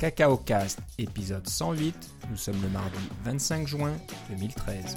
Cacao 0.00 0.38
Cast, 0.38 0.78
épisode 0.96 1.46
108. 1.46 1.94
Nous 2.30 2.36
sommes 2.38 2.56
le 2.62 2.70
mardi 2.70 2.96
25 3.26 3.68
juin 3.68 3.92
2013. 4.30 4.94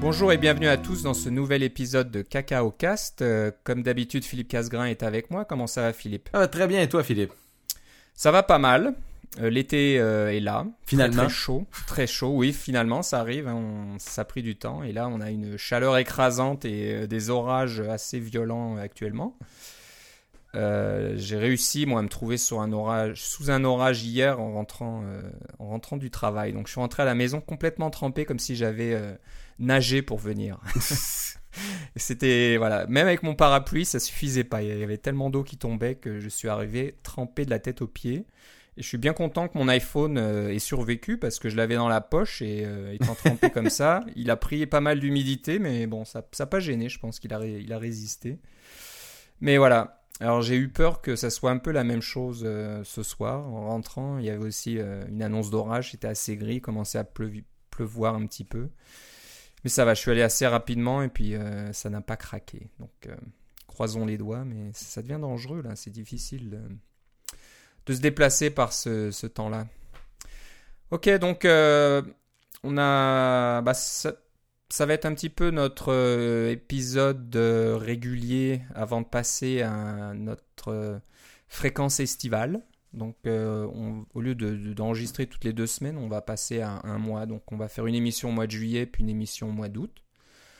Bonjour 0.00 0.32
et 0.32 0.36
bienvenue 0.36 0.66
à 0.66 0.76
tous 0.76 1.04
dans 1.04 1.14
ce 1.14 1.28
nouvel 1.28 1.62
épisode 1.62 2.10
de 2.10 2.22
Cacao 2.22 2.72
Cast. 2.72 3.22
Euh, 3.22 3.52
comme 3.62 3.84
d'habitude, 3.84 4.24
Philippe 4.24 4.48
Casgrain 4.48 4.86
est 4.86 5.04
avec 5.04 5.30
moi. 5.30 5.44
Comment 5.44 5.68
ça 5.68 5.82
va, 5.82 5.92
Philippe? 5.92 6.28
Ah, 6.32 6.48
Très 6.48 6.66
bien, 6.66 6.82
et 6.82 6.88
toi, 6.88 7.04
Philippe? 7.04 7.34
Ça 8.14 8.32
va 8.32 8.42
pas 8.42 8.58
mal. 8.58 8.94
Euh, 9.40 9.50
l'été 9.50 9.98
euh, 9.98 10.32
est 10.32 10.40
là. 10.40 10.66
Finalement. 10.86 11.24
Très, 11.24 11.28
chaud. 11.28 11.66
Très 11.86 12.06
chaud, 12.06 12.32
oui, 12.34 12.52
finalement, 12.52 13.02
ça 13.02 13.20
arrive. 13.20 13.48
Hein, 13.48 13.96
ça 13.98 14.22
a 14.22 14.24
pris 14.24 14.42
du 14.42 14.56
temps. 14.56 14.82
Et 14.82 14.92
là, 14.92 15.08
on 15.08 15.20
a 15.20 15.30
une 15.30 15.56
chaleur 15.56 15.96
écrasante 15.96 16.64
et 16.64 17.06
des 17.06 17.30
orages 17.30 17.80
assez 17.80 18.18
violents 18.18 18.76
actuellement. 18.76 19.36
j'ai 20.54 21.36
réussi, 21.36 21.86
moi, 21.86 22.00
à 22.00 22.02
me 22.02 22.08
trouver 22.08 22.36
sur 22.36 22.60
un 22.60 22.72
orage, 22.72 23.22
sous 23.22 23.50
un 23.50 23.64
orage 23.64 24.02
hier 24.02 24.40
en 24.40 24.52
rentrant, 24.54 25.04
en 25.58 25.68
rentrant 25.68 25.96
du 25.96 26.10
travail. 26.10 26.52
Donc, 26.52 26.66
je 26.66 26.72
suis 26.72 26.80
rentré 26.80 27.02
à 27.02 27.06
la 27.06 27.14
maison 27.14 27.40
complètement 27.40 27.90
trempé, 27.90 28.24
comme 28.24 28.38
si 28.38 28.56
j'avais 28.56 28.98
nager 29.58 30.02
pour 30.02 30.18
venir. 30.18 30.58
C'était 31.96 32.56
voilà, 32.56 32.86
même 32.86 33.06
avec 33.06 33.22
mon 33.22 33.34
parapluie, 33.34 33.84
ça 33.84 33.98
suffisait 33.98 34.44
pas. 34.44 34.62
Il 34.62 34.78
y 34.78 34.82
avait 34.82 34.98
tellement 34.98 35.30
d'eau 35.30 35.42
qui 35.42 35.56
tombait 35.56 35.94
que 35.94 36.20
je 36.20 36.28
suis 36.28 36.48
arrivé 36.48 36.96
trempé 37.02 37.44
de 37.44 37.50
la 37.50 37.58
tête 37.58 37.82
aux 37.82 37.86
pieds. 37.86 38.26
Et 38.78 38.82
je 38.82 38.86
suis 38.86 38.98
bien 38.98 39.12
content 39.12 39.48
que 39.48 39.58
mon 39.58 39.66
iPhone 39.66 40.18
euh, 40.18 40.54
ait 40.54 40.60
survécu 40.60 41.18
parce 41.18 41.40
que 41.40 41.48
je 41.48 41.56
l'avais 41.56 41.74
dans 41.74 41.88
la 41.88 42.00
poche 42.00 42.42
et 42.42 42.64
euh, 42.64 42.94
étant 42.94 43.16
trempé 43.16 43.50
comme 43.50 43.70
ça, 43.70 44.04
il 44.14 44.30
a 44.30 44.36
pris 44.36 44.66
pas 44.66 44.80
mal 44.80 45.00
d'humidité, 45.00 45.58
mais 45.58 45.88
bon, 45.88 46.04
ça 46.04 46.24
n'a 46.38 46.46
pas 46.46 46.60
gêné. 46.60 46.88
Je 46.88 47.00
pense 47.00 47.18
qu'il 47.18 47.34
a, 47.34 47.44
il 47.44 47.72
a 47.72 47.78
résisté. 47.78 48.38
Mais 49.40 49.58
voilà. 49.58 50.04
Alors 50.20 50.42
j'ai 50.42 50.54
eu 50.54 50.68
peur 50.68 51.00
que 51.00 51.16
ça 51.16 51.28
soit 51.28 51.50
un 51.50 51.58
peu 51.58 51.72
la 51.72 51.82
même 51.82 52.02
chose 52.02 52.44
euh, 52.46 52.84
ce 52.84 53.02
soir. 53.02 53.48
En 53.48 53.66
rentrant, 53.66 54.18
il 54.18 54.26
y 54.26 54.30
avait 54.30 54.44
aussi 54.44 54.78
une 55.08 55.22
annonce 55.22 55.50
d'orage. 55.50 55.90
C'était 55.90 56.06
assez 56.06 56.36
gris, 56.36 56.60
commençait 56.60 56.98
à 56.98 57.04
pleuvoir 57.04 58.14
un 58.14 58.26
petit 58.26 58.44
peu. 58.44 58.68
Mais 59.64 59.70
ça 59.70 59.84
va, 59.84 59.94
je 59.94 60.00
suis 60.00 60.12
allé 60.12 60.22
assez 60.22 60.46
rapidement 60.46 61.02
et 61.02 61.08
puis 61.08 61.34
ça 61.72 61.90
n'a 61.90 62.00
pas 62.00 62.16
craqué. 62.16 62.68
Donc 62.78 63.08
croisons 63.66 64.06
les 64.06 64.18
doigts, 64.18 64.44
mais 64.44 64.70
ça 64.72 65.02
devient 65.02 65.18
dangereux 65.20 65.62
là, 65.62 65.74
c'est 65.74 65.90
difficile 65.90 66.60
de, 67.88 67.94
se 67.94 68.00
déplacer 68.00 68.50
par 68.50 68.72
ce, 68.72 69.26
temps-là. 69.26 69.66
Ok, 70.90 71.08
donc 71.18 71.44
euh, 71.44 72.02
on 72.62 72.78
a. 72.78 73.60
Bah, 73.62 73.74
ça, 73.74 74.12
ça, 74.68 74.86
va 74.86 74.94
être 74.94 75.06
un 75.06 75.14
petit 75.14 75.30
peu 75.30 75.50
notre 75.50 76.48
épisode 76.50 77.34
régulier 77.36 78.62
avant 78.74 79.00
de 79.00 79.06
passer 79.06 79.62
à 79.62 80.12
notre 80.14 81.00
fréquence 81.48 82.00
estivale. 82.00 82.62
Donc, 82.94 83.16
euh, 83.26 83.66
au 84.14 84.20
lieu 84.20 84.34
d'enregistrer 84.34 85.26
toutes 85.26 85.44
les 85.44 85.52
deux 85.52 85.66
semaines, 85.66 85.98
on 85.98 86.08
va 86.08 86.22
passer 86.22 86.60
à 86.60 86.80
un 86.84 86.98
mois. 86.98 87.26
Donc, 87.26 87.42
on 87.52 87.56
va 87.56 87.68
faire 87.68 87.86
une 87.86 87.94
émission 87.94 88.30
au 88.30 88.32
mois 88.32 88.46
de 88.46 88.52
juillet, 88.52 88.86
puis 88.86 89.02
une 89.02 89.10
émission 89.10 89.48
au 89.48 89.52
mois 89.52 89.68
d'août. 89.68 90.02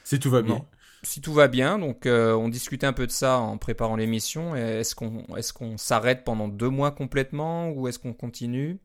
Si 0.04 0.18
tout 0.18 0.30
va 0.30 0.42
bien. 0.42 0.64
Si 1.02 1.20
tout 1.20 1.32
va 1.32 1.48
bien. 1.48 1.78
Donc, 1.78 2.06
euh, 2.06 2.34
on 2.34 2.48
discutait 2.48 2.86
un 2.86 2.92
peu 2.92 3.06
de 3.06 3.12
ça 3.12 3.38
en 3.38 3.56
préparant 3.58 3.96
l'émission. 3.96 4.54
Est-ce 4.56 4.94
qu'on 4.94 5.78
s'arrête 5.78 6.24
pendant 6.24 6.48
deux 6.48 6.70
mois 6.70 6.90
complètement 6.90 7.70
ou 7.70 7.88
est-ce 7.88 7.98
qu'on 7.98 8.14
continue? 8.14 8.78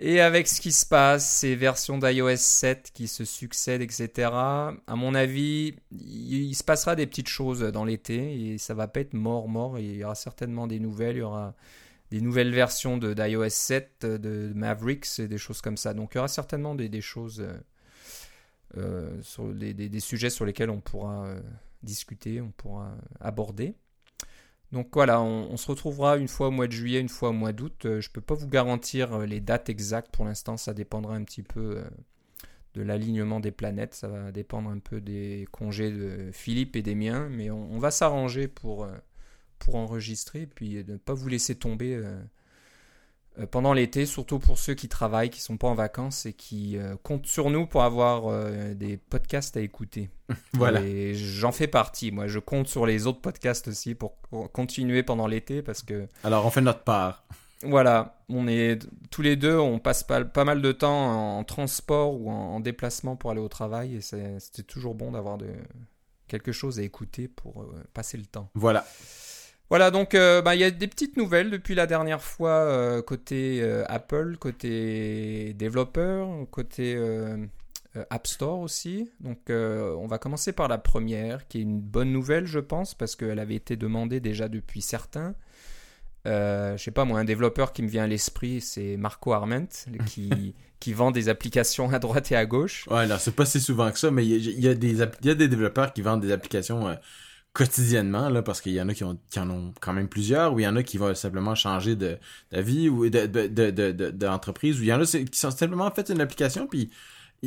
Et 0.00 0.20
avec 0.20 0.48
ce 0.48 0.60
qui 0.60 0.72
se 0.72 0.84
passe, 0.84 1.26
ces 1.26 1.54
versions 1.54 1.98
d'iOS 1.98 2.36
7 2.36 2.90
qui 2.92 3.06
se 3.06 3.24
succèdent, 3.24 3.80
etc., 3.80 4.28
à 4.32 4.96
mon 4.96 5.14
avis, 5.14 5.76
il, 5.92 6.54
se 6.54 6.64
passera 6.64 6.96
des 6.96 7.06
petites 7.06 7.28
choses 7.28 7.60
dans 7.60 7.84
l'été 7.84 8.52
et 8.52 8.58
ça 8.58 8.74
va 8.74 8.88
pas 8.88 9.00
être 9.00 9.14
mort, 9.14 9.48
mort. 9.48 9.78
Il 9.78 9.94
y 9.96 10.04
aura 10.04 10.16
certainement 10.16 10.66
des 10.66 10.80
nouvelles. 10.80 11.16
Il 11.16 11.20
y 11.20 11.22
aura 11.22 11.54
des 12.10 12.20
nouvelles 12.20 12.52
versions 12.52 12.98
d'iOS 12.98 13.48
7, 13.48 14.04
de 14.04 14.52
Mavericks 14.54 15.20
et 15.20 15.28
des 15.28 15.38
choses 15.38 15.60
comme 15.60 15.76
ça. 15.76 15.94
Donc 15.94 16.10
il 16.14 16.16
y 16.16 16.18
aura 16.18 16.28
certainement 16.28 16.74
des, 16.74 17.00
choses, 17.00 17.40
euh, 17.40 17.56
sur 19.22 19.52
des, 19.52 20.00
sujets 20.00 20.30
sur 20.30 20.44
lesquels 20.44 20.70
on 20.70 20.80
pourra 20.80 21.26
euh, 21.26 21.40
discuter, 21.82 22.40
on 22.40 22.50
pourra 22.50 22.96
aborder. 23.20 23.74
Donc 24.72 24.88
voilà, 24.92 25.20
on, 25.22 25.56
se 25.56 25.68
retrouvera 25.68 26.16
une 26.16 26.26
fois 26.26 26.48
au 26.48 26.50
mois 26.50 26.66
de 26.66 26.72
juillet, 26.72 27.00
une 27.00 27.08
fois 27.08 27.28
au 27.28 27.32
mois 27.32 27.52
d'août. 27.52 27.74
je 27.84 28.08
ne 28.08 28.12
peux 28.12 28.20
pas 28.20 28.34
vous 28.34 28.48
garantir 28.48 29.18
les 29.20 29.40
dates 29.40 29.68
exactes 29.68 30.10
pour 30.10 30.24
l'instant, 30.24 30.56
ça 30.56 30.74
dépendra 30.74 31.14
un 31.14 31.22
petit 31.22 31.44
peu 31.44 31.80
de 32.74 32.82
l'alignement 32.82 33.38
des 33.38 33.52
planètes, 33.52 33.94
ça 33.94 34.08
va 34.08 34.32
dépendre 34.32 34.70
un 34.70 34.80
peu 34.80 35.00
des 35.00 35.46
congés 35.52 35.92
de 35.92 36.30
Philippe 36.32 36.74
et 36.74 36.82
des 36.82 36.96
miens, 36.96 37.28
mais 37.30 37.52
on 37.52 37.78
va 37.78 37.92
s'arranger 37.92 38.48
pour 38.48 38.88
pour 39.64 39.76
enregistrer, 39.76 40.46
puis 40.46 40.84
ne 40.84 40.96
pas 40.96 41.14
vous 41.14 41.28
laisser 41.28 41.54
tomber 41.54 41.94
euh, 41.94 42.02
euh, 42.04 42.22
pendant 43.50 43.72
l'été, 43.72 44.06
surtout 44.06 44.38
pour 44.38 44.58
ceux 44.58 44.74
qui 44.74 44.88
travaillent, 44.88 45.30
qui 45.30 45.40
sont 45.40 45.56
pas 45.56 45.66
en 45.66 45.74
vacances 45.74 46.26
et 46.26 46.32
qui 46.32 46.76
euh, 46.76 46.94
comptent 47.02 47.26
sur 47.26 47.50
nous 47.50 47.66
pour 47.66 47.82
avoir 47.82 48.32
des 48.74 48.96
podcasts 48.96 49.56
à 49.56 49.60
écouter. 49.60 50.10
voilà. 50.52 50.80
Et 50.82 51.14
j'en 51.14 51.52
fais 51.52 51.66
partie. 51.66 52.12
Moi, 52.12 52.28
je 52.28 52.38
compte 52.38 52.68
sur 52.68 52.86
les 52.86 53.06
autres 53.06 53.20
podcasts 53.20 53.68
aussi 53.68 53.94
pour 53.94 54.16
continuer 54.52 55.02
pendant 55.02 55.26
l'été 55.26 55.62
parce 55.62 55.82
que. 55.82 56.06
Alors, 56.22 56.46
on 56.46 56.50
fait 56.50 56.60
notre 56.60 56.84
part. 56.84 57.24
Voilà, 57.62 58.20
on 58.28 58.46
est 58.46 58.86
tous 59.10 59.22
les 59.22 59.36
deux, 59.36 59.58
on 59.58 59.78
passe 59.78 60.02
pas, 60.02 60.22
pas 60.22 60.44
mal 60.44 60.60
de 60.60 60.70
temps 60.70 61.38
en 61.38 61.44
transport 61.44 62.14
ou 62.20 62.30
en, 62.30 62.60
déplacement 62.60 63.16
pour 63.16 63.30
aller 63.30 63.40
au 63.40 63.48
travail 63.48 63.96
et 63.96 64.00
c'était 64.02 64.62
toujours 64.62 64.94
bon 64.94 65.12
d'avoir 65.12 65.38
de 65.38 65.46
quelque 66.28 66.52
chose 66.52 66.78
à 66.78 66.82
écouter 66.82 67.26
pour 67.26 67.66
passer 67.94 68.18
le 68.18 68.26
temps. 68.26 68.50
Voilà. 68.54 68.84
Voilà, 69.70 69.90
donc 69.90 70.14
euh, 70.14 70.42
bah, 70.42 70.54
il 70.54 70.60
y 70.60 70.64
a 70.64 70.70
des 70.70 70.88
petites 70.88 71.16
nouvelles 71.16 71.50
depuis 71.50 71.74
la 71.74 71.86
dernière 71.86 72.22
fois 72.22 72.50
euh, 72.50 73.02
côté 73.02 73.60
euh, 73.62 73.84
Apple, 73.88 74.36
côté 74.38 75.54
développeur, 75.54 76.28
côté 76.50 76.96
App 78.10 78.26
Store 78.26 78.60
aussi. 78.60 79.10
Donc 79.20 79.38
on 79.48 80.06
va 80.06 80.18
commencer 80.18 80.52
par 80.52 80.68
la 80.68 80.78
première, 80.78 81.48
qui 81.48 81.58
est 81.58 81.62
une 81.62 81.80
bonne 81.80 82.12
nouvelle, 82.12 82.46
je 82.46 82.58
pense, 82.58 82.94
parce 82.94 83.16
qu'elle 83.16 83.38
avait 83.38 83.54
été 83.54 83.76
demandée 83.76 84.20
déjà 84.20 84.48
depuis 84.48 84.82
certains. 84.82 85.34
je 86.26 86.76
sais 86.76 86.90
pas 86.90 87.06
moi, 87.06 87.18
un 87.18 87.24
développeur 87.24 87.72
qui 87.72 87.82
me 87.82 87.88
vient 87.88 88.04
à 88.04 88.06
l'esprit, 88.06 88.60
c'est 88.60 88.98
Marco 88.98 89.32
Arment, 89.32 89.66
qui, 90.06 90.54
qui 90.78 90.92
vend 90.92 91.10
des 91.10 91.30
applications 91.30 91.90
à 91.90 91.98
droite 91.98 92.30
et 92.32 92.36
à 92.36 92.44
gauche. 92.44 92.86
Ouais, 92.90 92.98
alors 92.98 93.18
c'est 93.18 93.34
pas 93.34 93.46
si 93.46 93.60
souvent 93.60 93.90
que 93.90 93.98
ça, 93.98 94.10
mais 94.10 94.26
il 94.26 94.36
y, 94.36 94.66
y 94.66 94.68
a 94.68 94.74
des 94.74 95.48
développeurs 95.48 95.94
qui 95.94 96.02
vendent 96.02 96.20
des 96.20 96.32
applications 96.32 96.96
quotidiennement 97.54 98.28
là 98.28 98.42
parce 98.42 98.60
qu'il 98.60 98.72
y 98.72 98.82
en 98.82 98.88
a 98.88 98.94
qui, 98.94 99.04
en 99.04 99.50
ont 99.50 99.72
quand 99.80 99.92
même 99.92 100.08
plusieurs 100.08 100.52
ou 100.52 100.60
il 100.60 100.64
y 100.64 100.68
en 100.68 100.76
a 100.76 100.82
qui 100.82 100.98
vont 100.98 101.14
simplement 101.14 101.54
changer 101.54 101.96
de 101.96 102.18
d'avis 102.50 102.88
ou 102.88 103.08
de 103.08 103.26
de 103.26 104.10
d'entreprise 104.10 104.78
ou 104.80 104.82
il 104.82 104.88
y 104.88 104.92
en 104.92 105.00
a 105.00 105.06
qui 105.06 105.38
sont 105.38 105.52
simplement 105.52 105.90
fait 105.92 106.10
une 106.10 106.20
application 106.20 106.66
puis 106.66 106.90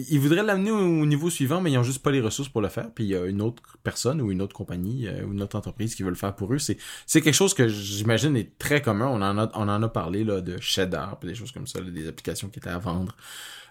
ils 0.10 0.20
voudraient 0.20 0.44
l'amener 0.44 0.72
au 0.72 1.06
niveau 1.06 1.30
suivant 1.30 1.62
mais 1.62 1.72
ils 1.72 1.78
ont 1.78 1.84
juste 1.84 2.04
pas 2.04 2.12
les 2.12 2.22
ressources 2.22 2.50
pour 2.50 2.62
le 2.62 2.70
faire. 2.70 2.92
Puis 2.94 3.06
il 3.06 3.10
y 3.10 3.16
a 3.16 3.26
une 3.26 3.42
autre 3.42 3.78
personne 3.84 4.22
ou 4.22 4.32
une 4.32 4.42
autre 4.42 4.56
compagnie 4.56 5.08
euh, 5.08 5.26
ou 5.26 5.34
une 5.34 5.42
autre 5.42 5.58
entreprise 5.58 5.96
qui 5.96 6.04
veut 6.04 6.10
le 6.10 6.16
faire 6.16 6.36
pour 6.36 6.54
eux. 6.54 6.60
C'est 6.60 6.78
quelque 7.22 7.32
chose 7.32 7.54
que 7.54 7.68
j'imagine 7.68 8.36
est 8.36 8.58
très 8.60 8.82
commun. 8.82 9.08
On 9.08 9.22
en 9.22 9.84
a 9.84 9.90
parlé 9.90 10.24
là 10.24 10.42
de 10.42 10.60
Cheddar 10.60 11.20
des 11.24 11.36
choses 11.36 11.52
comme 11.52 11.68
ça 11.68 11.82
des 11.82 12.08
applications 12.08 12.50
qui 12.50 12.60
étaient 12.60 12.70
à 12.70 12.78
vendre. 12.78 13.16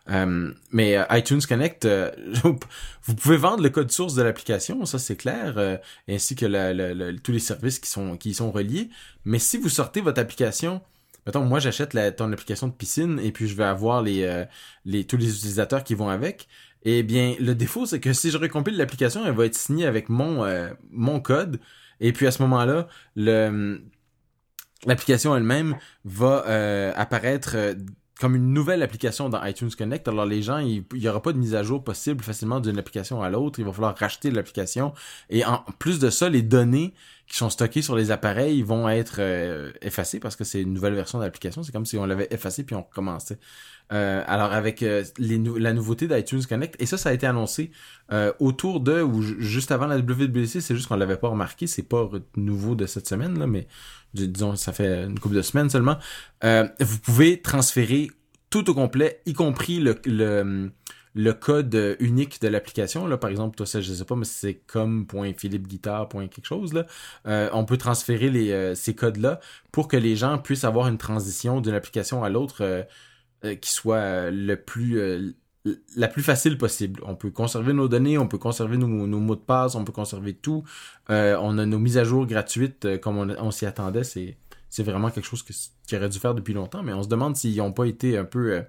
Euh, 0.09 0.53
mais 0.71 0.97
euh, 0.97 1.05
iTunes 1.11 1.41
Connect, 1.41 1.87
vous 3.03 3.15
pouvez 3.15 3.37
vendre 3.37 3.63
le 3.63 3.71
code 3.71 3.91
source 3.91 4.15
de 4.15 4.23
l'application, 4.23 4.85
ça 4.85 4.99
c'est 4.99 5.17
clair, 5.17 5.79
ainsi 6.09 6.37
que 6.37 7.17
tous 7.17 7.33
les 7.33 7.39
services 7.39 7.79
qui 7.79 7.91
sont 7.91 8.17
qui 8.17 8.31
y 8.31 8.35
sont 8.35 8.51
reliés. 8.51 8.91
Mais 9.25 9.39
si 9.39 9.59
vous 9.59 9.69
sortez 9.69 10.01
votre 10.01 10.21
application, 10.21 10.81
mettons 11.27 11.45
moi 11.45 11.59
j'achète 11.61 11.97
ton 12.17 12.33
application 12.33 12.69
de 12.69 12.73
piscine 12.73 13.19
et 13.23 13.33
puis 13.33 13.49
je 13.49 13.57
vais 13.57 13.65
avoir 13.65 14.03
les, 14.03 14.45
les 14.85 15.05
tous 15.05 15.17
les 15.17 15.29
utilisateurs 15.29 15.85
qui 15.85 15.95
vont 15.95 16.09
avec. 16.09 16.49
Eh 16.83 17.03
bien, 17.03 17.35
le 17.41 17.55
défaut 17.55 17.87
c'est 17.87 18.01
que 18.01 18.13
si 18.13 18.31
je 18.31 18.39
recompile 18.39 18.77
l'application, 18.77 19.27
elle 19.27 19.35
va 19.35 19.47
être 19.47 19.57
signée 19.57 19.87
avec 19.87 20.09
mon 20.09 20.47
mon 20.91 21.21
code. 21.21 21.61
Et 22.01 22.13
puis 22.13 22.27
à 22.27 22.31
ce 22.31 22.43
moment-là, 22.43 22.89
le 23.17 23.81
l'application 24.87 25.37
elle-même 25.37 25.77
va 26.05 26.93
apparaître 26.97 27.57
comme 28.21 28.35
une 28.35 28.53
nouvelle 28.53 28.83
application 28.83 29.29
dans 29.29 29.45
iTunes 29.45 29.71
Connect. 29.77 30.09
Alors 30.09 30.25
les 30.25 30.43
gens, 30.43 30.59
il 30.59 30.85
n'y 30.95 31.09
aura 31.09 31.21
pas 31.21 31.33
de 31.33 31.39
mise 31.39 31.55
à 31.55 31.63
jour 31.63 31.85
possible 31.85 32.25
facilement 32.25 32.61
d'une 32.61 32.79
application 32.79 33.23
à 33.23 33.29
l'autre. 33.29 33.59
Il 33.59 33.67
va 33.67 33.73
falloir 33.73 33.97
racheter 33.97 34.31
l'application. 34.31 34.95
Et 35.29 35.45
en 35.45 35.59
plus 35.79 35.99
de 35.99 36.09
ça, 36.09 36.29
les 36.29 36.43
données 36.43 36.95
qui 37.27 37.37
sont 37.37 37.51
stockées 37.51 37.83
sur 37.83 37.97
les 37.97 38.11
appareils 38.11 38.63
vont 38.63 38.89
être 38.89 39.17
euh, 39.19 39.73
effacées 39.83 40.21
parce 40.21 40.37
que 40.37 40.45
c'est 40.45 40.63
une 40.63 40.73
nouvelle 40.73 40.95
version 40.95 41.19
de 41.19 41.25
l'application. 41.25 41.63
C'est 41.63 41.73
comme 41.73 41.87
si 41.87 41.99
on 41.99 42.07
l'avait 42.07 42.29
effacé 42.31 42.65
puis 42.65 42.77
on 42.77 42.83
recommençait. 42.83 43.39
Euh, 43.93 44.23
alors 44.27 44.53
avec 44.53 44.83
euh, 44.83 45.05
les 45.19 45.39
la 45.39 45.73
nouveauté 45.73 46.09
d'iTunes 46.09 46.43
Connect, 46.49 46.81
et 46.81 46.87
ça, 46.87 46.99
ça 46.99 47.11
a 47.11 47.13
été 47.13 47.27
annoncé 47.27 47.71
autour 48.39 48.81
de 48.81 49.03
ou 49.03 49.23
juste 49.23 49.73
avant 49.73 49.87
la 49.87 49.99
WWDC, 49.99 50.61
c'est 50.61 50.75
juste 50.75 50.87
qu'on 50.87 50.97
l'avait 50.97 51.17
pas 51.17 51.29
remarqué, 51.29 51.67
c'est 51.67 51.83
pas 51.83 52.09
nouveau 52.37 52.77
de 52.77 52.87
cette 52.87 53.09
semaine 53.09 53.39
là, 53.39 53.47
mais 53.47 53.67
disons 54.15 54.57
ça 54.57 54.73
fait 54.73 55.05
une 55.05 55.19
couple 55.19 55.37
de 55.37 55.43
semaines 55.43 55.71
seulement, 55.71 55.99
euh, 56.45 56.69
vous 56.81 56.99
pouvez 56.99 57.41
transférer 57.41 58.11
tout 58.51 58.71
au 58.71 58.75
complet, 58.75 59.21
y 59.27 59.33
compris 59.33 59.81
le, 59.81 60.01
le, 60.05 60.71
le 61.17 61.33
code 61.33 61.97
unique 61.99 62.41
de 62.41 62.49
l'application. 62.49 63.07
Là, 63.07 63.17
par 63.17 63.31
exemple, 63.31 63.57
toi, 63.57 63.67
ça, 63.67 63.81
je 63.81 63.93
sais 63.93 64.05
pas, 64.05 64.15
mais 64.15 64.25
c'est 64.25 64.55
comme.philippeguitar. 64.67 66.09
quelque 66.09 66.45
chose. 66.45 66.73
Là, 66.73 66.87
euh, 67.27 67.49
on 67.53 67.65
peut 67.65 67.79
transférer 67.79 68.31
les, 68.31 68.53
euh, 68.53 68.75
ces 68.75 68.95
codes-là 68.95 69.41
pour 69.73 69.89
que 69.89 69.97
les 69.97 70.15
gens 70.15 70.39
puissent 70.39 70.65
avoir 70.65 70.87
une 70.89 70.99
transition 70.99 71.61
d'une 71.61 71.75
application 71.75 72.23
à 72.23 72.29
l'autre 72.29 72.87
qui 73.61 73.71
soit 73.71 74.31
le 74.31 74.57
plus 74.57 75.35
la 75.97 76.09
plus 76.09 76.23
facile 76.23 76.59
possible. 76.59 77.01
On 77.05 77.15
peut 77.15 77.31
conserver 77.31 77.73
nos 77.73 77.89
données, 77.89 78.19
on 78.19 78.29
peut 78.29 78.39
conserver 78.39 78.77
nos, 78.77 78.89
mots 78.89 79.37
de 79.37 79.41
passe, 79.41 79.75
on 79.75 79.85
peut 79.85 79.93
conserver 79.93 80.35
tout. 80.35 80.65
Euh, 81.11 81.37
on 81.41 81.59
a 81.59 81.67
nos 81.67 81.79
mises 81.79 81.99
à 81.99 82.05
jour 82.05 82.27
gratuites 82.27 82.85
euh, 82.85 82.99
comme 82.99 83.19
on, 83.19 83.51
s'y 83.51 83.67
attendait. 83.67 84.05
C'est, 84.05 84.37
c'est 84.69 84.83
vraiment 84.83 85.11
quelque 85.11 85.27
chose 85.27 85.43
qui 85.43 85.97
aurait 85.97 86.09
dû 86.09 86.19
faire 86.19 86.35
depuis 86.35 86.55
longtemps, 86.55 86.83
mais 86.83 86.93
on 86.93 87.03
se 87.03 87.09
demande 87.09 87.37
s'ils 87.37 87.57
n'ont 87.57 87.73
pas 87.73 87.87
été 87.87 88.17
un 88.17 88.25
peu 88.25 88.63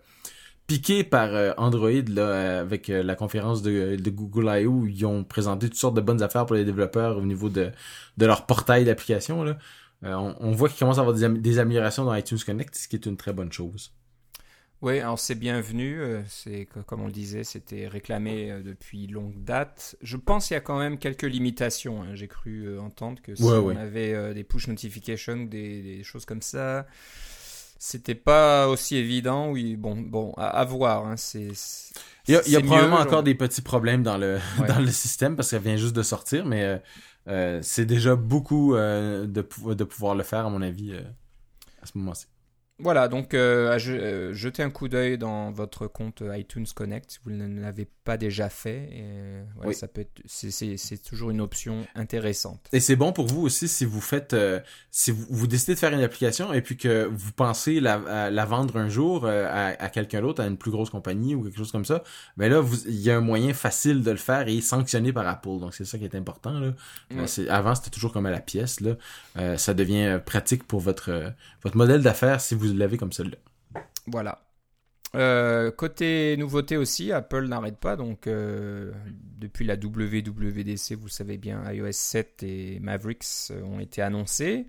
euh, 0.69 0.75
piqués 0.75 1.03
par 1.03 1.53
Android 1.57 1.89
là, 2.09 2.59
avec 2.59 2.87
la 2.87 3.15
conférence 3.15 3.61
de, 3.61 3.97
Google 4.09 4.49
I.O. 4.61 4.71
où 4.71 4.87
ils 4.87 5.05
ont 5.05 5.23
présenté 5.23 5.67
toutes 5.67 5.79
sortes 5.79 5.95
de 5.95 6.01
bonnes 6.01 6.21
affaires 6.21 6.45
pour 6.45 6.55
les 6.55 6.65
développeurs 6.65 7.17
au 7.17 7.25
niveau 7.25 7.49
de, 7.49 7.71
de 8.17 8.25
leur 8.25 8.45
portail 8.45 8.85
d'application. 8.85 9.45
On, 10.03 10.51
voit 10.51 10.69
qu'ils 10.69 10.79
commencent 10.79 10.99
à 10.99 11.01
avoir 11.01 11.15
des, 11.15 11.27
des 11.29 11.59
améliorations 11.59 12.05
dans 12.05 12.13
iTunes 12.13 12.39
Connect, 12.45 12.75
ce 12.75 12.87
qui 12.87 12.95
est 12.95 13.05
une 13.05 13.17
très 13.17 13.33
bonne 13.33 13.51
chose. 13.51 13.91
Oui, 14.83 14.99
alors 14.99 15.17
c'est 15.17 15.35
bienvenu. 15.35 15.99
Euh, 15.99 16.21
c'est 16.27 16.67
comme 16.85 17.01
on 17.01 17.07
le 17.07 17.11
disait, 17.11 17.43
c'était 17.43 17.87
réclamé 17.87 18.51
euh, 18.51 18.61
depuis 18.61 19.07
longue 19.07 19.43
date. 19.43 19.95
Je 20.03 20.17
pense 20.17 20.47
qu'il 20.47 20.53
y 20.53 20.57
a 20.57 20.61
quand 20.61 20.77
même 20.77 20.99
quelques 20.99 21.23
limitations. 21.23 22.03
Hein. 22.03 22.13
J'ai 22.13 22.27
cru 22.27 22.65
euh, 22.65 22.79
entendre 22.79 23.21
que 23.21 23.33
si 23.33 23.43
on 23.43 23.69
avait 23.75 24.35
des 24.35 24.43
push 24.43 24.67
notifications, 24.67 25.45
des, 25.45 25.81
des 25.81 26.03
choses 26.03 26.25
comme 26.25 26.43
ça, 26.43 26.85
c'était 27.79 28.15
pas 28.15 28.67
aussi 28.67 28.95
évident. 28.95 29.49
Oui, 29.49 29.75
bon, 29.75 29.95
bon, 29.95 30.33
à, 30.37 30.63
voir. 30.65 31.05
Hein. 31.05 31.15
C'est 31.17 31.51
il 32.27 32.33
y 32.33 32.55
a, 32.55 32.61
probablement 32.61 32.97
encore 32.97 33.23
des 33.23 33.35
petits 33.35 33.61
problèmes 33.61 34.03
dans 34.03 34.17
le 34.17 34.39
dans 34.67 34.79
le 34.79 34.91
système 34.91 35.35
parce 35.35 35.49
qu'elle 35.49 35.61
vient 35.61 35.77
juste 35.77 35.95
de 35.95 36.03
sortir, 36.03 36.45
mais 36.45 36.81
c'est 37.61 37.85
déjà 37.85 38.15
beaucoup 38.15 38.75
de, 38.75 39.25
de 39.25 39.83
pouvoir 39.83 40.15
le 40.15 40.23
faire 40.23 40.45
à 40.45 40.49
mon 40.49 40.61
avis 40.61 40.93
à 41.81 41.85
ce 41.85 41.97
moment-ci. 41.97 42.27
Voilà, 42.79 43.07
donc 43.07 43.33
euh, 43.33 43.75
euh, 43.87 44.33
jetez 44.33 44.61
un 44.61 44.69
coup 44.69 44.87
d'œil 44.87 45.17
dans 45.17 45.49
votre 45.49 45.87
compte 45.87 46.21
iTunes 46.31 46.67
Connect 46.75 47.09
si 47.09 47.17
vous 47.25 47.31
ne 47.31 47.59
l'avez 47.59 47.87
pas 48.03 48.17
déjà 48.17 48.49
fait. 48.49 48.89
Et, 49.65 49.73
ça 49.73 49.87
peut 49.87 50.01
être, 50.01 50.21
c'est, 50.27 51.01
toujours 51.03 51.31
une 51.31 51.41
option 51.41 51.87
intéressante. 51.95 52.67
Et 52.71 52.79
c'est 52.79 52.95
bon 52.95 53.13
pour 53.13 53.25
vous 53.25 53.41
aussi 53.41 53.67
si 53.67 53.83
vous 53.83 53.99
faites, 53.99 54.33
euh, 54.33 54.59
si 54.91 55.09
vous, 55.09 55.25
vous, 55.27 55.47
décidez 55.47 55.73
de 55.73 55.79
faire 55.79 55.91
une 55.91 56.03
application 56.03 56.53
et 56.53 56.61
puis 56.61 56.77
que 56.77 57.09
vous 57.11 57.31
pensez 57.31 57.79
la, 57.79 58.29
la 58.29 58.45
vendre 58.45 58.77
un 58.77 58.89
jour 58.89 59.25
à, 59.25 59.69
à 59.69 59.89
quelqu'un 59.89 60.21
d'autre, 60.21 60.43
à 60.43 60.45
une 60.45 60.57
plus 60.57 60.71
grosse 60.71 60.91
compagnie 60.91 61.33
ou 61.33 61.43
quelque 61.43 61.57
chose 61.57 61.71
comme 61.71 61.85
ça. 61.85 62.03
Ben 62.37 62.51
là, 62.51 62.63
il 62.85 62.99
y 62.99 63.09
a 63.09 63.17
un 63.17 63.21
moyen 63.21 63.55
facile 63.55 64.03
de 64.03 64.11
le 64.11 64.17
faire 64.17 64.47
et 64.47 64.61
sanctionné 64.61 65.11
par 65.11 65.27
Apple. 65.27 65.59
Donc 65.59 65.73
c'est 65.73 65.85
ça 65.85 65.97
qui 65.97 66.03
est 66.03 66.15
important 66.15 66.59
là. 66.59 66.73
avant 67.49 67.73
c'était 67.73 67.89
toujours 67.89 68.13
comme 68.13 68.27
à 68.27 68.31
la 68.31 68.39
pièce 68.39 68.81
là. 68.81 69.57
ça 69.57 69.73
devient 69.73 70.19
pratique 70.23 70.63
pour 70.63 70.79
votre 70.79 71.33
votre 71.63 71.75
modèle 71.75 72.01
d'affaires 72.01 72.39
si 72.39 72.53
vous 72.53 72.66
vous 72.67 72.77
l'avez 72.77 72.97
comme 72.97 73.11
celle-là. 73.11 73.37
Voilà. 74.07 74.39
Euh, 75.15 75.71
côté 75.71 76.35
nouveauté 76.37 76.77
aussi, 76.77 77.11
Apple 77.11 77.47
n'arrête 77.47 77.77
pas. 77.77 77.95
Donc, 77.95 78.27
euh, 78.27 78.91
depuis 79.37 79.65
la 79.65 79.75
WWDC, 79.75 80.95
vous 80.95 81.07
savez 81.07 81.37
bien, 81.37 81.63
iOS 81.71 81.91
7 81.91 82.43
et 82.43 82.79
Mavericks 82.79 83.51
ont 83.63 83.79
été 83.79 84.01
annoncés. 84.01 84.65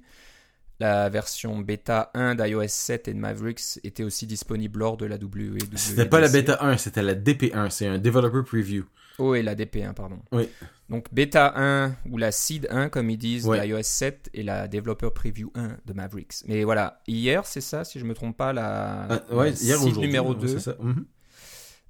La 0.81 1.09
version 1.09 1.59
bêta 1.59 2.11
1 2.15 2.37
d'iOS 2.37 2.69
7 2.69 3.09
et 3.09 3.15
de 3.15 3.19
Mavericks 3.19 3.81
était 3.83 4.05
aussi 4.05 4.29
disponible 4.29 4.79
lors 4.79 4.97
de 4.97 5.07
la 5.07 5.17
WWDC. 5.17 5.77
C'était 5.77 6.07
pas 6.07 6.21
la 6.21 6.29
bêta 6.29 6.59
1, 6.65 6.77
c'était 6.77 7.03
la 7.03 7.17
DP1, 7.17 7.71
c'est 7.71 7.89
un 7.89 7.99
Developer 7.99 8.43
Preview. 8.49 8.85
Oh, 9.19 9.35
et 9.35 9.43
la 9.43 9.55
DP1, 9.55 9.95
pardon. 9.95 10.19
Oui. 10.33 10.49
Donc 10.89 11.13
bêta 11.13 11.53
1 11.57 11.97
ou 12.11 12.17
la 12.17 12.33
seed 12.33 12.67
1 12.71 12.89
comme 12.89 13.11
ils 13.11 13.19
disent 13.19 13.47
d'iOS 13.47 13.83
7 13.83 14.31
et 14.33 14.43
la 14.43 14.69
developer 14.69 15.11
preview 15.15 15.51
1 15.55 15.77
de 15.85 15.93
Mavericks. 15.93 16.45
Mais 16.47 16.65
voilà, 16.65 17.03
hier 17.07 17.45
c'est 17.45 17.61
ça 17.61 17.85
si 17.85 17.99
je 17.99 18.05
me 18.05 18.15
trompe 18.15 18.37
pas 18.37 18.55
la, 18.55 19.07
ah, 19.31 19.53
seed 19.53 19.99
numéro 19.99 20.35
2 20.35 20.57
mhm. 20.81 21.05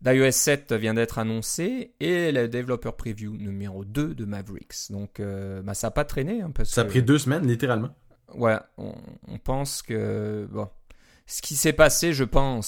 d'iOS 0.02 0.32
7 0.32 0.72
vient 0.72 0.94
d'être 0.94 1.18
annoncé 1.20 1.94
et 2.00 2.32
la 2.32 2.48
developer 2.48 2.90
preview 2.96 3.36
numéro 3.36 3.84
2 3.84 4.14
de 4.14 4.24
Mavericks. 4.24 4.90
Donc 4.90 5.20
euh, 5.20 5.62
bah, 5.62 5.74
ça 5.74 5.88
n'a 5.88 5.90
pas 5.92 6.04
traîné 6.04 6.42
hein, 6.42 6.50
ça 6.64 6.80
a 6.80 6.84
pris 6.84 7.02
deux 7.02 7.18
semaines 7.18 7.46
littéralement. 7.46 7.90
Ouais, 8.34 8.58
on, 8.78 8.94
on 9.28 9.38
pense 9.38 9.82
que 9.82 10.48
bon 10.50 10.68
ce 11.28 11.42
qui 11.42 11.56
s'est 11.56 11.74
passé, 11.74 12.14
je 12.14 12.24
pense, 12.24 12.66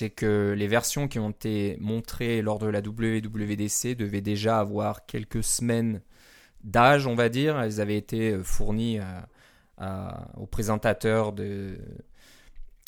c'est 0.00 0.08
que 0.08 0.54
les 0.56 0.66
versions 0.66 1.08
qui 1.08 1.18
ont 1.18 1.28
été 1.28 1.76
montrées 1.78 2.40
lors 2.40 2.58
de 2.58 2.66
la 2.66 2.80
WWDC 2.80 3.94
devaient 3.94 4.22
déjà 4.22 4.58
avoir 4.58 5.04
quelques 5.04 5.44
semaines 5.44 6.00
d'âge, 6.64 7.06
on 7.06 7.14
va 7.14 7.28
dire. 7.28 7.60
Elles 7.60 7.82
avaient 7.82 7.98
été 7.98 8.30
euh, 8.30 8.42
fournies 8.42 8.98
aux 10.38 10.46
présentateurs 10.46 11.34
de, 11.34 11.76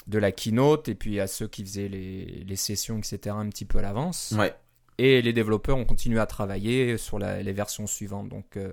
de 0.06 0.18
la 0.18 0.32
keynote 0.32 0.88
et 0.88 0.94
puis 0.94 1.20
à 1.20 1.26
ceux 1.26 1.48
qui 1.48 1.62
faisaient 1.62 1.88
les, 1.88 2.56
sessions, 2.56 2.98
etc., 2.98 3.36
un 3.38 3.50
petit 3.50 3.66
peu 3.66 3.78
à 3.78 3.82
l'avance. 3.82 4.34
Ouais. 4.38 4.54
Et 4.96 5.20
les 5.20 5.34
développeurs 5.34 5.76
ont 5.76 5.84
continué 5.84 6.18
à 6.18 6.26
travailler 6.26 6.96
sur 6.96 7.18
les 7.18 7.52
versions 7.52 7.86
suivantes. 7.86 8.30
Donc, 8.30 8.56
euh, 8.56 8.72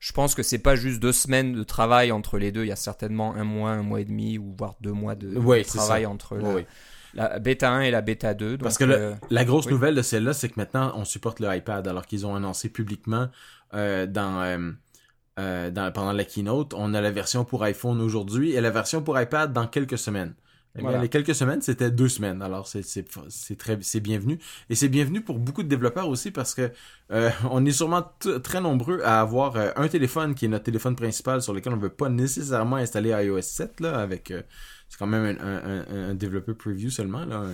je 0.00 0.12
pense 0.12 0.34
que 0.34 0.42
c'est 0.42 0.58
pas 0.58 0.74
juste 0.74 0.98
deux 0.98 1.12
semaines 1.12 1.52
de 1.52 1.62
travail 1.62 2.10
entre 2.10 2.38
les 2.38 2.50
deux. 2.50 2.64
Il 2.64 2.68
y 2.68 2.72
a 2.72 2.76
certainement 2.76 3.36
un 3.36 3.44
mois, 3.44 3.70
un 3.70 3.82
mois 3.82 4.00
et 4.00 4.04
demi, 4.04 4.36
ou 4.36 4.52
voire 4.58 4.74
deux 4.80 4.92
mois 4.92 5.14
de, 5.14 5.62
travail 5.62 6.06
entre 6.06 6.36
la 6.36 6.64
bêta 7.14 7.70
1 7.70 7.80
et 7.82 7.90
la 7.90 8.00
bêta 8.00 8.34
2. 8.34 8.58
Parce 8.58 8.78
que 8.78 8.84
euh, 8.84 9.14
la 9.30 9.44
grosse 9.44 9.68
nouvelle 9.68 9.94
de 9.94 10.02
celle-là, 10.02 10.32
c'est 10.32 10.48
que 10.48 10.54
maintenant, 10.56 10.92
on 10.96 11.04
supporte 11.04 11.40
le 11.40 11.54
iPad, 11.54 11.86
alors 11.86 12.06
qu'ils 12.06 12.26
ont 12.26 12.34
annoncé 12.34 12.68
publiquement 12.68 13.28
euh, 13.74 14.06
dans, 14.06 14.72
euh, 15.38 15.70
dans, 15.70 15.92
pendant 15.92 16.12
la 16.12 16.24
keynote, 16.24 16.74
on 16.74 16.94
a 16.94 17.00
la 17.00 17.10
version 17.10 17.44
pour 17.44 17.62
iPhone 17.64 18.00
aujourd'hui 18.00 18.52
et 18.52 18.60
la 18.60 18.70
version 18.70 19.02
pour 19.02 19.20
iPad 19.20 19.52
dans 19.52 19.66
quelques 19.66 19.98
semaines. 19.98 20.34
Eh 20.78 20.98
les 21.02 21.10
quelques 21.10 21.34
semaines, 21.34 21.60
c'était 21.60 21.90
deux 21.90 22.08
semaines. 22.08 22.40
Alors 22.40 22.66
c'est 22.66 22.82
c'est 22.82 23.58
très 23.58 23.78
c'est 23.82 24.00
bienvenu 24.00 24.38
et 24.70 24.74
c'est 24.74 24.88
bienvenu 24.88 25.20
pour 25.20 25.38
beaucoup 25.38 25.62
de 25.62 25.68
développeurs 25.68 26.08
aussi 26.08 26.30
parce 26.30 26.54
que 26.54 26.70
on 27.50 27.66
est 27.66 27.72
sûrement 27.72 28.10
très 28.42 28.62
nombreux 28.62 29.02
à 29.04 29.20
avoir 29.20 29.54
un 29.76 29.88
téléphone 29.88 30.34
qui 30.34 30.46
est 30.46 30.48
notre 30.48 30.64
téléphone 30.64 30.96
principal 30.96 31.42
sur 31.42 31.52
lequel 31.52 31.74
on 31.74 31.76
veut 31.76 31.90
pas 31.90 32.08
nécessairement 32.08 32.76
installer 32.76 33.10
iOS 33.10 33.42
7 33.42 33.80
là 33.80 33.98
avec 33.98 34.32
c'est 34.92 34.98
quand 34.98 35.06
même 35.06 35.38
un, 35.40 36.10
un, 36.10 36.14
développeur 36.14 36.54
preview 36.54 36.90
seulement, 36.90 37.24
là, 37.24 37.44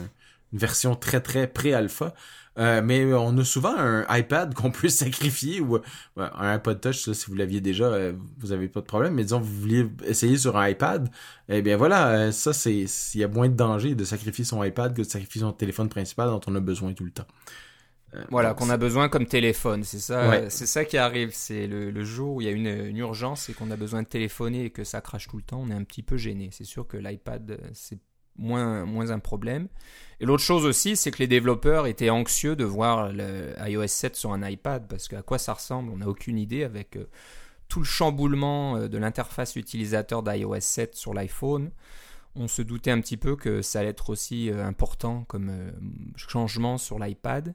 une 0.53 0.59
version 0.59 0.97
très 0.97 1.21
très 1.21 1.47
pré-alpha. 1.47 2.15
Euh, 2.59 2.83
mais 2.83 3.15
on 3.15 3.39
a 3.39 3.45
souvent 3.45 3.77
un 3.77 4.05
iPad 4.11 4.53
qu'on 4.53 4.71
peut 4.73 4.89
sacrifier 4.89 5.61
ou 5.61 5.79
un 6.17 6.55
iPod 6.57 6.81
Touch, 6.81 7.13
si 7.13 7.27
vous 7.27 7.37
l'aviez 7.37 7.61
déjà, 7.61 7.85
euh, 7.85 8.13
vous 8.39 8.51
avez 8.51 8.67
pas 8.67 8.81
de 8.81 8.87
problème. 8.87 9.15
Mais 9.15 9.23
disons, 9.23 9.39
vous 9.39 9.61
vouliez 9.61 9.87
essayer 10.05 10.37
sur 10.37 10.57
un 10.57 10.69
iPad, 10.69 11.09
eh 11.49 11.63
bien 11.63 11.77
voilà, 11.77 12.09
euh, 12.09 12.33
ça 12.33 12.53
c'est, 12.53 12.85
il 13.15 13.21
y 13.21 13.23
a 13.25 13.29
moins 13.29 13.49
de 13.49 13.55
danger 13.55 13.95
de 13.95 14.05
sacrifier 14.05 14.45
son 14.45 14.65
iPad 14.65 14.93
que 14.93 15.03
de 15.03 15.07
sacrifier 15.07 15.43
son 15.43 15.53
téléphone 15.53 15.89
principal 15.89 16.31
dont 16.31 16.41
on 16.49 16.55
a 16.57 16.61
besoin 16.61 16.93
tout 16.95 17.05
le 17.05 17.13
temps. 17.13 17.27
Euh, 18.15 18.25
voilà, 18.31 18.55
qu'on 18.55 18.71
a 18.71 18.77
besoin 18.77 19.09
comme 19.09 19.27
téléphone, 19.27 19.85
c'est 19.85 19.99
ça, 19.99 20.49
c'est 20.49 20.67
ça 20.67 20.85
qui 20.85 20.97
arrive. 20.97 21.31
C'est 21.33 21.67
le, 21.67 22.05
jour 22.05 22.37
où 22.37 22.41
il 22.41 22.47
y 22.47 22.49
a 22.49 22.53
une, 22.53 22.97
urgence 22.97 23.49
et 23.49 23.53
qu'on 23.55 23.71
a 23.71 23.77
besoin 23.77 24.03
de 24.03 24.09
téléphoner 24.09 24.65
et 24.67 24.71
que 24.71 24.85
ça 24.85 25.01
crache 25.01 25.29
tout 25.29 25.37
le 25.37 25.43
temps, 25.43 25.61
on 25.61 25.71
est 25.71 25.75
un 25.75 25.85
petit 25.85 26.03
peu 26.03 26.17
gêné. 26.17 26.49
C'est 26.53 26.65
sûr 26.65 26.87
que 26.87 26.97
l'iPad, 26.97 27.61
c'est 27.75 27.99
moins, 28.39 28.85
moins 28.87 29.11
un 29.11 29.19
problème. 29.19 29.69
Et 30.21 30.27
l'autre 30.27 30.43
chose 30.43 30.65
aussi, 30.65 30.97
c'est 30.97 31.11
que 31.11 31.19
les 31.19 31.27
développeurs 31.27 31.87
étaient 31.87 32.11
anxieux 32.11 32.57
de 32.57 32.65
voir 32.65 33.13
le 33.13 33.55
iOS 33.67 33.87
7 33.87 34.17
sur 34.17 34.33
un 34.33 34.49
iPad, 34.49 34.87
parce 34.89 35.09
qu'à 35.09 35.23
quoi 35.23 35.39
ça 35.39 35.53
ressemble, 35.53 35.91
on 35.93 35.99
n'a 35.99 36.09
aucune 36.09 36.39
idée 36.39 36.65
avec 36.65 36.97
euh, 36.97 37.09
tout 37.69 37.81
le 37.81 37.85
chamboulement 37.85 38.77
euh, 38.77 38.89
de 38.89 38.99
l'interface 38.99 39.57
utilisateur 39.57 40.23
d'iOS 40.23 40.61
7 40.61 40.97
sur 40.97 41.15
l'iPhone. 41.15 41.71
On 42.39 42.49
se 42.49 42.63
doutait 42.63 42.91
un 42.91 43.01
petit 43.01 43.17
peu 43.17 43.37
que 43.37 43.63
ça 43.63 43.81
allait 43.81 43.91
être 43.91 44.11
aussi 44.11 44.51
important 44.51 45.25
comme 45.29 45.51
changement 46.17 46.79
sur 46.79 46.99
l'iPad. 46.99 47.55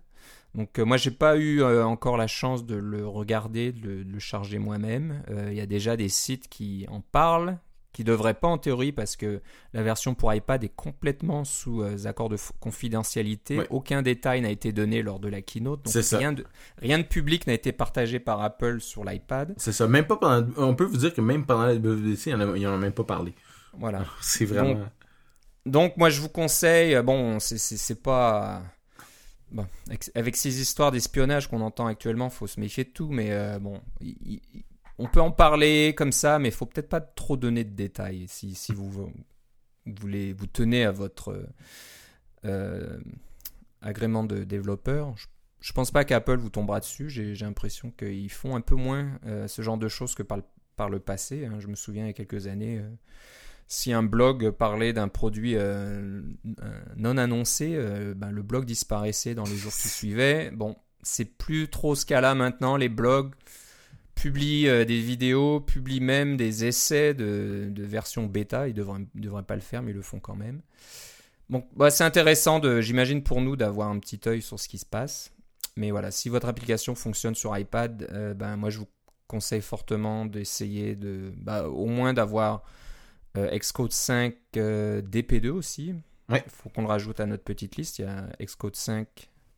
Donc 0.56 0.78
euh, 0.78 0.86
moi 0.86 0.98
j'ai 0.98 1.12
pas 1.12 1.38
eu 1.38 1.62
euh, 1.62 1.86
encore 1.86 2.18
la 2.18 2.28
chance 2.28 2.66
de 2.66 2.75
le 2.75 3.08
regarder, 3.08 3.72
de 3.72 4.06
le, 4.08 4.20
charger 4.20 4.60
moi-même. 4.60 5.24
Euh, 5.30 5.48
il 5.52 5.58
y 5.58 5.62
a 5.62 5.66
déjà 5.66 5.98
des 5.98 6.10
sites 6.10 6.48
qui 6.48 6.86
en 6.90 7.02
parlent, 7.02 7.58
qui 7.92 8.04
devraient 8.04 8.36
pas 8.36 8.48
en 8.48 8.60
théorie 8.60 8.92
parce 8.92 9.16
que 9.16 9.42
la 9.74 9.82
version 9.82 10.13
pour 10.13 10.34
iPad 10.34 10.63
est 10.63 10.75
complètement 10.75 11.44
sous 11.44 11.84
accord 12.06 12.30
de 12.30 12.38
confidentialité. 12.60 13.62
Aucun 13.70 14.02
détail 14.02 14.42
n'a 14.42 14.50
été 14.50 14.72
donné 14.72 15.02
lors 15.02 15.20
de 15.20 15.28
la 15.28 15.42
keynote. 15.42 15.86
Donc 15.86 16.04
rien 16.12 16.34
de, 16.34 16.44
rien 16.78 16.98
de 17.00 17.04
public 17.04 17.46
n'a 17.46 17.54
été 17.54 17.72
partagé 17.72 18.20
par 18.20 18.42
Apple 18.42 18.80
sur 18.80 19.04
l'iPad. 19.04 19.54
C'est 19.58 19.72
ça. 19.72 19.88
Même 19.88 20.06
pas 20.06 20.18
pendant, 20.18 20.48
on 20.58 20.75
peut 20.75 20.86
vous 20.86 20.98
dire 20.98 21.13
que 21.13 21.22
même 21.22 21.46
pendant 21.46 21.66
la 21.66 21.75
WWDC, 21.75 22.28
ils 22.28 22.38
n'en 22.38 22.74
ont 22.74 22.78
même 22.80 22.94
pas 22.94 23.04
parlé. 23.04 23.34
Voilà. 23.77 24.06
C'est 24.22 24.46
vraiment. 24.46 24.74
Donc, 24.74 24.88
donc, 25.65 25.98
moi 25.98 26.10
je 26.10 26.20
vous 26.20 26.27
conseille, 26.27 27.01
bon, 27.03 27.39
c'est 27.39 28.01
pas 28.03 28.62
Bon, 29.53 29.68
avec, 30.15 30.36
ces 30.36 30.60
histoires 30.60 30.92
d'espionnage 30.92 31.48
qu'on 31.48 31.62
entend 31.62 31.86
actuellement, 31.86 32.32
faut 32.32 32.48
se 32.48 32.60
méfier 32.60 32.86
de 32.86 32.89
tout, 32.89 33.10
mais 33.10 33.32
euh, 33.32 33.60
bon, 33.60 33.80
on 34.98 35.08
peut 35.08 35.22
en 35.22 35.30
parler 35.30 35.94
comme 35.96 36.12
ça, 36.12 36.39
mais 36.39 36.50
il 36.50 36.53
faut 36.53 36.65
peut-être 36.65 36.89
pas 36.89 37.01
trop 37.01 37.38
donner 37.38 37.63
de 37.63 37.70
détails 37.70 38.25
si, 38.27 38.56
si 38.56 38.74
vous, 38.74 39.12
voulez 39.86 40.34
vous 40.34 40.48
tenez 40.48 40.86
à 40.86 40.92
votre 40.92 41.48
euh, 42.46 42.98
agrément 43.82 44.24
de 44.24 44.44
développeur. 44.44 45.15
Je, 45.18 45.27
je 45.60 45.72
pense 45.72 45.92
pas 45.92 46.03
qu'Apple 46.03 46.38
vous 46.38 46.50
tombera 46.50 46.80
dessus. 46.80 47.10
J'ai 47.10 47.36
j'ai 47.36 47.46
l'impression 47.46 47.92
qu'ils 47.92 48.32
font 48.32 48.56
un 48.56 48.62
peu 48.62 48.75
moins 48.75 49.20
euh, 49.25 49.48
ce 49.48 49.62
genre 49.62 49.77
de 49.77 49.88
choses 49.88 50.15
que 50.15 50.24
par 50.24 50.38
le, 50.38 50.44
par 50.75 50.89
le 50.89 51.00
passé. 51.00 51.46
hein. 51.46 51.60
Je 51.60 51.68
me 51.68 51.75
souviens 51.75 52.06
il 52.06 52.08
y 52.08 52.10
a 52.10 52.13
quelques 52.13 52.48
années, 52.48 52.80
euh, 52.80 52.89
si 53.67 53.93
un 53.93 54.03
blog 54.03 54.51
parlait 54.51 54.93
d'un 54.93 55.08
produit 55.08 55.55
euh, 55.55 56.22
euh, 56.62 56.82
non 56.98 57.17
annoncé, 57.17 57.74
euh, 57.74 58.13
ben, 58.15 58.32
le 58.32 58.43
blog 58.43 58.65
disparaissait 58.65 59.36
dans 59.36 59.46
les 59.46 59.55
jours 59.55 59.74
qui 59.74 59.88
suivaient. 59.88 60.51
Bon, 60.51 60.75
c'est 61.01 61.25
plus 61.25 61.70
trop 61.70 61.96
ce 61.96 62.05
cas-là 62.05 62.36
maintenant. 62.36 62.77
Les 62.77 62.89
blogs 62.89 63.34
publient 64.15 64.65
des 64.86 65.01
vidéos, 65.01 65.60
publient 65.60 66.01
même 66.01 66.38
des 66.38 66.65
essais 66.65 67.13
de, 67.13 67.74
version 67.77 68.25
bêta. 68.25 68.67
Ils 68.67 68.77
ils 69.15 69.22
devraient 69.22 69.43
pas 69.43 69.55
le 69.55 69.62
faire, 69.62 69.82
mais 69.82 69.91
ils 69.91 69.96
le 69.96 70.03
font 70.03 70.20
quand 70.20 70.36
même. 70.36 70.62
Bon, 71.50 71.65
bah, 71.75 71.89
c'est 71.89 72.03
intéressant, 72.03 72.62
j'imagine, 72.79 73.24
pour 73.24 73.41
nous 73.41 73.55
d'avoir 73.55 73.89
un 73.89 73.98
petit 73.98 74.20
œil 74.27 74.41
sur 74.41 74.60
ce 74.60 74.67
qui 74.67 74.77
se 74.77 74.86
passe. 74.86 75.32
Mais 75.75 75.89
voilà, 75.89 76.12
si 76.12 76.29
votre 76.29 76.48
application 76.48 76.93
fonctionne 76.93 77.34
sur 77.34 77.58
iPad, 77.58 78.36
ben, 78.38 78.55
moi 78.55 78.70
je 78.70 78.77
vous 78.77 78.88
conseille 79.27 79.62
fortement 79.62 80.27
d'essayer 80.27 80.96
de, 80.96 81.34
bah, 81.38 81.67
au 81.67 81.88
moins 81.88 82.13
d'avoir 82.13 82.63
Xcode 83.36 83.92
5 83.92 84.36
euh, 84.58 85.02
DP2 85.02 85.50
aussi. 85.50 85.88
Il 86.30 86.34
Ouais. 86.34 86.44
faut 86.48 86.70
qu'on 86.70 86.82
le 86.84 86.88
rajoute 86.88 87.20
à 87.20 87.25
notre 87.25 87.44
petite 87.44 87.75
liste. 87.75 88.00
Il 88.00 88.04
y 88.04 88.08
a 88.08 88.28
Xcode 88.42 88.75
5 88.75 89.08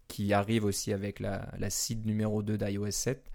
qui 0.07 0.33
arrive 0.33 0.65
aussi 0.65 0.93
avec 0.93 1.19
la, 1.19 1.47
la 1.57 1.69
seed 1.69 2.05
numéro 2.05 2.41
2 2.43 2.57
d'iOS 2.57 2.91
7. 2.91 3.31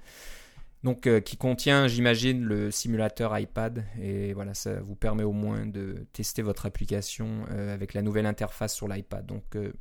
Donc, 0.82 1.06
euh, 1.06 1.20
qui 1.20 1.36
contient, 1.36 1.88
j'imagine, 1.88 2.42
le 2.42 2.70
simulateur 2.70 3.38
iPad. 3.38 3.84
Et 4.00 4.32
voilà, 4.32 4.54
ça 4.54 4.80
vous 4.80 4.94
permet 4.96 5.24
au 5.24 5.32
moins 5.32 5.66
de 5.66 6.06
tester 6.12 6.40
votre 6.42 6.64
application 6.66 7.44
euh, 7.50 7.74
avec 7.74 7.92
la 7.94 8.00
nouvelle 8.02 8.26
interface 8.26 8.74
sur 8.74 8.88
l'iPad. 8.88 9.26
Donc, 9.26 9.44
euh, 9.56 9.72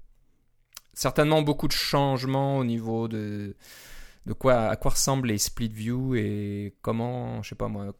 certainement 0.94 1.42
beaucoup 1.42 1.68
de 1.68 1.74
changements 1.74 2.58
au 2.58 2.66
niveau 2.66 3.08
de, 3.08 3.56
de 4.26 4.34
quoi, 4.34 4.68
à 4.68 4.76
quoi 4.76 4.92
ressemblent 4.92 5.30
les 5.30 5.38
split 5.38 5.70
view 5.70 6.16
et 6.16 6.76
comment, 6.82 7.42
je 7.44 7.50
sais 7.50 7.56
pas 7.56 7.70
moi, 7.70 7.94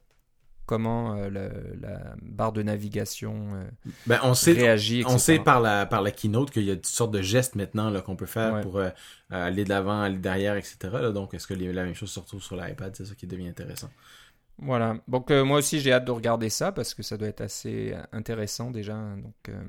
comment 0.70 1.16
euh, 1.16 1.30
la 1.32 2.16
barre 2.22 2.54
de 2.54 2.62
navigation 2.62 3.50
euh, 3.56 3.64
Ben, 4.06 4.20
on 4.22 4.36
sait, 4.36 4.54
réagit. 4.54 5.04
on 5.06 5.14
etc. 5.16 5.18
sait 5.20 5.40
par 5.40 5.60
la, 5.62 5.88
par 5.88 6.04
la 6.04 6.12
keynote 6.12 6.52
qu'il 6.52 6.64
y 6.64 6.70
a 6.70 6.76
toutes 6.76 6.86
sortes 6.86 7.12
de 7.12 7.24
gestes 7.24 7.56
maintenant 7.56 7.92
qu'on 8.02 8.16
peut 8.16 8.28
faire 8.28 8.54
Ouais. 8.54 8.62
pour 8.62 8.78
euh, 8.78 8.90
aller 9.32 9.64
de 9.64 9.70
l'avant, 9.70 10.02
aller 10.02 10.20
derrière, 10.20 10.56
etc. 10.56 10.78
là. 10.94 11.12
donc, 11.12 11.34
est-ce 11.34 11.48
que 11.48 11.56
les- 11.56 11.74
la 11.74 11.84
même 11.86 11.96
chose 11.96 12.12
se 12.12 12.20
retrouve 12.20 12.44
sur 12.44 12.56
l'iPad? 12.56 12.96
C'est 12.96 13.06
ça 13.06 13.16
qui 13.16 13.26
devient 13.26 13.48
intéressant. 13.48 13.90
Voilà. 14.60 14.98
Donc 15.08 15.32
moi 15.32 15.58
aussi 15.58 15.80
j'ai 15.80 15.92
hâte 15.94 16.06
de 16.06 16.12
regarder 16.12 16.50
ça 16.50 16.72
parce 16.72 16.94
que 16.94 17.02
ça 17.02 17.18
doit 17.18 17.30
être 17.30 17.42
assez 17.42 17.96
intéressant 18.12 18.70
déjà. 18.72 18.94
Donc 18.94 19.34
euh, 19.50 19.60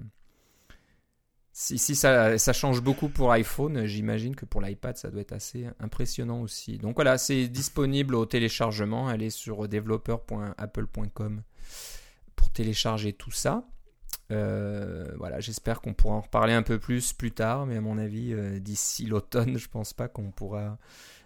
si, 1.60 1.94
ça, 1.94 2.52
change 2.54 2.80
beaucoup 2.80 3.10
pour 3.10 3.32
iPhone, 3.32 3.84
j'imagine 3.84 4.34
que 4.34 4.46
pour 4.46 4.62
l'iPad 4.62 4.96
ça 4.96 5.10
doit 5.10 5.20
être 5.20 5.32
assez 5.32 5.66
impressionnant 5.78 6.40
aussi. 6.40 6.78
Donc 6.78 6.94
voilà, 6.94 7.18
c'est 7.18 7.48
disponible 7.48 8.14
au 8.14 8.24
téléchargement. 8.24 9.08
Allez 9.08 9.28
sur 9.28 9.68
developer.apple.com 9.68 11.42
pour 12.34 12.50
télécharger 12.50 13.12
tout 13.12 13.30
ça. 13.30 13.68
Euh, 14.30 15.12
voilà, 15.18 15.40
j'espère 15.40 15.82
qu'on 15.82 15.92
pourra 15.92 16.14
en 16.14 16.20
reparler 16.22 16.54
un 16.54 16.62
peu 16.62 16.78
plus 16.78 17.12
plus 17.12 17.32
tard, 17.32 17.66
mais 17.66 17.76
à 17.76 17.82
mon 17.82 17.98
avis, 17.98 18.32
euh, 18.32 18.58
d'ici 18.58 19.04
l'automne, 19.04 19.58
je 19.58 19.68
pense 19.68 19.92
pas 19.92 20.08
qu'on 20.08 20.30
pourra 20.30 20.78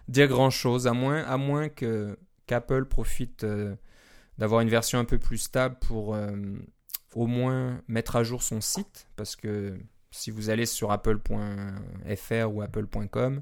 dire 0.09 0.27
grand 0.27 0.49
chose, 0.49 0.85
à 0.85 0.93
moins, 0.93 1.69
que 1.69 2.17
qu'Apple 2.45 2.85
profite 2.85 3.45
euh, 3.45 3.73
d'avoir 4.37 4.59
une 4.59 4.69
version 4.69 4.99
un 4.99 5.05
peu 5.05 5.17
plus 5.17 5.37
stable 5.37 5.77
pour 5.79 6.17
au 7.13 7.27
moins 7.27 7.81
mettre 7.87 8.17
à 8.17 8.23
jour 8.23 8.43
son 8.43 8.59
site, 8.59 9.07
parce 9.15 9.37
que 9.37 9.79
si 10.15 10.31
vous 10.31 10.49
allez 10.49 10.65
sur 10.65 10.91
apple.fr 10.91 12.53
ou 12.53 12.61
apple.com, 12.61 13.41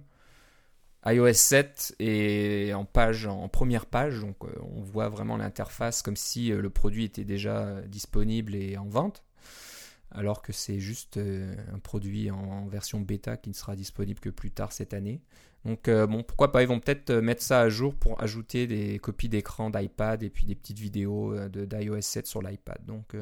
iOS 1.05 1.33
7 1.33 1.95
est 1.99 2.73
en 2.73 2.85
page, 2.85 3.27
en 3.27 3.47
première 3.49 3.85
page, 3.85 4.19
donc 4.21 4.37
euh, 4.43 4.49
on 4.61 4.81
voit 4.81 5.09
vraiment 5.09 5.37
l'interface 5.37 6.01
comme 6.01 6.15
si 6.15 6.51
euh, 6.51 6.61
le 6.61 6.69
produit 6.69 7.03
était 7.03 7.25
déjà 7.25 7.81
disponible 7.81 8.55
et 8.55 8.77
en 8.77 8.87
vente, 8.87 9.23
alors 10.11 10.41
que 10.41 10.53
c'est 10.53 10.79
juste 10.79 11.17
euh, 11.17 11.53
un 11.73 11.79
produit 11.79 12.31
en, 12.31 12.65
version 12.67 13.01
bêta 13.01 13.37
qui 13.37 13.49
ne 13.49 13.55
sera 13.55 13.75
disponible 13.75 14.19
que 14.19 14.29
plus 14.29 14.51
tard 14.51 14.71
cette 14.71 14.93
année. 14.93 15.21
Donc 15.65 15.89
bon, 15.89 16.23
pourquoi 16.23 16.51
pas, 16.51 16.61
ils 16.61 16.67
vont 16.67 16.81
peut-être 16.81 17.13
mettre 17.13 17.41
ça 17.41 17.61
à 17.61 17.69
jour 17.69 17.95
pour 17.95 18.21
ajouter 18.21 18.67
des 18.67 18.99
copies 18.99 19.29
d'écran 19.29 19.69
d'iPad 19.69 20.21
et 20.21 20.29
puis 20.29 20.45
des 20.45 20.55
petites 20.55 20.79
vidéos 20.79 21.33
d'iOS 21.47 22.01
7 22.01 22.27
sur 22.27 22.41
l'iPad. 22.41 22.83
Donc 22.85 23.15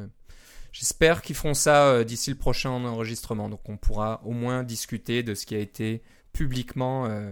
j'espère 0.71 1.21
qu'ils 1.21 1.35
feront 1.35 1.53
ça 1.53 1.87
euh, 1.87 2.03
d'ici 2.03 2.29
le 2.29 2.37
prochain 2.37 2.69
enregistrement. 2.69 3.49
Donc 3.49 3.67
on 3.69 3.77
pourra 3.77 4.21
au 4.25 4.31
moins 4.31 4.63
discuter 4.63 5.23
de 5.23 5.35
ce 5.35 5.45
qui 5.45 5.55
a 5.55 5.59
été 5.59 6.01
publiquement 6.33 7.05
euh, 7.07 7.31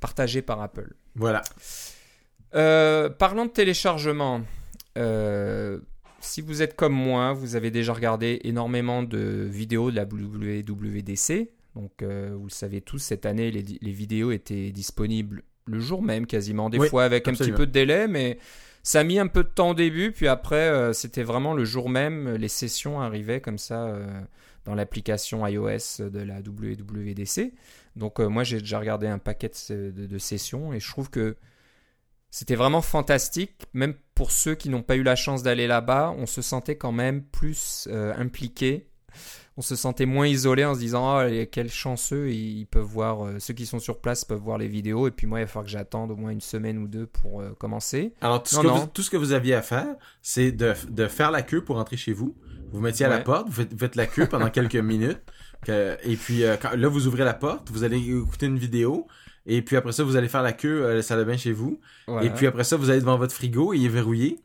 partagé 0.00 0.42
par 0.42 0.60
Apple. 0.62 0.94
Voilà. 1.14 1.42
Euh, 2.54 3.10
parlant 3.10 3.44
de 3.46 3.50
téléchargement, 3.50 4.40
euh, 4.96 5.78
si 6.20 6.40
vous 6.40 6.62
êtes 6.62 6.76
comme 6.76 6.94
moi, 6.94 7.32
vous 7.32 7.56
avez 7.56 7.70
déjà 7.70 7.92
regardé 7.92 8.40
énormément 8.44 9.02
de 9.02 9.46
vidéos 9.50 9.90
de 9.90 9.96
la 9.96 10.04
WWDC. 10.04 11.50
Donc, 11.74 12.02
euh, 12.02 12.34
vous 12.36 12.46
le 12.46 12.50
savez 12.52 12.80
tous, 12.80 12.98
cette 12.98 13.26
année, 13.26 13.50
les, 13.50 13.62
les 13.80 13.92
vidéos 13.92 14.32
étaient 14.32 14.70
disponibles 14.70 15.42
le 15.66 15.78
jour 15.78 16.02
même, 16.02 16.26
quasiment. 16.26 16.70
Des 16.70 16.78
Oui, 16.78 16.88
fois 16.88 17.04
avec 17.04 17.28
absolument. 17.28 17.44
un 17.44 17.56
petit 17.56 17.56
peu 17.62 17.66
de 17.66 17.72
délai, 17.72 18.08
mais 18.08 18.38
ça 18.82 19.00
a 19.00 19.04
mis 19.04 19.18
un 19.18 19.26
peu 19.26 19.42
de 19.44 19.48
temps 19.48 19.70
au 19.70 19.74
début. 19.74 20.12
Puis 20.12 20.28
après, 20.28 20.56
euh, 20.56 20.92
c'était 20.92 21.22
vraiment 21.22 21.54
le 21.54 21.64
jour 21.64 21.88
même. 21.88 22.34
Les 22.36 22.48
sessions 22.48 23.00
arrivaient 23.00 23.40
comme 23.40 23.58
ça 23.58 23.86
euh, 23.86 24.06
dans 24.64 24.74
l'application 24.74 25.46
iOS 25.46 26.08
de 26.10 26.20
la 26.20 26.40
WWDC. 26.40 27.52
Donc, 27.96 28.20
euh, 28.20 28.28
moi, 28.28 28.44
j'ai 28.44 28.58
déjà 28.60 28.78
regardé 28.78 29.06
un 29.06 29.18
paquet 29.18 29.50
de, 29.70 29.90
de- 29.90 30.18
sessions 30.18 30.72
et 30.72 30.80
je 30.80 30.88
trouve 30.88 31.10
que 31.10 31.36
c'était 32.30 32.54
vraiment 32.54 32.82
fantastique, 32.82 33.62
même 33.72 33.94
pour 34.14 34.30
ceux 34.30 34.54
qui 34.54 34.68
n'ont 34.68 34.82
pas 34.82 34.96
eu 34.96 35.02
la 35.02 35.16
chance 35.16 35.42
d'aller 35.42 35.66
là-bas, 35.66 36.14
on 36.18 36.26
se 36.26 36.42
sentait 36.42 36.76
quand 36.76 36.92
même 36.92 37.22
plus 37.22 37.88
euh, 37.90 38.12
impliqué. 38.16 38.88
On 39.58 39.60
se 39.60 39.74
sentait 39.74 40.06
moins 40.06 40.28
isolé 40.28 40.64
en 40.64 40.74
se 40.74 40.78
disant 40.78 41.18
oh, 41.18 41.26
les- 41.26 41.48
quels 41.48 41.68
chanceux 41.68 42.30
ils 42.30 42.64
peuvent 42.66 42.84
voir 42.84 43.26
euh, 43.26 43.38
ceux 43.40 43.54
qui 43.54 43.66
sont 43.66 43.80
sur 43.80 44.00
place 44.00 44.24
peuvent 44.24 44.38
voir 44.38 44.56
les 44.56 44.68
vidéos 44.68 45.08
et 45.08 45.10
puis 45.10 45.26
moi 45.26 45.40
il 45.40 45.42
va 45.42 45.46
falloir 45.48 45.64
que 45.64 45.70
j'attende 45.72 46.12
au 46.12 46.16
moins 46.16 46.30
une 46.30 46.40
semaine 46.40 46.78
ou 46.78 46.86
deux 46.86 47.06
pour 47.06 47.40
euh, 47.40 47.50
commencer. 47.58 48.14
Alors, 48.20 48.40
tout 48.42 48.50
ce, 48.50 48.56
Non, 48.56 48.62
que 48.62 48.66
non. 48.68 48.74
vous, 48.76 48.86
tout 48.86 49.02
ce 49.02 49.10
que 49.10 49.16
vous 49.16 49.32
aviez 49.32 49.54
à 49.54 49.62
faire, 49.62 49.96
c'est 50.22 50.52
de, 50.52 50.74
de 50.88 51.08
faire 51.08 51.32
la 51.32 51.42
queue 51.42 51.64
pour 51.64 51.76
entrer 51.78 51.96
chez 51.96 52.12
vous. 52.12 52.36
Vous 52.70 52.80
mettiez 52.80 53.06
à 53.06 53.08
la 53.08 53.18
porte, 53.18 53.48
vous 53.48 53.52
faites, 53.54 53.72
vous 53.72 53.78
faites 53.78 53.96
la 53.96 54.06
queue 54.06 54.26
pendant 54.28 54.48
quelques 54.58 54.76
minutes. 54.76 55.20
que- 55.66 55.96
et 56.04 56.14
puis, 56.16 56.44
euh, 56.44 56.56
quand- 56.56 56.76
là, 56.76 56.86
vous 56.88 57.08
ouvrez 57.08 57.24
la 57.24 57.34
porte, 57.34 57.68
vous 57.72 57.82
allez 57.82 57.98
écouter 57.98 58.46
une 58.46 58.58
vidéo. 58.58 59.06
Et 59.46 59.62
puis 59.62 59.76
après 59.76 59.92
ça, 59.92 60.04
vous 60.04 60.14
allez 60.16 60.28
faire 60.28 60.42
la 60.42 60.52
queue 60.52 60.86
à 60.86 60.94
la 60.94 61.02
salle 61.02 61.18
de 61.20 61.24
bain 61.24 61.36
chez 61.38 61.52
vous. 61.52 61.80
Et 62.22 62.28
puis 62.30 62.46
après 62.46 62.62
ça, 62.64 62.76
vous 62.76 62.90
allez 62.90 63.00
devant 63.00 63.16
votre 63.16 63.34
frigo, 63.34 63.72
il 63.72 63.84
est 63.84 63.88
verrouillé. 63.88 64.38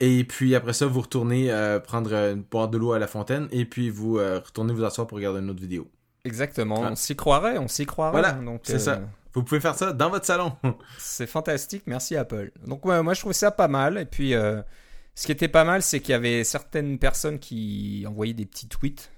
Et 0.00 0.24
puis 0.24 0.54
après 0.54 0.72
ça, 0.72 0.86
vous 0.86 1.00
retournez 1.00 1.50
euh, 1.50 1.80
prendre 1.80 2.12
euh, 2.12 2.34
une 2.34 2.42
boire 2.42 2.68
de 2.68 2.78
l'eau 2.78 2.92
à 2.92 2.98
la 2.98 3.06
fontaine. 3.06 3.48
Et 3.50 3.64
puis 3.64 3.90
vous 3.90 4.18
euh, 4.18 4.40
retournez 4.44 4.72
vous 4.72 4.84
asseoir 4.84 5.06
pour 5.06 5.16
regarder 5.16 5.40
une 5.40 5.50
autre 5.50 5.60
vidéo. 5.60 5.88
Exactement, 6.24 6.84
Ah. 6.84 6.90
on 6.92 6.96
s'y 6.96 7.16
croirait, 7.16 7.58
on 7.58 7.68
s'y 7.68 7.86
croirait. 7.86 8.12
Voilà, 8.12 8.32
donc 8.32 8.60
c'est 8.64 8.78
ça. 8.78 9.00
Vous 9.32 9.42
pouvez 9.42 9.60
faire 9.60 9.74
ça 9.74 9.92
dans 9.92 10.10
votre 10.10 10.24
salon. 10.26 10.52
C'est 10.98 11.26
fantastique, 11.26 11.84
merci 11.86 12.16
Apple. 12.16 12.50
Donc 12.66 12.84
ouais, 12.86 13.02
moi 13.02 13.14
je 13.14 13.20
trouve 13.20 13.32
ça 13.32 13.50
pas 13.50 13.68
mal. 13.68 13.98
Et 13.98 14.04
puis 14.04 14.32
ce 14.32 15.26
qui 15.26 15.32
était 15.32 15.48
pas 15.48 15.64
mal, 15.64 15.82
c'est 15.82 16.00
qu'il 16.00 16.12
y 16.12 16.14
avait 16.14 16.44
certaines 16.44 16.98
personnes 16.98 17.38
qui 17.38 18.04
envoyaient 18.08 18.34
des 18.34 18.46
petits 18.46 18.68
tweets 18.68 19.10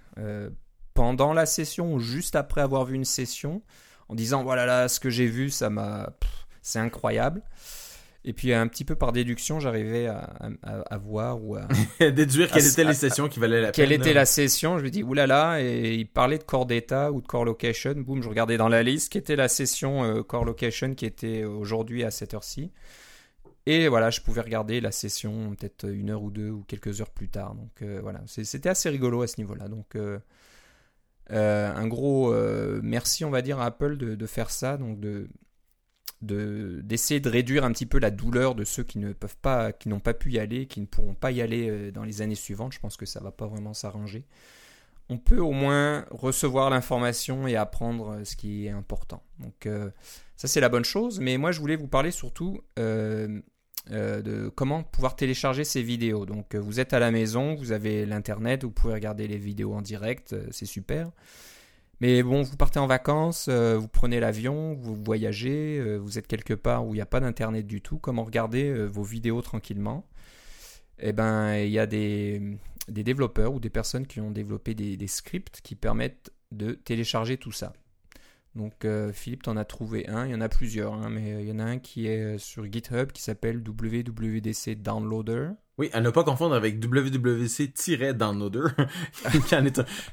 pendant 0.94 1.32
la 1.32 1.46
session 1.46 1.94
ou 1.94 2.00
juste 2.00 2.36
après 2.36 2.60
avoir 2.60 2.84
vu 2.84 2.96
une 2.96 3.04
session 3.04 3.62
en 4.08 4.14
disant 4.14 4.42
voilà 4.42 4.66
là 4.66 4.88
ce 4.88 5.00
que 5.00 5.08
j'ai 5.08 5.26
vu, 5.26 5.48
ça 5.48 5.70
m'a, 5.70 6.10
c'est 6.62 6.80
incroyable. 6.80 7.42
Et 8.22 8.34
puis 8.34 8.52
un 8.52 8.66
petit 8.68 8.84
peu 8.84 8.94
par 8.96 9.12
déduction, 9.12 9.60
j'arrivais 9.60 10.06
à, 10.06 10.30
à- 10.62 10.80
à 10.90 10.98
voir 10.98 11.42
ou 11.42 11.56
à, 11.56 11.66
Déduire 12.10 12.50
quelles 12.50 12.66
étaient 12.66 12.82
ah, 12.84 12.88
les 12.88 12.94
sessions 12.94 13.28
qui 13.28 13.38
valaient 13.40 13.62
la 13.62 13.72
quelle 13.72 13.88
peine. 13.88 14.00
était 14.00 14.10
là. 14.12 14.20
la 14.20 14.26
session. 14.26 14.78
Je 14.78 14.84
me 14.84 14.90
dis 14.90 15.02
oulala, 15.02 15.62
et 15.62 15.94
il 15.94 16.06
parlait 16.06 16.36
de 16.36 16.42
core 16.44 16.66
data 16.66 17.12
ou 17.12 17.22
de 17.22 17.26
core 17.26 17.46
location. 17.46 17.94
Boum, 17.96 18.22
je 18.22 18.28
regardais 18.28 18.58
dans 18.58 18.68
la 18.68 18.82
liste 18.82 19.10
qui 19.10 19.16
était 19.16 19.36
la 19.36 19.48
session 19.48 20.04
euh, 20.04 20.22
core 20.22 20.44
location 20.44 20.94
qui 20.94 21.06
était 21.06 21.44
aujourd'hui 21.44 22.04
à 22.04 22.10
cette 22.10 22.34
heure-ci? 22.34 22.72
Et 23.66 23.88
voilà, 23.88 24.10
je 24.10 24.20
pouvais 24.20 24.40
regarder 24.42 24.80
la 24.82 24.90
session 24.92 25.54
peut-être 25.54 25.88
une 25.88 26.10
heure 26.10 26.22
ou 26.22 26.30
deux 26.30 26.50
ou 26.50 26.62
quelques 26.68 27.00
heures 27.00 27.10
plus 27.10 27.28
tard. 27.30 27.54
Donc 27.54 27.80
euh, 27.82 28.00
voilà, 28.02 28.20
c'était 28.26 28.68
assez 28.68 28.90
rigolo 28.90 29.22
à 29.22 29.28
ce 29.28 29.38
niveau-là. 29.38 29.68
Donc 29.68 29.96
euh, 29.96 30.18
un 31.30 31.86
gros 31.86 32.34
merci, 32.82 33.24
on 33.24 33.30
va 33.30 33.40
dire, 33.42 33.60
à 33.60 33.66
Apple 33.66 33.96
de, 33.96 34.14
de 34.14 34.26
faire 34.26 34.50
ça, 34.50 34.76
donc 34.76 35.00
de- 35.00 35.28
d'essayer 36.22 37.20
de, 37.20 37.28
réduire 37.28 37.64
un 37.64 37.72
petit 37.72 37.86
peu 37.86 37.98
la 37.98 38.10
douleur 38.10 38.54
de 38.54 38.64
ceux 38.64 38.82
qui 38.82 38.98
ne 38.98 39.12
peuvent 39.12 39.38
pas, 39.40 39.72
qui 39.72 39.88
n'ont 39.88 40.00
pas 40.00 40.14
pu 40.14 40.32
y 40.32 40.38
aller, 40.38 40.66
qui 40.66 40.80
ne 40.80 40.86
pourront 40.86 41.14
pas 41.14 41.30
y 41.30 41.40
aller 41.40 41.68
euh, 41.68 41.90
dans 41.90 42.04
les 42.04 42.22
années 42.22 42.34
suivantes. 42.34 42.72
Je 42.72 42.78
pense 42.78 42.96
que 42.96 43.06
ça 43.06 43.20
va 43.20 43.30
pas 43.30 43.46
vraiment 43.46 43.72
s'arranger. 43.72 44.24
On 45.08 45.18
peut 45.18 45.40
au 45.40 45.52
moins 45.52 46.04
recevoir 46.10 46.70
l'information 46.70 47.46
et 47.46 47.56
apprendre 47.56 48.10
euh, 48.10 48.24
ce 48.24 48.36
qui 48.36 48.66
est 48.66 48.70
important. 48.70 49.22
Donc 49.38 49.66
euh, 49.66 49.90
ça 50.36 50.46
c'est 50.46 50.60
la 50.60 50.68
bonne 50.68 50.84
chose. 50.84 51.20
Mais 51.20 51.38
moi 51.38 51.52
je 51.52 51.60
voulais 51.60 51.76
vous 51.76 51.88
parler 51.88 52.10
surtout 52.10 52.60
de 52.76 54.48
comment 54.54 54.82
pouvoir 54.82 55.16
télécharger 55.16 55.64
ces 55.64 55.82
vidéos. 55.82 56.26
Donc 56.26 56.54
vous 56.54 56.80
êtes 56.80 56.92
à 56.92 56.98
la 56.98 57.10
maison, 57.10 57.54
vous 57.54 57.72
avez 57.72 58.04
l'internet, 58.04 58.62
vous 58.62 58.70
pouvez 58.70 58.92
regarder 58.92 59.26
les 59.26 59.38
vidéos 59.38 59.72
en 59.72 59.80
direct, 59.80 60.36
c'est 60.50 60.66
super. 60.66 61.10
Mais 62.00 62.22
bon, 62.22 62.42
vous 62.42 62.56
partez 62.56 62.78
en 62.78 62.86
vacances, 62.86 63.48
euh, 63.50 63.76
vous 63.76 63.88
prenez 63.88 64.20
l'avion, 64.20 64.74
vous 64.74 64.94
voyagez, 64.94 65.78
euh, 65.78 65.98
vous 65.98 66.18
êtes 66.18 66.26
quelque 66.26 66.54
part 66.54 66.86
où 66.86 66.94
il 66.94 66.96
n'y 66.96 67.02
a 67.02 67.06
pas 67.06 67.20
d'internet 67.20 67.66
du 67.66 67.82
tout. 67.82 67.98
Comment 67.98 68.24
regarder 68.24 68.70
euh, 68.70 68.86
vos 68.86 69.02
vidéos 69.02 69.42
tranquillement? 69.42 70.06
Eh 70.98 71.12
ben, 71.12 71.56
il 71.56 71.70
y 71.70 71.78
a 71.78 71.86
des, 71.86 72.56
développeurs 72.88 73.52
ou 73.54 73.60
des 73.60 73.70
personnes 73.70 74.06
qui 74.06 74.20
ont 74.20 74.30
développé 74.30 74.74
des 74.74 75.06
scripts 75.06 75.60
qui 75.62 75.74
permettent 75.74 76.32
de 76.52 76.72
télécharger 76.72 77.36
tout 77.36 77.52
ça. 77.52 77.72
Donc 78.56 78.84
euh, 78.84 79.12
Philippe, 79.12 79.44
t'en 79.44 79.56
as 79.56 79.64
trouvé 79.64 80.08
un, 80.08 80.26
il 80.26 80.32
y 80.32 80.34
en 80.34 80.40
a 80.40 80.48
plusieurs, 80.48 80.94
hein, 80.94 81.08
mais 81.10 81.42
il 81.42 81.48
y 81.48 81.52
en 81.52 81.60
a 81.60 81.64
un 81.64 81.78
qui 81.78 82.06
est 82.08 82.34
euh, 82.34 82.38
sur 82.38 82.70
GitHub 82.70 83.12
qui 83.12 83.22
s'appelle 83.22 83.62
WWDC 83.66 84.82
Downloader. 84.82 85.50
Oui, 85.78 85.88
à 85.94 86.02
ne 86.02 86.10
pas 86.10 86.24
confondre 86.24 86.54
avec 86.54 86.78
WWC-downloader, 86.84 88.68
qui, 89.30 89.54
est 89.54 89.54
un, 89.54 89.64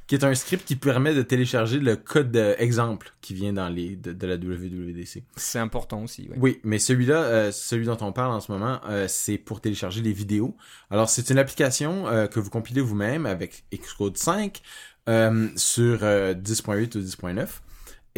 qui 0.08 0.15
est 0.15 0.24
un 0.24 0.34
script 0.34 0.65
qui 0.65 0.77
permet 0.77 1.13
de 1.13 1.22
télécharger 1.24 1.79
le 1.79 1.98
code 1.98 2.38
exemple 2.58 3.13
qui 3.20 3.34
vient 3.34 3.51
dans 3.51 3.67
les 3.67 3.98
de, 3.98 4.13
de 4.13 4.27
la 4.27 4.36
WWDC. 4.36 5.24
C'est 5.36 5.60
important 5.60 6.03
aussi. 6.03 6.29
Oui, 6.29 6.38
Oui, 6.39 6.60
mais 6.63 6.79
celui-là, 6.79 7.22
euh, 7.24 7.51
celui 7.51 7.88
dont 7.88 7.98
on 8.00 8.13
parle 8.13 8.32
en 8.32 8.39
ce 8.39 8.50
moment, 8.50 8.79
euh, 8.88 9.08
c'est 9.10 9.38
pour 9.38 9.60
télécharger 9.60 10.01
les 10.01 10.13
vidéos. 10.13 10.56
Alors, 10.89 11.10
c'est 11.10 11.29
une 11.32 11.38
application 11.38 12.08
euh, 12.08 12.27
que 12.27 12.39
vous 12.39 12.50
compilez 12.50 12.79
vous-même 12.79 13.25
avec 13.25 13.65
Xcode 13.74 14.15
5 14.15 14.62
euh, 15.10 15.50
sur 15.58 16.00
euh, 16.03 16.34
10.8 16.34 16.98
ou 16.98 17.01
10.9. 17.01 17.48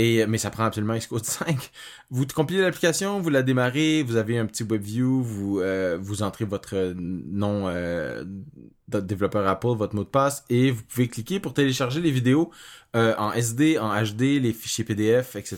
Et, 0.02 0.26
mais 0.28 0.38
ça 0.38 0.50
prend 0.50 0.64
absolument 0.64 0.96
Xcode 0.98 1.26
5. 1.26 1.72
Vous 2.10 2.26
compilez 2.26 2.62
l'application, 2.62 3.20
vous 3.20 3.30
la 3.30 3.44
démarrez, 3.44 4.02
vous 4.02 4.16
avez 4.16 4.38
un 4.38 4.46
petit 4.46 4.64
WebView, 4.64 5.22
vous 5.22 5.60
euh, 5.60 5.98
vous 6.00 6.24
entrez 6.24 6.46
votre 6.46 6.94
nom 6.96 7.68
euh, 7.68 8.24
de 8.88 9.02
développeur 9.02 9.46
Apple, 9.46 9.76
votre 9.76 9.96
mot 9.96 10.06
de 10.06 10.10
passe, 10.10 10.46
et 10.50 10.72
vous 10.72 10.84
pouvez 10.84 11.10
cliquer 11.10 11.42
pour 11.42 11.54
télécharger 11.54 12.00
les 12.00 12.12
vidéos 12.12 12.50
euh, 12.96 13.14
en 13.18 13.34
SD, 13.34 13.78
en 13.78 13.90
HD, 14.02 14.42
les 14.42 14.54
fichiers 14.54 14.86
PDF, 14.86 15.36
etc. 15.36 15.58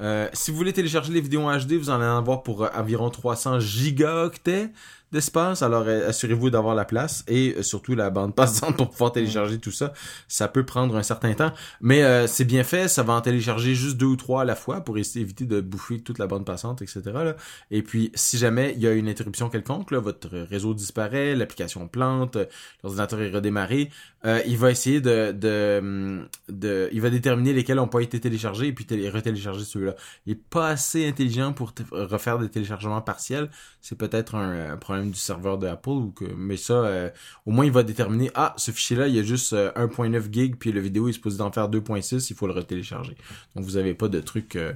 Euh, 0.00 0.28
si 0.32 0.50
vous 0.50 0.56
voulez 0.56 0.72
télécharger 0.72 1.12
les 1.12 1.20
vidéos 1.20 1.42
en 1.42 1.56
HD, 1.56 1.74
vous 1.74 1.90
en 1.90 1.96
allez 1.96 2.06
en 2.06 2.18
avoir 2.18 2.42
pour 2.42 2.64
euh, 2.64 2.68
environ 2.74 3.10
300 3.10 3.60
gigaoctets 3.60 4.70
d'espace. 5.12 5.62
Alors 5.62 5.84
euh, 5.86 6.08
assurez-vous 6.08 6.50
d'avoir 6.50 6.74
la 6.74 6.84
place 6.84 7.24
et 7.28 7.54
euh, 7.56 7.62
surtout 7.62 7.94
la 7.94 8.10
bande 8.10 8.34
passante 8.34 8.76
pour 8.76 8.90
pouvoir 8.90 9.12
télécharger 9.12 9.58
tout 9.58 9.70
ça. 9.70 9.92
Ça 10.28 10.48
peut 10.48 10.64
prendre 10.64 10.96
un 10.96 11.02
certain 11.02 11.34
temps, 11.34 11.52
mais 11.80 12.02
euh, 12.02 12.26
c'est 12.26 12.44
bien 12.44 12.64
fait. 12.64 12.88
Ça 12.88 13.02
va 13.02 13.14
en 13.14 13.20
télécharger 13.20 13.74
juste 13.74 13.96
deux 13.96 14.06
ou 14.06 14.16
trois 14.16 14.42
à 14.42 14.44
la 14.44 14.54
fois 14.54 14.80
pour 14.82 14.98
éviter 14.98 15.44
de 15.44 15.60
bouffer 15.60 16.00
toute 16.00 16.18
la 16.18 16.26
bande 16.26 16.44
passante, 16.44 16.82
etc. 16.82 17.00
là. 17.04 17.36
Et 17.70 17.82
puis 17.82 18.10
si 18.14 18.38
jamais 18.38 18.72
il 18.76 18.82
y 18.82 18.86
a 18.86 18.92
une 18.92 19.08
interruption 19.08 19.48
quelconque, 19.48 19.90
là, 19.90 19.98
votre 19.98 20.28
réseau 20.28 20.74
disparaît, 20.74 21.34
l'application 21.34 21.88
plante, 21.88 22.36
l'ordinateur 22.82 23.20
est 23.22 23.30
redémarré, 23.30 23.90
euh, 24.24 24.40
il 24.46 24.58
va 24.58 24.70
essayer 24.70 25.00
de, 25.00 25.32
de, 25.32 26.26
de, 26.48 26.88
il 26.92 27.00
va 27.00 27.08
déterminer 27.10 27.52
lesquels 27.52 27.76
n'ont 27.76 27.86
pas 27.86 28.00
été 28.00 28.18
téléchargés 28.18 28.66
et 28.66 28.72
puis 28.72 28.84
télé- 28.84 29.08
retélécharger 29.08 29.64
ceux-là. 29.64 29.94
Il 30.26 30.32
est 30.32 30.42
pas 30.50 30.68
assez 30.68 31.06
intelligent 31.06 31.52
pour 31.52 31.72
refaire 31.92 32.38
des 32.38 32.48
téléchargements 32.48 33.00
partiels. 33.00 33.48
C'est 33.80 33.96
peut-être 33.96 34.34
un, 34.34 34.72
un 34.72 34.76
problème 34.76 34.97
du 35.06 35.14
serveur 35.18 35.58
de 35.58 35.66
Apple 35.66 35.88
ou 35.90 36.10
que, 36.10 36.24
mais 36.36 36.56
ça, 36.56 36.74
euh, 36.74 37.10
au 37.46 37.50
moins 37.50 37.64
il 37.64 37.72
va 37.72 37.82
déterminer, 37.82 38.30
ah, 38.34 38.54
ce 38.56 38.70
fichier-là, 38.70 39.08
il 39.08 39.14
y 39.14 39.18
a 39.18 39.22
juste 39.22 39.52
euh, 39.52 39.70
1.9 39.76 40.32
gig 40.32 40.56
puis 40.56 40.72
la 40.72 40.80
vidéo 40.80 41.08
est 41.08 41.12
supposée 41.12 41.38
d'en 41.38 41.50
faire 41.52 41.68
2.6, 41.68 42.26
il 42.30 42.36
faut 42.36 42.46
le 42.46 42.52
retélécharger. 42.52 43.16
Donc 43.56 43.64
vous 43.64 43.76
avez 43.76 43.94
pas 43.94 44.08
de 44.08 44.20
truc 44.20 44.56
euh, 44.56 44.72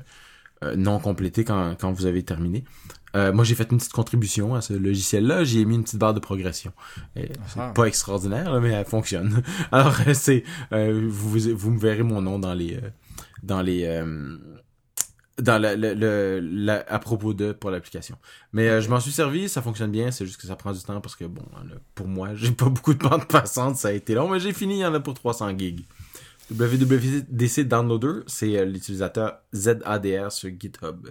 euh, 0.63 0.77
non 0.77 0.99
complété 1.01 1.45
quand, 1.45 1.75
quand 1.81 1.93
vous 1.93 2.07
avez 2.07 2.23
terminé. 2.23 2.65
Euh, 3.15 3.31
moi, 3.31 3.45
j'ai 3.45 3.55
fait 3.55 3.71
une 3.71 3.77
petite 3.77 3.93
contribution 3.93 4.55
à 4.55 4.63
ce 4.63 4.73
logiciel-là. 4.73 5.45
J'ai 5.45 5.67
mis 5.67 5.75
une 5.75 5.83
petite 5.83 5.99
barre 5.99 6.15
de 6.15 6.21
progression. 6.21 6.73
C'est 7.15 7.31
Ah. 7.59 7.73
pas 7.75 7.85
extraordinaire, 7.85 8.51
là, 8.51 8.59
mais 8.59 8.71
elle 8.71 8.87
fonctionne. 8.87 9.43
Alors, 9.73 9.95
euh, 10.07 10.15
c'est 10.15 10.45
euh, 10.73 11.09
vous, 11.11 11.39
vous 11.55 11.71
me 11.73 11.79
verrez 11.79 12.05
mon 12.05 12.23
nom 12.23 12.39
dans 12.39 12.55
les 12.55 12.77
euh, 12.77 12.89
dans 13.43 13.61
les 13.61 13.85
euh, 13.85 14.39
dans 15.43 15.61
le- 15.61 15.75
le- 15.95 16.41
la- 16.41 16.85
à 16.89 16.99
propos 16.99 17.35
de 17.35 17.53
pour 17.53 17.71
l'application. 17.71 18.17
Mais 18.53 18.69
euh, 18.69 18.81
je 18.81 18.89
m'en 18.89 19.01
suis 19.01 19.13
servi, 19.13 19.49
ça 19.49 19.61
fonctionne 19.63 19.91
bien. 19.91 20.11
C'est 20.11 20.25
juste 20.27 20.41
que 20.41 20.47
ça 20.47 20.57
prend 20.57 20.73
du 20.73 20.81
temps 20.83 21.01
parce 21.01 21.17
que 21.17 21.25
bon, 21.25 21.45
là, 21.69 21.75
pour 21.95 22.07
moi, 22.09 22.31
j'ai 22.35 22.53
pas 22.53 22.69
beaucoup 22.69 22.95
de 22.95 22.99
bande 23.07 23.27
passante, 23.27 23.77
ça 23.77 23.89
a 23.89 23.93
été 23.93 24.15
long, 24.15 24.29
mais 24.29 24.41
j'ai 24.41 24.53
fini. 24.53 24.77
Il 24.77 24.81
y 24.81 24.87
en 24.87 24.95
a 24.95 25.01
pour 25.01 25.15
300 25.15 25.57
gigs. 25.59 25.85
WWDC 26.51 27.61
Downloader, 27.67 28.23
c'est 28.27 28.57
euh, 28.59 28.65
l'utilisateur 28.65 29.39
ZADR 29.55 30.31
sur 30.33 30.51
GitHub. 30.59 31.09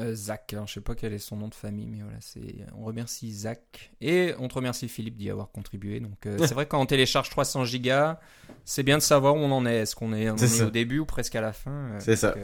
Euh, 0.00 0.14
Zach, 0.14 0.52
alors, 0.52 0.68
je 0.68 0.74
sais 0.74 0.80
pas 0.80 0.94
quel 0.94 1.12
est 1.12 1.18
son 1.18 1.36
nom 1.36 1.48
de 1.48 1.54
famille, 1.54 1.86
mais 1.86 2.02
voilà, 2.02 2.18
c'est. 2.20 2.40
On 2.76 2.84
remercie 2.84 3.32
Zach 3.32 3.90
et 4.00 4.32
on 4.38 4.46
te 4.46 4.54
remercie 4.54 4.88
Philippe 4.88 5.16
d'y 5.16 5.28
avoir 5.28 5.50
contribué. 5.50 5.98
Donc 5.98 6.24
euh, 6.24 6.36
c'est 6.38 6.54
vrai 6.54 6.66
quand 6.68 6.80
on 6.80 6.86
télécharge 6.86 7.30
300 7.30 7.64
gigas, 7.64 8.20
c'est 8.64 8.84
bien 8.84 8.96
de 8.98 9.02
savoir 9.02 9.34
où 9.34 9.38
on 9.38 9.50
en 9.50 9.66
est. 9.66 9.74
Est-ce 9.78 9.96
qu'on 9.96 10.12
est, 10.12 10.30
on 10.30 10.36
est 10.36 10.62
au 10.62 10.70
début 10.70 11.00
ou 11.00 11.04
presque 11.04 11.34
à 11.34 11.40
la 11.40 11.52
fin 11.52 11.98
C'est 11.98 12.14
ça. 12.16 12.34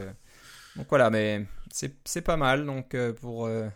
Donc, 0.75 0.87
voilà, 0.89 1.09
mais 1.09 1.45
c'est 1.71 2.21
pas 2.21 2.37
mal. 2.37 2.65
Donc 2.65 2.93
euh, 2.95 3.13
pour 3.13 3.45
euh, 3.45 3.67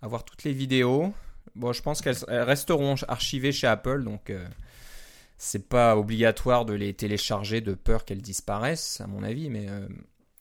avoir 0.00 0.24
toutes 0.24 0.44
les 0.44 0.52
vidéos, 0.52 1.12
bon, 1.54 1.72
je 1.72 1.82
pense 1.82 2.00
qu'elles 2.00 2.16
elles 2.28 2.42
resteront 2.42 2.94
archivées 3.08 3.52
chez 3.52 3.66
Apple, 3.66 4.04
donc. 4.04 4.30
euh, 4.30 4.46
c'est 5.44 5.68
pas 5.68 5.96
obligatoire 5.96 6.64
de 6.64 6.72
les 6.72 6.94
télécharger 6.94 7.60
de 7.60 7.74
peur 7.74 8.04
qu'elles 8.04 8.22
disparaissent, 8.22 9.00
à 9.00 9.08
mon 9.08 9.24
avis, 9.24 9.50
mais 9.50 9.66
euh, 9.68 9.88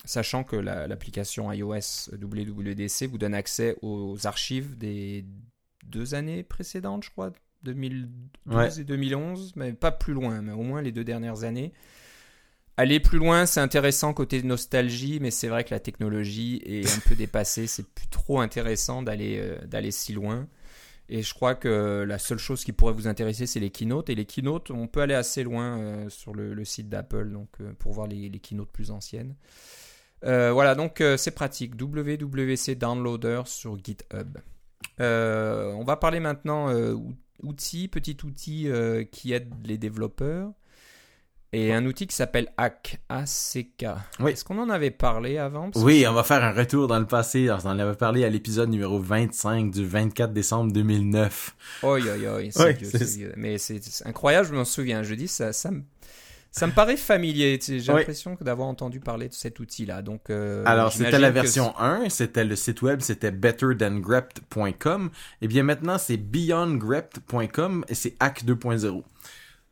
sachant 0.06 0.44
que 0.44 0.56
la- 0.56 0.86
l'application 0.86 1.52
iOS 1.52 2.12
WWDC 2.22 3.08
vous 3.08 3.18
donne 3.18 3.34
accès 3.34 3.78
aux 3.82 4.28
archives 4.28 4.78
des 4.78 5.26
deux 5.88 6.14
années 6.14 6.44
précédentes, 6.44 7.04
je 7.04 7.10
crois, 7.10 7.32
2012 7.64 8.56
Ouais. 8.56 8.80
et 8.80 8.84
2011, 8.84 9.54
mais 9.56 9.74
pas 9.74 9.92
plus 9.92 10.14
loin, 10.14 10.40
mais 10.44 10.52
au 10.52 10.62
moins 10.62 10.84
les 10.84 10.92
deux 10.92 11.04
dernières 11.04 11.46
années. 11.46 11.74
Aller 12.82 13.00
plus 13.00 13.20
loin, 13.20 13.46
c'est 13.46 13.60
intéressant 13.60 14.12
côté 14.12 14.42
nostalgie, 14.42 15.20
mais 15.22 15.30
c'est 15.30 15.50
vrai 15.50 15.64
que 15.64 15.70
la 15.70 15.80
technologie 15.80 16.64
est 16.66 16.92
un 16.92 17.00
peu 17.08 17.14
dépassée. 17.14 17.68
C'est 17.68 17.88
plus 17.88 18.08
trop 18.08 18.40
intéressant 18.40 19.04
d'aller 19.04 19.38
euh, 19.38 19.64
d'aller 19.68 19.92
si 19.92 20.14
loin. 20.14 20.48
Et 21.08 21.22
je 21.22 21.32
crois 21.36 21.54
que 21.54 22.04
la 22.08 22.18
seule 22.18 22.40
chose 22.40 22.64
qui 22.64 22.72
pourrait 22.72 22.94
vous 22.94 23.08
intéresser, 23.08 23.46
c'est 23.46 23.60
les 23.60 23.70
keynotes. 23.70 24.10
Et 24.10 24.16
les 24.16 24.26
keynotes, 24.26 24.72
on 24.72 24.88
peut 24.88 25.02
aller 25.02 25.14
assez 25.14 25.44
loin 25.44 25.78
euh, 25.78 26.10
sur 26.10 26.34
le, 26.34 26.66
site 26.66 26.90
d'Apple 26.90 27.38
euh, 27.60 27.72
pour 27.78 27.94
voir 27.94 28.08
les, 28.08 28.32
keynotes 28.40 28.72
plus 28.72 28.90
anciennes. 28.90 29.36
Voilà, 30.24 30.74
donc 30.74 31.04
c'est 31.18 31.36
pratique. 31.36 31.80
WWC 31.80 32.74
Downloader 32.80 33.44
sur 33.46 33.78
GitHub. 33.78 34.40
On 34.98 35.84
va 35.86 35.98
parler 35.98 36.20
maintenant 36.20 36.74
ou- 36.74 37.14
outils, 37.44 37.88
petit 37.88 38.18
outil 38.24 38.70
qui 39.12 39.34
aide 39.34 39.54
les 39.68 39.78
développeurs. 39.78 40.52
Et 41.54 41.74
un 41.74 41.86
outil 41.86 42.08
qui 42.08 42.16
s'appelle 42.16 42.48
Hack, 42.56 43.02
A-C-K. 43.10 43.86
Oui. 44.22 44.32
Est-ce 44.32 44.46
qu'on 44.46 44.58
en 44.58 44.70
avait 44.70 44.90
parlé 44.90 45.38
avant 45.38 45.70
Oui, 45.76 46.06
on 46.08 46.14
va 46.14 46.24
faire 46.24 46.42
un 46.46 46.54
retour 46.54 46.88
dans 46.88 46.98
le 47.00 47.06
passé. 47.06 47.50
Alors, 47.50 47.66
on 47.66 47.70
en 47.72 47.80
avait 47.80 47.96
parlé 47.98 48.24
à 48.24 48.30
l'épisode 48.30 48.70
numéro 48.70 49.00
25 49.00 49.70
du 49.70 49.86
24 49.86 50.32
décembre 50.32 50.72
2009. 50.72 51.56
Oi, 51.84 52.00
oi, 52.00 52.00
oi, 52.36 52.50
c'est 52.52 52.74
vieux, 52.74 52.90
vieux. 53.18 53.34
Mais 53.36 53.58
c'est 53.58 53.82
incroyable, 54.06 54.48
je 54.48 54.54
m'en 54.54 54.64
souviens. 54.64 55.04
Je 55.04 55.14
dis, 55.14 55.28
ça, 55.28 55.52
ça, 55.52 55.72
me, 55.72 55.82
ça 56.52 56.68
me 56.68 56.72
paraît 56.72 56.96
familier. 56.96 57.60
J'ai 57.62 57.80
Ouais. 57.92 58.00
l'impression 58.00 58.38
d'avoir 58.40 58.70
entendu 58.70 59.02
parler 59.02 59.28
de 59.28 59.34
cet 59.34 59.60
outil-là. 59.60 60.02
Donc, 60.02 60.30
euh, 60.30 60.64
Alors, 60.66 60.94
c'était 60.94 61.20
la 61.20 61.28
que 61.32 61.34
version 61.34 61.78
1, 61.78 62.08
c'était 62.08 62.46
le 62.46 62.56
site 62.56 62.82
web, 62.82 63.02
c'était 63.02 63.32
betterthangrept.com. 63.32 65.10
Et 65.42 65.50
bien 65.50 65.64
maintenant, 65.64 65.98
c'est 65.98 66.16
beyondgrept.com 66.16 67.84
et 67.90 67.94
c'est 67.96 68.16
Hack 68.22 68.46
2.0. 68.46 69.04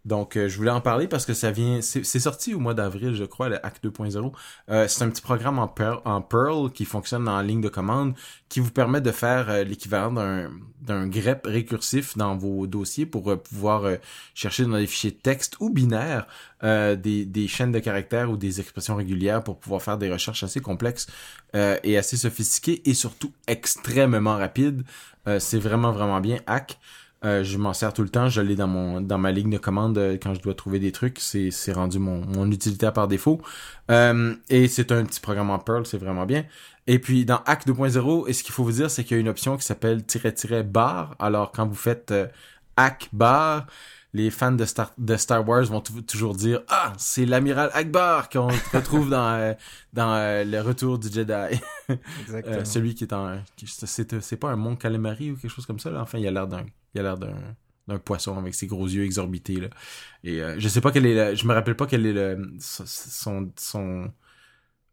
Donc, 0.10 0.38
euh, 0.38 0.50
je 0.50 0.58
voulais 0.58 0.72
en 0.72 0.82
parler 0.82 1.08
parce 1.08 1.28
que 1.28 1.36
ça 1.36 1.52
vient, 1.52 1.82
c'est 1.82 2.04
sorti 2.04 2.56
au 2.56 2.60
mois 2.60 2.74
d'avril, 2.74 3.14
je 3.14 3.26
crois, 3.26 3.48
le 3.48 3.64
Hack 3.64 3.80
2.0. 3.84 4.32
Euh, 4.72 4.88
c'est 4.88 5.04
un 5.04 5.10
petit 5.12 5.22
programme 5.22 5.60
en 5.60 5.68
Perl, 5.68 6.72
qui 6.74 6.84
fonctionne 6.86 7.28
en 7.28 7.42
ligne 7.42 7.62
de 7.62 7.70
commande, 7.70 8.16
qui 8.50 8.60
vous 8.60 8.72
permet 8.72 9.02
de 9.02 9.12
faire 9.12 9.52
euh, 9.52 9.64
l'équivalent 9.64 10.12
d'un 10.82 11.08
grep 11.08 11.46
récursif 11.46 12.18
dans 12.18 12.36
vos 12.36 12.66
dossiers 12.66 13.06
pour 13.06 13.30
euh, 13.30 13.36
pouvoir 13.36 13.84
chercher 14.34 14.66
dans 14.66 14.78
des 14.78 14.88
fichiers 14.88 15.14
texte 15.14 15.58
ou 15.60 15.70
binaires 15.70 16.26
des, 16.64 17.26
des 17.26 17.48
chaînes 17.48 17.72
de 17.72 17.80
caractères 17.80 18.32
ou 18.32 18.36
des 18.36 18.60
expressions 18.60 18.96
régulières 18.96 19.44
pour 19.44 19.60
pouvoir 19.60 19.84
faire 19.84 20.00
des 20.00 20.12
recherches 20.12 20.44
assez 20.44 20.60
complexes 20.60 21.08
et 21.54 21.98
assez 21.98 22.18
sophistiquées 22.18 22.82
et 22.86 22.94
surtout 22.94 23.32
extrêmement 23.48 24.36
rapides. 24.36 24.84
C'est 25.38 25.60
vraiment 25.60 25.92
vraiment 25.92 26.20
bien. 26.20 26.40
Hack. 26.48 26.80
Euh, 27.26 27.44
je 27.44 27.58
m'en 27.58 27.74
sers 27.74 27.94
tout 27.94 28.04
le 28.04 28.10
temps, 28.10 28.30
je 28.30 28.40
l'ai 28.40 28.56
dans 28.56 29.02
dans 29.02 29.18
ma 29.18 29.32
ligne 29.34 29.50
de 29.50 29.58
commande 29.58 29.98
euh, 29.98 30.18
quand 30.22 30.34
je 30.34 30.42
dois 30.42 30.54
trouver 30.54 30.80
des 30.80 30.94
trucs, 30.94 31.20
c'est 31.20 31.72
rendu 31.74 32.00
mon 32.00 32.26
mon 32.26 32.50
utilitaire 32.50 32.94
par 32.94 33.08
défaut. 33.10 33.42
Euh, 33.92 34.36
et 34.50 34.68
c'est 34.70 34.92
un 34.94 35.04
petit 35.04 35.20
programme 35.20 35.50
en 35.50 35.60
Perl, 35.60 35.86
c'est 35.86 35.98
vraiment 35.98 36.26
bien. 36.26 36.46
Et 36.88 36.98
puis 37.00 37.26
dans 37.26 37.42
Hack 37.46 37.68
2.0, 37.68 38.30
et 38.30 38.34
ce 38.34 38.44
qu'il 38.44 38.54
faut 38.54 38.64
vous 38.64 38.72
dire, 38.72 38.90
c'est 38.90 39.04
qu'il 39.04 39.18
y 39.18 39.20
a 39.20 39.22
une 39.22 39.28
option 39.30 39.58
qui 39.58 39.66
s'appelle 39.66 40.04
tiret 40.06 40.32
tiret 40.34 40.64
bar. 40.64 41.16
Alors 41.20 41.52
quand 41.52 41.68
vous 41.68 41.76
faites 41.76 42.14
Hack 42.78 43.10
bar, 43.12 43.68
les 44.14 44.30
fans 44.32 44.52
de 44.52 44.66
Star, 44.66 44.92
de 44.98 45.16
Star 45.18 45.48
Wars 45.48 45.66
vont 45.66 45.82
tou- 45.82 46.02
toujours 46.02 46.36
dire 46.36 46.62
ah 46.68 46.94
c'est 46.98 47.26
l'amiral 47.26 47.70
Akbar 47.74 48.30
qu'on 48.30 48.48
retrouve 48.74 49.10
dans 49.10 49.28
euh, 49.34 49.54
dans 49.94 50.14
euh, 50.14 50.44
le 50.44 50.62
Retour 50.62 50.98
du 50.98 51.12
Jedi. 51.12 51.60
Exactement. 52.22 52.56
Euh, 52.58 52.66
celui 52.66 52.96
qui 52.96 53.04
est 53.04 53.14
en 53.14 53.40
c'est 53.66 54.38
pas 54.38 54.50
un 54.50 54.56
Mont 54.56 54.76
Calamari 54.76 55.32
ou 55.32 55.36
quelque 55.38 55.52
chose 55.52 55.66
comme 55.66 55.80
ça 55.80 55.92
là? 55.92 56.02
Enfin 56.02 56.18
il 56.18 56.28
a 56.28 56.32
l'air 56.32 56.48
d'un 56.48 56.66
il 56.94 57.00
a 57.02 57.04
l'air 57.04 57.18
d'un 57.18 57.36
d'un 57.88 58.00
poisson 58.00 58.38
avec 58.38 58.54
ses 58.54 58.68
gros 58.68 58.88
yeux 58.88 59.04
exorbités 59.04 59.60
là. 59.60 59.68
Et 60.24 60.42
je 60.58 60.68
sais 60.68 60.82
pas 60.82 60.92
quel 60.92 61.06
est 61.06 61.32
le, 61.32 61.36
je 61.36 61.46
me 61.48 61.54
rappelle 61.54 61.76
pas 61.76 61.86
quel 61.88 62.06
est 62.06 62.14
le 62.14 62.52
son 62.60 63.52
son 63.58 64.12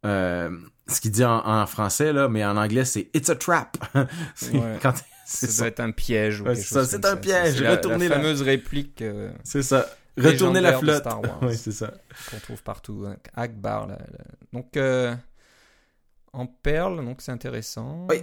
euh, 0.05 0.51
ce 0.87 1.01
qu'il 1.01 1.11
dit 1.11 1.25
en, 1.25 1.67
français 1.67 2.13
là, 2.13 2.29
mais 2.29 2.45
en 2.45 2.57
anglais 2.57 2.85
c'est 2.85 3.11
it's 3.15 3.29
a 3.29 3.35
trap. 3.37 3.77
ouais. 3.95 4.79
quand 4.81 4.93
ça, 5.27 5.47
doit 5.59 5.67
être 5.67 5.81
un 5.81 5.91
piège 5.91 6.41
ou 6.41 6.45
quelque 6.45 6.63
chose. 6.63 6.89
C'est 6.89 7.05
un 7.05 7.17
piège. 7.17 7.61
Retournez 7.61 8.09
la, 8.09 8.17
fameuse 8.17 8.43
réplique. 8.43 9.03
Euh, 9.03 9.33
c'est 9.43 9.63
ça. 9.63 9.87
Retournez 10.17 10.61
la 10.61 10.79
flotte. 10.79 11.07
oui, 11.43 11.57
c'est 11.57 11.73
ça. 11.73 11.93
Qu'on 12.31 12.39
trouve 12.39 12.63
partout. 12.63 13.05
Hein. 13.07 13.17
Akbar. 13.35 13.89
Donc 14.53 14.77
euh, 14.77 15.15
en 16.33 16.47
perle, 16.47 17.05
donc 17.05 17.21
c'est 17.23 17.33
intéressant. 17.33 18.07
Oui. 18.09 18.23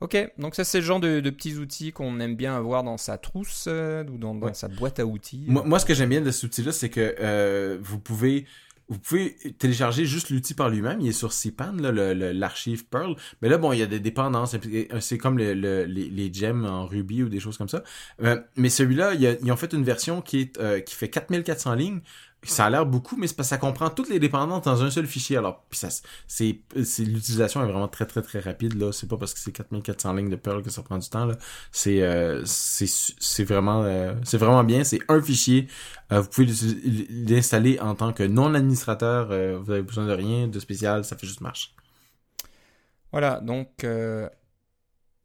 Ok, 0.00 0.16
donc 0.36 0.56
ça 0.56 0.64
c'est 0.64 0.78
le 0.78 0.84
genre 0.84 0.98
de, 0.98 1.20
petits 1.30 1.58
outils 1.58 1.92
qu'on 1.92 2.18
aime 2.18 2.34
bien 2.34 2.56
avoir 2.56 2.82
dans 2.82 2.96
sa 2.96 3.18
trousse 3.18 3.66
euh, 3.68 4.02
ou 4.04 4.18
dans, 4.18 4.52
sa 4.52 4.66
boîte 4.66 4.98
à 4.98 5.06
outils. 5.06 5.44
Moi, 5.46 5.62
moi 5.64 5.78
ce 5.78 5.84
que 5.84 5.94
j'aime 5.94 6.08
bien 6.08 6.22
de 6.22 6.30
cet 6.32 6.44
outil-là, 6.44 6.72
c'est 6.72 6.88
que 6.88 7.78
vous 7.80 8.00
pouvez 8.00 8.46
vous 8.88 8.98
pouvez 8.98 9.36
télécharger 9.58 10.04
juste 10.04 10.30
l'outil 10.30 10.54
par 10.54 10.68
lui-même. 10.68 11.00
Il 11.00 11.08
est 11.08 11.12
sur 11.12 11.32
CPAN, 11.32 11.72
l'archive 11.80 12.86
Perl. 12.86 13.16
Mais 13.40 13.48
là, 13.48 13.58
bon, 13.58 13.72
il 13.72 13.78
y 13.78 13.82
a 13.82 13.86
des 13.86 14.00
dépendances. 14.00 14.56
C'est 15.00 15.18
comme 15.18 15.38
les, 15.38 16.30
gems 16.32 16.66
en 16.66 16.86
Ruby 16.86 17.22
ou 17.22 17.28
des 17.28 17.40
choses 17.40 17.58
comme 17.58 17.68
ça. 17.68 17.82
Euh, 18.22 18.40
mais 18.56 18.68
celui-là, 18.68 19.14
ils 19.14 19.52
ont 19.52 19.56
fait 19.56 19.72
une 19.72 19.84
version 19.84 20.20
qui, 20.20 20.40
est, 20.40 20.84
qui 20.84 20.94
fait 20.94 21.08
4400 21.08 21.74
lignes 21.74 22.00
ça 22.44 22.66
a 22.66 22.70
l'air 22.70 22.86
beaucoup, 22.86 23.16
mais 23.16 23.26
c'est 23.28 23.36
parce 23.36 23.48
que 23.48 23.54
ça 23.54 23.58
comprend 23.58 23.88
toutes 23.88 24.08
les 24.08 24.18
dépendances 24.18 24.64
dans 24.64 24.82
un 24.82 24.90
seul 24.90 25.06
fichier. 25.06 25.36
Alors, 25.36 25.64
puis 25.70 25.78
ça, 25.78 25.88
c'est, 26.26 26.60
c'est 26.84 27.04
l'utilisation 27.04 27.62
est 27.62 27.66
vraiment 27.66 27.88
très 27.88 28.04
très 28.04 28.20
très 28.22 28.40
rapide 28.40 28.74
là. 28.74 28.92
C'est 28.92 29.08
pas 29.08 29.16
parce 29.16 29.32
que 29.32 29.40
c'est 29.40 29.52
4400 29.52 30.14
lignes 30.14 30.28
de 30.28 30.36
Perl 30.36 30.62
que 30.62 30.70
ça 30.70 30.82
prend 30.82 30.98
du 30.98 31.08
temps 31.08 31.24
là. 31.24 31.36
C'est 31.70 32.02
euh, 32.02 32.42
c'est 32.44 32.86
c'est 32.88 33.44
vraiment 33.44 33.84
euh, 33.84 34.14
c'est 34.24 34.38
vraiment 34.38 34.64
bien. 34.64 34.82
C'est 34.82 35.00
un 35.08 35.22
fichier. 35.22 35.68
Euh, 36.10 36.20
vous 36.20 36.28
pouvez 36.28 36.46
l'installer 37.10 37.78
en 37.80 37.94
tant 37.94 38.12
que 38.12 38.24
non 38.24 38.54
administrateur. 38.54 39.28
vous 39.60 39.70
avez 39.70 39.82
besoin 39.82 40.06
de 40.06 40.12
rien 40.12 40.48
de 40.48 40.58
spécial. 40.58 41.04
Ça 41.04 41.16
fait 41.16 41.26
juste 41.26 41.40
marche. 41.40 41.74
Voilà 43.12 43.40
donc 43.40 43.86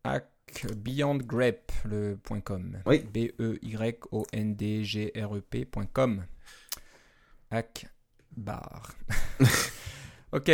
hack 0.03 0.27
beyondgrep 0.75 1.71
le 1.85 2.19
.com. 2.43 2.77
Oui. 2.85 2.99
B 2.99 3.31
Akbar. 7.51 8.95
ok, 10.31 10.51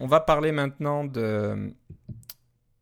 on 0.00 0.06
va 0.06 0.20
parler 0.20 0.52
maintenant 0.52 1.04
de, 1.04 1.74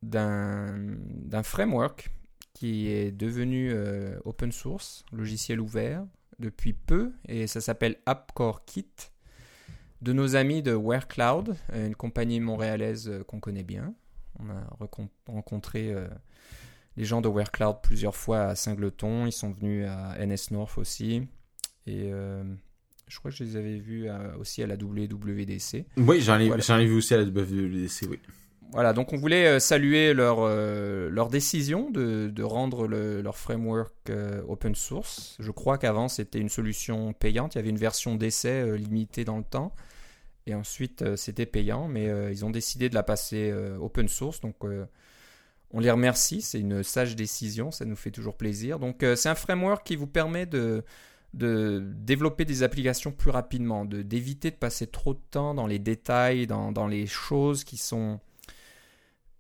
d'un, 0.03 1.43
framework 1.43 2.11
qui 2.55 2.89
est 2.89 3.13
devenu 3.13 3.71
euh, 3.73 4.19
open 4.25 4.53
source, 4.53 5.05
logiciel 5.13 5.61
ouvert, 5.61 6.05
depuis 6.39 6.73
peu, 6.73 7.13
et 7.29 7.47
ça 7.47 7.61
s'appelle 7.61 7.97
AppCore 8.07 8.65
Kit, 8.65 8.89
de 10.01 10.13
nos 10.13 10.37
amis 10.37 10.63
de 10.63 10.73
WareCloud, 10.73 11.57
une 11.75 11.95
compagnie 11.95 12.41
montréalaise 12.41 13.09
euh, 13.09 13.25
qu'on 13.25 13.41
connaît 13.41 13.63
bien. 13.63 13.95
On 14.39 14.49
a 14.51 14.67
rencontré 15.27 15.93
euh, 15.93 16.09
les 16.97 17.05
gens 17.05 17.21
de 17.21 17.29
WareCloud 17.29 17.81
plusieurs 17.83 18.17
fois 18.17 18.45
à 18.45 18.55
Singleton, 18.57 19.27
ils 19.27 19.33
sont 19.33 19.53
venus 19.53 19.87
à 19.89 20.17
NS 20.25 20.51
North 20.51 20.79
aussi, 20.79 21.29
et 21.87 22.11
je 23.13 23.19
crois 23.19 23.31
que 23.31 23.37
je 23.37 23.45
les 23.45 23.57
avais 23.57 23.77
vus 23.77 24.09
euh, 24.09 24.37
aussi 24.39 24.63
à 24.63 24.67
la 24.67 24.77
WWDC. 24.77 25.85
Oui, 25.99 26.21
j'en 26.21 26.39
ai, 26.39 26.47
ai, 26.47 26.87
vu 26.87 26.97
aussi 26.97 27.15
à 27.15 27.19
la 27.19 27.25
WWDC, 27.25 28.07
oui. 28.09 28.19
Voilà, 28.73 28.95
donc 28.95 29.13
on 29.13 29.19
voulait 29.19 29.47
euh, 29.47 29.59
saluer 29.59 30.15
leur, 30.15 30.39
euh, 30.41 31.11
leur 31.11 31.29
décision 31.29 31.91
de, 31.91 32.29
de 32.35 32.43
rendre 32.43 32.87
le, 32.87 33.21
leur 33.21 33.37
framework 33.37 34.11
open 34.49 34.75
source. 34.75 35.37
Je 35.41 35.51
crois 35.51 35.77
qu'avant 35.77 36.09
c'était 36.09 36.39
une 36.39 36.49
solution 36.49 37.13
payante, 37.13 37.55
il 37.55 37.59
y 37.59 37.61
avait 37.61 37.69
une 37.69 37.77
version 37.77 38.15
d'essai 38.15 38.79
limitée 38.79 39.27
dans 39.27 39.37
le 39.37 39.45
temps, 39.45 39.75
et 40.47 40.55
ensuite 40.55 41.17
c'était 41.17 41.45
payant, 41.45 41.87
mais 41.87 42.11
ils 42.31 42.47
ont 42.47 42.51
décidé 42.51 42.89
de 42.89 42.95
la 42.95 43.03
passer 43.03 43.53
open 43.79 44.09
source, 44.09 44.41
donc 44.41 44.57
on 45.71 45.81
les 45.81 45.91
remercie, 45.91 46.41
c'est 46.41 46.61
une 46.61 46.83
sage 46.83 47.15
décision, 47.15 47.71
ça 47.71 47.85
nous 47.85 47.97
fait 47.97 48.11
toujours 48.11 48.39
plaisir. 48.39 48.79
Donc 48.79 49.05
c'est 49.17 49.29
un 49.29 49.35
framework 49.35 49.87
qui 49.87 49.97
vous 49.97 50.07
permet 50.07 50.47
de 50.47 50.83
de 51.35 51.83
développer 51.97 52.45
des 52.45 52.63
applications 52.63 53.13
plus 53.13 53.31
rapidement, 53.31 53.85
de 53.85 54.03
d'éviter 54.03 54.51
de 54.51 54.57
passer 54.57 54.87
trop 54.87 55.15
de 55.15 55.21
temps 55.31 55.55
dans 55.55 55.67
les 55.67 55.79
détails, 55.79 56.47
dans, 56.47 56.73
dans 56.73 56.87
les 56.87 57.07
choses 57.07 57.65
qui 57.65 57.77
sont 57.77 58.21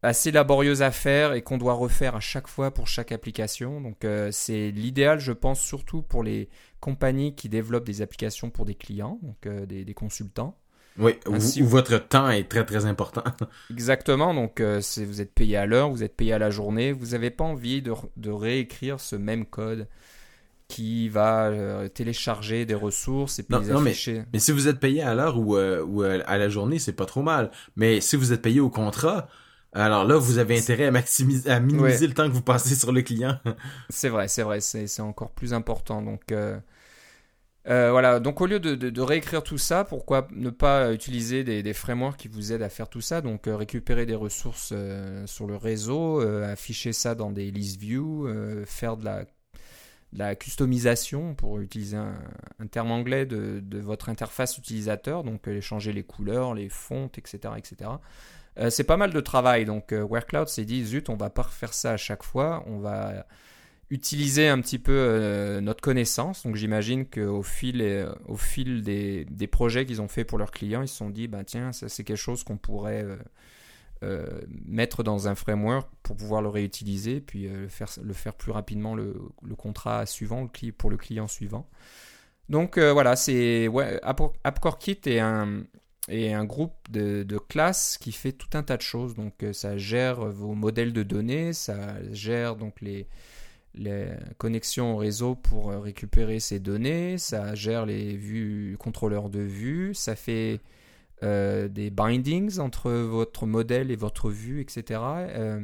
assez 0.03 0.33
laborieuses 0.33 0.83
à 0.83 0.91
faire 0.91 1.33
et 1.33 1.43
qu'on 1.43 1.59
doit 1.59 1.75
refaire 1.75 2.17
à 2.17 2.21
chaque 2.21 2.49
fois 2.49 2.73
pour 2.73 2.89
chaque 2.89 3.13
application. 3.13 3.81
Donc 3.81 4.05
euh, 4.05 4.31
c'est 4.33 4.71
l'idéal, 4.71 5.21
je 5.21 5.33
pense, 5.33 5.61
surtout 5.61 6.03
pour 6.03 6.23
les 6.23 6.49
compagnies 6.81 7.35
qui 7.35 7.49
développent 7.49 7.87
des 7.87 8.03
applications 8.03 8.51
pour 8.51 8.65
des 8.65 8.75
clients, 8.75 9.19
donc 9.23 9.47
euh, 9.47 9.65
des, 9.67 9.85
des, 9.85 9.95
consultants. 9.95 10.59
Oui, 10.99 11.13
où, 11.27 11.65
votre 11.65 11.99
temps 11.99 12.29
est 12.29 12.49
très 12.49 12.67
très 12.67 12.85
important. 12.85 13.23
Exactement, 13.71 14.35
donc 14.35 14.61
euh, 14.61 14.83
vous 14.97 15.21
êtes 15.21 15.33
payé 15.33 15.57
à 15.57 15.67
l'heure, 15.67 15.91
vous 15.91 16.03
êtes 16.03 16.17
payé 16.17 16.33
à 16.33 16.39
la 16.39 16.51
journée, 16.51 16.93
vous 16.93 17.09
n'avez 17.09 17.31
pas 17.31 17.45
envie 17.45 17.81
de, 17.81 17.95
de 18.17 18.31
réécrire 18.31 19.01
ce 19.01 19.17
même 19.17 19.47
code 19.47 19.89
qui 20.73 21.11
va 21.11 21.49
euh, 21.49 21.89
télécharger 21.89 22.65
des 22.65 22.75
ressources 22.75 23.39
et 23.39 23.43
puis 23.43 23.59
les 23.59 23.71
afficher. 23.71 24.15
mais, 24.15 24.27
mais, 24.33 24.39
si 24.39 24.53
vous 24.53 24.69
êtes 24.69 24.81
payé 24.81 25.03
à 25.03 25.15
l'heure 25.15 25.39
ou, 25.39 25.59
euh, 25.59 25.85
ou 25.85 26.03
euh, 26.03 26.23
à 26.27 26.39
la 26.39 26.49
journée, 26.49 26.79
c'est 26.79 26.95
pas 26.95 27.05
trop 27.05 27.21
mal. 27.21 27.51
Mais 27.77 28.01
si 28.01 28.17
vous 28.17 28.33
êtes 28.33 28.41
payé 28.41 28.59
au 28.59 28.71
contrat, 28.71 29.29
alors 29.75 30.07
là, 30.07 30.17
vous 30.17 30.39
avez 30.39 30.59
intérêt 30.59 30.87
à 30.87 30.91
maximiser, 30.91 31.51
à 31.51 31.61
minimiser 31.61 32.07
le 32.07 32.15
temps 32.15 32.27
que 32.27 32.33
vous 32.33 32.41
passez 32.41 32.75
sur 32.75 32.91
le 32.91 33.03
client. 33.03 33.39
c'est 33.91 34.09
vrai, 34.09 34.29
c'est 34.29 34.45
vrai, 34.45 34.63
c'est 34.63 35.03
encore 35.03 35.33
plus 35.33 35.53
important. 35.53 36.01
Donc 36.01 36.33
voilà, 37.67 38.19
donc 38.19 38.41
au 38.41 38.47
lieu 38.47 38.59
de, 38.59 38.75
de, 38.75 39.01
réécrire 39.03 39.43
tout 39.43 39.59
ça, 39.59 39.85
pourquoi 39.85 40.29
ne 40.33 40.49
pas 40.49 40.91
utiliser 40.95 41.45
des, 41.45 41.63
des, 41.63 41.75
frameworks 41.75 42.17
qui 42.17 42.29
vous 42.29 42.51
aident 42.51 42.63
à 42.63 42.71
faire 42.71 42.89
tout 42.89 43.03
ça? 43.03 43.21
Donc 43.21 43.43
récupérer 43.47 44.07
des 44.07 44.15
ressources 44.15 44.73
sur 45.27 45.47
le 45.47 45.57
réseau, 45.57 46.21
afficher 46.21 46.95
ça 46.95 47.15
dans 47.15 47.31
des 47.31 47.51
list 47.51 47.79
view, 47.79 48.27
faire 48.65 48.97
de 48.97 49.05
la 49.05 49.27
la 50.15 50.35
customisation, 50.35 51.35
pour 51.35 51.61
utiliser 51.61 51.97
un, 51.97 52.67
terme 52.71 52.91
anglais, 52.91 53.27
de, 53.27 53.79
votre 53.79 54.09
interface 54.09 54.59
utilisateur, 54.59 55.25
donc 55.25 55.49
euh, 55.49 55.61
changer 55.61 55.93
les 55.93 56.03
couleurs, 56.03 56.55
les 56.55 56.69
fontes, 56.69 57.19
etc. 57.19 57.55
etc. 57.57 57.91
Euh, 58.59 58.69
c'est 58.71 58.85
pas 58.85 58.99
mal 58.99 59.13
de 59.13 59.21
travail, 59.21 59.65
donc 59.65 59.93
euh, 59.93 60.03
WareCloud 60.03 60.49
s'est 60.49 60.65
dit, 60.65 60.85
zut, 60.85 61.09
on 61.09 61.17
va 61.17 61.31
pas 61.31 61.43
refaire 61.43 61.73
ça 61.73 61.93
à 61.93 61.97
chaque 61.97 62.23
fois, 62.23 62.63
on 62.67 62.79
va 62.79 63.27
utiliser 63.91 64.49
un 64.49 64.61
petit 64.61 64.79
peu 64.79 65.61
notre 65.61 65.83
connaissance. 65.83 66.45
Donc 66.45 66.57
j'imagine 66.57 67.05
qu'au 67.05 67.43
fil, 67.43 68.07
au 68.27 68.37
fil 68.37 68.83
des, 68.83 69.47
projets 69.51 69.85
qu'ils 69.85 70.01
ont 70.01 70.09
fait 70.09 70.25
pour 70.25 70.39
leurs 70.39 70.51
clients, 70.51 70.81
ils 70.81 70.89
se 70.89 70.97
sont 70.97 71.11
dit, 71.11 71.29
bah, 71.29 71.45
tiens, 71.45 71.73
ça 71.73 71.91
c'est 71.91 72.03
quelque 72.03 72.17
chose 72.17 72.43
qu'on 72.43 72.57
pourrait 72.57 73.05
mettre 74.65 75.03
dans 75.03 75.29
un 75.29 75.35
framework 75.35 75.89
pour 76.03 76.17
pouvoir 76.17 76.43
le 76.43 76.49
réutiliser, 76.49 77.21
puis 77.21 77.47
euh, 77.47 77.69
faire, 77.69 77.89
le 78.03 78.13
faire 78.13 78.35
plus 78.35 78.53
rapidement 78.53 78.95
le, 78.95 79.15
contrat 79.57 80.07
suivant 80.07 80.43
le, 80.43 80.73
pour 80.73 80.91
le 80.91 80.97
client 80.97 81.29
suivant. 81.29 81.69
Donc 82.49 82.79
euh, 82.79 82.93
voilà, 82.93 83.17
c'est 83.17 83.69
ouais, 83.69 84.01
AppCoreKit 84.03 85.01
est 85.07 85.21
un, 85.21 85.65
est 86.09 86.33
un 86.33 86.45
groupe 86.45 86.75
de, 86.91 87.23
de, 87.23 87.39
classes 87.39 87.99
qui 87.99 88.13
fait 88.13 88.33
tout 88.33 88.49
un 88.55 88.63
tas 88.63 88.77
de 88.77 88.83
choses. 88.83 89.15
Donc 89.15 89.45
ça 89.53 89.77
gère 89.77 90.27
vos 90.27 90.55
modèles 90.55 90.93
de 90.93 91.03
données, 91.03 91.53
ça 91.53 91.77
gère 92.13 92.57
donc 92.57 92.81
les, 92.81 93.07
les 93.75 94.09
connexions 94.39 94.95
au 94.95 94.97
réseau 94.97 95.35
pour 95.35 95.71
récupérer 95.71 96.41
ces 96.41 96.59
données, 96.59 97.19
ça 97.19 97.55
gère 97.55 97.87
les 97.87 98.17
vues 98.17 98.77
contrôleurs 98.79 99.31
de 99.31 99.41
vue, 99.41 99.95
ça 99.95 100.17
fait 100.17 100.61
euh, 101.23 101.69
des 101.69 101.91
bindings 101.91 102.59
entre 102.59 102.91
votre 102.91 103.47
modèle 103.47 103.91
et 103.91 103.97
votre 103.97 104.31
vue, 104.31 104.61
etc. 104.61 105.01
Euh, 105.01 105.61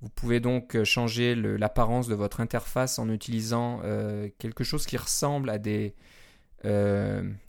vous 0.00 0.08
pouvez 0.08 0.40
donc 0.40 0.82
changer 0.82 1.36
l'apparence 1.36 2.08
de 2.08 2.16
votre 2.16 2.40
interface 2.40 2.98
en 2.98 3.08
utilisant 3.08 3.80
euh, 3.84 4.28
quelque 4.38 4.64
chose 4.64 4.84
qui 4.86 4.96
ressemble 4.96 5.50
à 5.50 5.58
des 5.58 5.94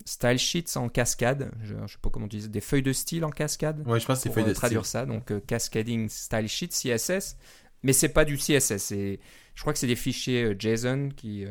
style 0.04 0.38
sheets 0.38 0.76
en 0.76 0.88
cascade. 0.88 1.50
Je 1.62 1.74
ne 1.74 1.86
sais 1.86 1.98
pas 2.00 2.10
comment 2.10 2.26
on 2.26 2.28
dit, 2.28 2.48
des 2.48 2.60
feuilles 2.60 2.82
de 2.82 2.92
style 2.92 3.24
en 3.24 3.30
cascade. 3.30 3.82
Oui, 3.86 3.98
je 3.98 4.06
pense 4.06 4.18
que 4.18 4.22
c'est 4.24 4.32
feuilles 4.32 4.44
de 4.44 4.52
traduire 4.52 4.86
ça. 4.86 5.06
Donc 5.06 5.32
cascading 5.46 6.08
style 6.08 6.48
sheet 6.48 6.68
CSS, 6.68 7.36
mais 7.82 7.92
c'est 7.92 8.08
pas 8.08 8.24
du 8.24 8.36
CSS. 8.36 8.92
Je 8.92 9.60
crois 9.60 9.72
que 9.72 9.78
c'est 9.78 9.86
des 9.88 9.96
fichiers 9.96 10.54
JSON 10.58 11.10
qui 11.16 11.44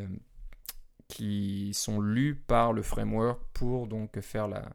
qui 1.09 1.71
sont 1.73 1.99
lus 1.99 2.35
par 2.35 2.71
le 2.71 2.81
framework 2.81 3.41
pour 3.53 3.87
donc 3.87 4.19
faire 4.21 4.47
la, 4.47 4.73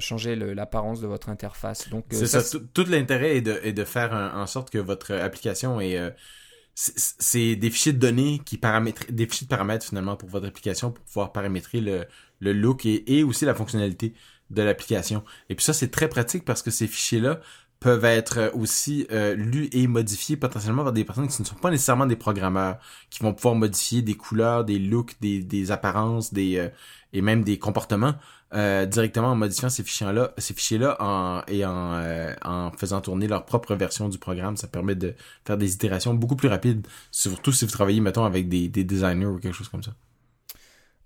changer 0.00 0.36
l'apparence 0.36 1.00
de 1.00 1.06
votre 1.06 1.28
interface. 1.28 1.88
Donc, 1.88 2.04
euh, 2.12 2.16
c'est 2.16 2.26
ça. 2.26 2.58
Tout 2.74 2.84
l'intérêt 2.88 3.36
est 3.36 3.40
de, 3.42 3.60
est 3.62 3.72
de 3.72 3.84
faire 3.84 4.12
en 4.12 4.46
sorte 4.46 4.70
que 4.70 4.78
votre 4.78 5.12
application 5.14 5.80
est 5.80 5.98
euh, 5.98 6.10
c'est 6.76 7.56
des 7.56 7.70
fichiers 7.70 7.94
de 7.94 7.98
données 7.98 8.40
qui 8.44 8.58
paramètrent 8.58 9.10
des 9.10 9.26
fichiers 9.26 9.46
de 9.46 9.48
paramètres 9.48 9.86
finalement 9.86 10.14
pour 10.16 10.28
votre 10.28 10.46
application 10.46 10.90
pour 10.92 11.02
pouvoir 11.04 11.32
paramétrer 11.32 11.80
le, 11.80 12.04
le 12.40 12.52
look 12.52 12.84
et, 12.84 13.18
et 13.18 13.24
aussi 13.24 13.46
la 13.46 13.54
fonctionnalité 13.54 14.12
de 14.50 14.62
l'application. 14.62 15.24
Et 15.48 15.54
puis 15.54 15.64
ça 15.64 15.72
c'est 15.72 15.88
très 15.88 16.08
pratique 16.08 16.44
parce 16.44 16.62
que 16.62 16.70
ces 16.70 16.86
fichiers 16.86 17.20
là 17.20 17.40
peuvent 17.80 18.04
être 18.04 18.52
aussi 18.54 19.06
euh, 19.10 19.34
lus 19.34 19.68
et 19.72 19.86
modifiés 19.86 20.36
potentiellement 20.36 20.84
par 20.84 20.92
des 20.92 21.04
personnes 21.04 21.28
qui 21.28 21.40
ne 21.40 21.46
sont 21.46 21.54
pas 21.56 21.70
nécessairement 21.70 22.06
des 22.06 22.16
programmeurs, 22.16 22.78
qui 23.10 23.22
vont 23.22 23.34
pouvoir 23.34 23.54
modifier 23.54 24.02
des 24.02 24.14
couleurs, 24.14 24.64
des 24.64 24.78
looks, 24.78 25.16
des, 25.20 25.42
des 25.42 25.70
apparences, 25.70 26.32
des 26.32 26.58
euh, 26.58 26.68
et 27.12 27.22
même 27.22 27.42
des 27.42 27.58
comportements 27.58 28.14
euh, 28.54 28.86
directement 28.86 29.28
en 29.28 29.34
modifiant 29.34 29.68
ces 29.68 29.82
fichiers-là, 29.82 30.32
ces 30.38 30.54
fichiers-là 30.54 30.96
en, 31.00 31.42
et 31.48 31.64
en, 31.64 31.94
euh, 31.94 32.32
en 32.44 32.70
faisant 32.70 33.00
tourner 33.00 33.26
leur 33.26 33.44
propre 33.44 33.74
version 33.74 34.08
du 34.08 34.18
programme. 34.18 34.56
Ça 34.56 34.68
permet 34.68 34.94
de 34.94 35.14
faire 35.44 35.58
des 35.58 35.74
itérations 35.74 36.14
beaucoup 36.14 36.36
plus 36.36 36.48
rapides, 36.48 36.86
surtout 37.10 37.50
si 37.50 37.64
vous 37.64 37.72
travaillez, 37.72 38.00
mettons, 38.00 38.24
avec 38.24 38.48
des, 38.48 38.68
des 38.68 38.84
designers 38.84 39.26
ou 39.26 39.38
quelque 39.38 39.54
chose 39.54 39.68
comme 39.68 39.82
ça. 39.82 39.92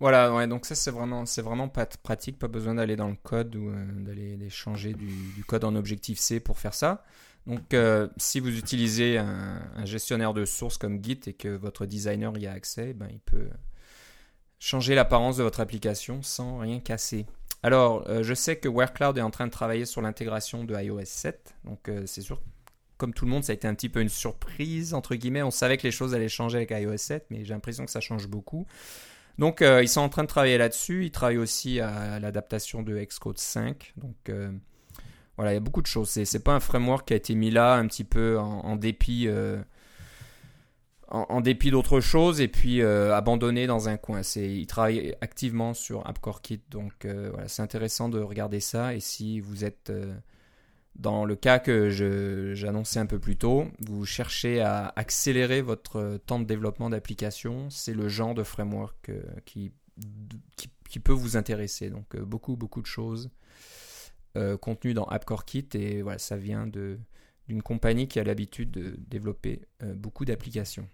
Voilà, 0.01 0.35
ouais, 0.35 0.47
donc 0.47 0.67
ça 0.67 0.75
c'est 0.75 0.91
vraiment, 0.91 1.25
c'est 1.27 1.43
vraiment 1.43 1.69
pas 1.69 1.87
pratique, 1.87 2.39
pas 2.39 2.49
besoin 2.49 2.75
d'aller 2.75 2.97
dans 2.97 3.09
le 3.09 3.17
code 3.23 3.57
ou 3.57 3.69
euh, 3.69 3.87
d'aller 4.01 4.51
changer 4.51 4.95
du, 4.95 5.45
code 5.47 5.65
en 5.65 5.75
Objective-C 5.77 6.41
pour 6.41 6.59
faire 6.59 6.75
ça. 6.75 7.05
Donc 7.47 7.75
si 8.19 8.39
vous 8.39 8.57
utilisez 8.57 9.17
un, 9.17 9.63
un, 9.75 9.85
gestionnaire 9.87 10.35
de 10.35 10.45
sources 10.45 10.77
comme 10.77 11.03
Git 11.03 11.21
et 11.27 11.33
que 11.33 11.49
votre 11.49 11.87
designer 11.87 12.37
y 12.37 12.47
a 12.47 12.53
accès, 12.53 12.93
ben, 12.93 13.09
il 13.11 13.19
peut 13.19 13.49
changer 14.61 14.95
l'apparence 14.95 15.39
de 15.39 15.43
votre 15.43 15.59
application 15.59 16.23
sans 16.23 16.59
rien 16.59 16.79
casser. 16.79 17.27
Alors, 17.63 18.05
euh, 18.09 18.23
je 18.23 18.35
sais 18.35 18.57
que 18.57 18.69
WearCloud 18.69 19.19
est 19.19 19.23
en 19.23 19.31
train 19.31 19.47
de 19.47 19.51
travailler 19.53 19.87
sur 19.87 20.03
l'intégration 20.03 20.65
de 20.65 20.75
iOS 20.75 21.01
7, 21.05 21.55
donc 21.65 21.89
euh, 21.89 22.05
c'est 22.07 22.23
sûr 22.23 22.41
comme 22.97 23.15
tout 23.15 23.25
le 23.25 23.31
monde, 23.31 23.43
ça 23.45 23.53
a 23.53 23.55
été 23.55 23.67
un 23.67 23.75
petit 23.75 23.89
peu 23.89 24.03
une 24.03 24.11
surprise, 24.11 24.93
entre 24.93 25.15
guillemets. 25.15 25.43
On 25.43 25.51
savait 25.51 25.79
que 25.79 25.85
les 25.85 25.91
choses 25.91 26.15
allaient 26.15 26.29
changer 26.29 26.59
avec 26.59 26.71
iOS 26.71 26.99
7, 26.99 27.29
mais 27.31 27.47
j'ai 27.47 27.55
l'impression 27.55 27.87
que 27.87 27.91
ça 27.91 28.01
change 28.01 28.29
beaucoup. 28.29 28.67
Donc, 29.39 29.63
euh, 29.63 29.83
ils 29.83 29.89
sont 29.89 30.03
en 30.03 30.11
train 30.11 30.23
de 30.23 30.29
travailler 30.29 30.59
là-dessus. 30.59 31.07
Ils 31.07 31.11
travaillent 31.11 31.39
aussi 31.39 31.81
à 31.81 32.21
l'adaptation 32.21 32.83
de 32.83 33.03
Xcode 33.03 33.39
5. 33.39 33.95
Donc, 33.97 34.31
voilà, 35.39 35.53
il 35.53 35.55
y 35.55 35.57
a 35.57 35.61
beaucoup 35.61 35.81
de 35.81 35.87
choses. 35.87 36.11
C'est, 36.11 36.45
pas 36.45 36.53
un 36.53 36.61
framework 36.61 37.09
qui 37.09 37.15
a 37.15 37.17
été 37.17 37.35
mis 37.35 37.51
là 37.51 37.77
un 37.77 37.87
petit 37.87 38.05
peu 38.05 38.39
en, 38.39 38.77
dépit, 38.77 39.29
en, 41.11 41.41
dépit 41.41 41.71
d'autres 41.71 42.01
choses 42.01 42.41
et 42.41 42.49
puis 42.49 42.81
euh, 42.81 43.15
abandonné 43.15 43.67
dans 43.67 43.89
un 43.89 43.97
coin. 43.97 44.23
C'est, 44.23 44.49
ils 44.49 44.67
travaillent 44.67 45.17
activement 45.21 45.75
sur 45.75 46.07
AppCoreKit. 46.07 46.63
Donc, 46.71 47.05
euh, 47.05 47.31
voilà, 47.33 47.49
c'est 47.49 47.63
intéressant 47.63 48.09
de 48.09 48.21
regarder 48.21 48.61
ça. 48.61 48.95
Et 48.95 49.01
si 49.01 49.41
vous 49.41 49.65
êtes 49.65 49.91
euh, 49.91 50.15
dans 50.95 51.25
le 51.25 51.35
cas 51.35 51.59
que 51.59 51.91
j'annonçais 52.55 53.01
un 53.01 53.07
peu 53.07 53.19
plus 53.19 53.37
tôt, 53.37 53.67
vous 53.81 54.07
cherchez 54.07 54.61
à 54.61 54.93
accélérer 54.95 55.63
votre 55.63 56.21
temps 56.27 56.39
de 56.39 56.45
développement 56.45 56.91
d'application, 56.91 57.69
c'est 57.71 57.95
le 57.95 58.09
genre 58.09 58.35
de 58.35 58.45
framework 58.45 59.11
qui, 59.45 59.73
peut 61.03 61.13
vous 61.13 61.37
intéresser. 61.37 61.91
Donc 61.91 62.17
beaucoup, 62.19 62.57
beaucoup 62.57 62.83
de 62.83 62.87
choses 62.87 63.31
contenues 64.61 64.95
dans 64.95 65.07
AppCoreKit 65.07 65.69
et 65.75 66.03
voilà, 66.03 66.19
ça 66.19 66.37
vient 66.37 66.67
de, 66.67 66.99
d'une 67.49 67.63
compagnie 67.63 68.07
qui 68.07 68.21
a 68.21 68.25
l'habitude 68.25 68.71
de 68.71 68.97
développer 69.09 69.63
beaucoup 69.97 70.25
d'applications. 70.25 70.89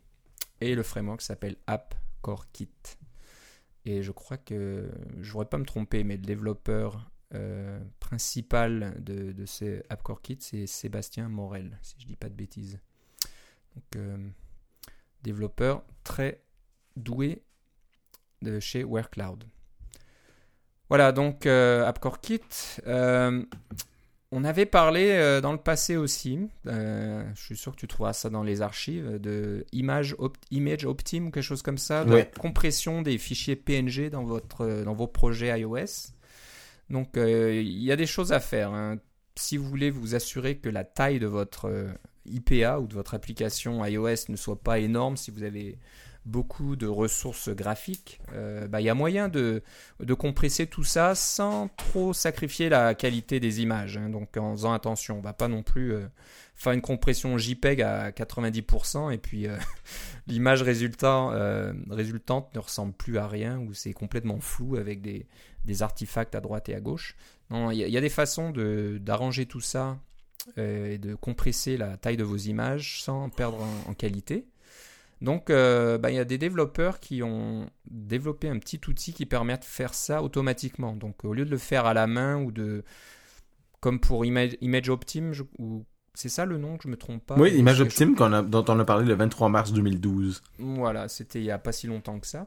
et 0.61 0.74
le 0.74 0.83
framework 0.83 1.20
s'appelle 1.20 1.57
AppCoreKit. 1.66 2.96
Et 3.85 4.03
je 4.03 4.12
crois 4.12 4.38
que 4.38 4.90
je 5.20 5.29
ne 5.29 5.33
voudrais 5.33 5.48
pas 5.48 5.59
me 5.59 5.66
tromper, 5.66 6.05
mais 6.05 6.16
le 6.16 6.22
développeur 6.22 7.11
euh, 7.35 7.85
principal 8.00 8.94
de, 9.03 9.33
de 9.33 9.44
ce 9.44 9.83
AppCoreKit, 9.90 10.38
c'est 10.40 10.66
Sébastien 10.66 11.29
Morel, 11.29 11.79
si 11.83 11.96
je 11.98 12.05
ne 12.05 12.09
dis 12.09 12.16
pas 12.16 12.31
de 12.31 12.35
bêtises. 12.35 12.81
Donc, 13.74 13.85
euh, 13.96 14.16
développeur 15.22 15.85
très 16.03 16.42
doué 16.96 17.42
chez 18.61 18.85
WhereCloud. 18.85 19.44
Voilà, 20.94 21.11
donc 21.11 21.44
euh, 21.46 21.85
AppCoreKit. 21.85 22.38
Euh, 22.87 23.42
on 24.30 24.44
avait 24.44 24.64
parlé 24.64 25.11
euh, 25.11 25.40
dans 25.40 25.50
le 25.50 25.59
passé 25.59 25.96
aussi, 25.96 26.38
euh, 26.68 27.24
je 27.35 27.40
suis 27.42 27.57
sûr 27.57 27.72
que 27.72 27.80
tu 27.80 27.88
trouveras 27.88 28.12
ça 28.12 28.30
dans 28.30 28.44
les 28.44 28.62
archives, 28.62 29.18
de 29.18 29.66
Image, 29.72 30.14
Opt 30.18 30.40
Image 30.52 30.85
Optim, 30.85 31.33
quelque 31.33 31.40
chose 31.42 31.62
comme 31.62 31.78
ça, 31.78 32.04
de 32.04 32.12
Ouais. 32.12 32.30
compression 32.38 33.02
des 33.02 33.18
fichiers 33.18 33.57
PNG 33.57 34.09
dans, 34.09 34.22
votre, 34.22 34.85
dans 34.85 34.94
vos 34.94 35.09
projets 35.09 35.59
iOS. 35.59 36.12
Donc 36.90 37.16
euh, 37.16 37.52
il 37.61 37.83
y 37.83 37.90
a 37.90 37.96
des 37.96 38.07
choses 38.07 38.33
à 38.33 38.38
faire. 38.38 38.72
hein. 38.72 38.98
Si 39.35 39.57
vous 39.57 39.68
voulez 39.68 39.90
vous 39.90 40.14
assurer 40.14 40.59
que 40.59 40.68
la 40.68 40.85
taille 40.85 41.18
de 41.18 41.26
votre 41.26 41.88
IPA 42.24 42.78
ou 42.78 42.87
de 42.87 42.94
votre 42.94 43.14
application 43.14 43.85
iOS 43.85 44.28
ne 44.28 44.37
soit 44.37 44.61
pas 44.62 44.78
énorme, 44.78 45.16
si 45.16 45.33
vous 45.33 45.42
avez 45.42 45.76
beaucoup 46.26 46.74
de 46.76 46.87
ressources 46.87 47.50
graphiques, 47.50 48.20
euh, 48.32 48.66
bah, 48.66 48.80
il 48.80 48.84
y 48.84 48.88
a 48.88 48.94
moyen 48.94 49.28
de, 49.28 49.62
compresser 50.18 50.66
tout 50.66 50.84
ça 50.84 51.14
sans 51.14 51.68
trop 51.76 52.12
sacrifier 52.12 52.68
la 52.68 52.94
qualité 52.94 53.40
des 53.40 53.60
images. 53.60 53.96
hein. 53.96 54.08
donc 54.08 54.37
en 54.37 54.52
faisant 54.52 54.72
attention, 54.72 55.18
on 55.18 55.20
va 55.20 55.32
pas 55.34 55.48
non 55.48 55.62
plus 55.62 55.92
euh, 55.92 56.06
faire 56.54 56.72
une 56.72 56.80
compression 56.80 57.37
JPEG 57.37 57.82
à 57.82 58.10
90% 58.10 59.12
et 59.12 59.18
puis 59.18 59.46
euh, 59.46 59.56
l'image 60.26 60.62
résultant, 60.62 61.32
résultante 61.90 62.54
ne 62.54 62.60
ressemble 62.60 62.94
plus 62.94 63.18
à 63.18 63.28
rien 63.28 63.58
ou 63.58 63.74
c'est 63.74 63.92
complètement 63.92 64.40
flou 64.40 64.76
avec 64.76 65.02
des, 65.02 65.26
des 65.64 65.82
artefacts 65.82 66.34
à 66.34 66.40
droite 66.40 66.68
et 66.68 66.74
à 66.74 66.80
gauche. 66.80 67.16
Il 67.50 67.74
y, 67.74 67.96
a- 67.96 68.00
des 68.00 68.08
façons 68.08 68.52
d'arranger 69.00 69.44
tout 69.46 69.60
ça 69.60 69.98
et 70.56 70.98
de 70.98 71.14
compresser 71.14 71.76
la 71.76 71.96
taille 71.98 72.16
de 72.16 72.24
vos 72.24 72.37
images 72.37 73.02
sans 73.02 73.28
perdre 73.28 73.58
en 73.87 73.94
qualité. 73.94 74.46
Donc, 75.24 75.48
euh, 75.48 75.96
bah, 75.98 76.10
il 76.10 76.16
y 76.16 76.18
a 76.18 76.24
des 76.24 76.37
développeurs 76.38 77.00
qui 77.00 77.22
ont 77.22 77.68
développé 77.90 78.48
un 78.48 78.58
petit 78.58 78.80
outil 78.87 79.14
qui 79.14 79.24
permet 79.24 79.56
de 79.56 79.64
faire 79.64 79.94
ça 79.94 80.22
automatiquement. 80.22 80.94
Donc, 80.94 81.24
au 81.24 81.32
lieu 81.32 81.44
de 81.46 81.50
le 81.50 81.58
faire 81.58 81.87
à 81.87 81.94
la 81.94 82.06
main 82.06 82.37
ou 82.40 82.52
de. 82.52 82.84
Comme 83.80 84.00
pour 84.00 84.24
Image, 84.24 84.56
Image 84.60 84.88
Optim, 84.88 85.32
je- 85.32 85.42
ou 85.58 85.84
c'est 86.14 86.28
ça 86.28 86.44
le 86.44 86.58
nom? 86.58 86.78
Je 86.82 86.88
me 86.88 86.96
trompe 86.96 87.24
pas 87.24 87.37
oui, 87.37 87.52
Ou 87.54 87.58
Image 87.58 87.80
Optim 87.80 88.14
a, 88.20 88.42
dont 88.42 88.64
on 88.68 88.78
a 88.78 88.84
parlé 88.84 89.06
le 89.06 89.14
23 89.14 89.48
mars 89.48 89.72
2012. 89.72 90.42
Voilà, 90.58 91.08
c'était 91.08 91.40
il 91.40 91.44
y 91.44 91.50
a 91.50 91.58
pas 91.58 91.72
si 91.72 91.87
longtemps 91.87 92.18
que 92.20 92.26
ça. 92.26 92.46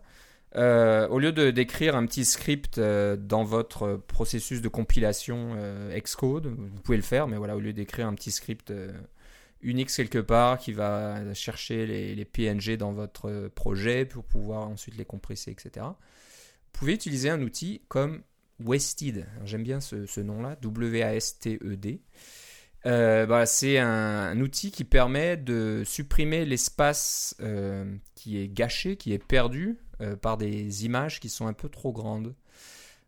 Euh, 0.56 1.08
au 1.10 1.20
lieu 1.20 1.32
de 1.34 1.52
d'écrire 1.52 1.96
un 1.96 2.06
petit 2.06 2.26
script 2.26 2.78
euh, 2.78 3.18
dans 3.18 3.44
votre 3.44 3.98
processus 4.08 4.62
de 4.62 4.70
compilation 4.70 5.54
euh, 5.58 6.00
Xcode, 6.00 6.48
vous 6.48 6.82
pouvez 6.84 6.98
le 6.98 7.04
faire, 7.04 7.28
mais 7.28 7.38
voilà, 7.38 7.56
au 7.56 7.60
lieu 7.60 7.74
d'écrire 7.74 8.08
un 8.08 8.14
petit 8.14 8.32
script 8.32 8.72
Unix 9.62 9.96
quelque 9.96 10.20
part 10.20 10.60
qui 10.60 10.72
va 10.72 11.34
chercher 11.34 11.86
les, 11.86 12.26
PNG 12.26 12.78
dans 12.78 12.92
votre 12.92 13.50
projet 13.50 14.06
pour 14.06 14.24
pouvoir 14.24 14.68
ensuite 14.70 14.98
les 14.98 15.06
compresser, 15.06 15.52
etc. 15.52 15.86
Vous 15.86 16.80
pouvez 16.80 16.94
utiliser 16.94 17.30
un 17.30 17.42
outil 17.42 17.82
comme 17.88 18.22
Wasted. 18.64 19.26
J'aime 19.46 19.64
bien 19.64 19.80
ce, 19.80 20.20
nom-là, 20.20 20.58
W-A-S-T-E-D. 20.62 22.02
Euh, 22.86 23.26
bah, 23.26 23.46
c'est 23.46 23.80
un, 23.80 23.88
un 23.88 24.40
outil 24.40 24.72
qui 24.72 24.84
permet 24.84 25.36
de 25.36 25.84
supprimer 25.86 26.46
l'espace 26.46 27.36
euh, 27.42 27.96
qui 28.16 28.38
est 28.38 28.48
gâché, 28.48 28.96
qui 28.96 29.14
est 29.14 29.24
perdu 29.24 29.78
euh, 30.00 30.16
par 30.16 30.38
des 30.38 30.86
images 30.86 31.20
qui 31.20 31.28
sont 31.28 31.48
un 31.48 31.54
peu 31.54 31.70
trop 31.70 31.92
grandes. 31.92 32.36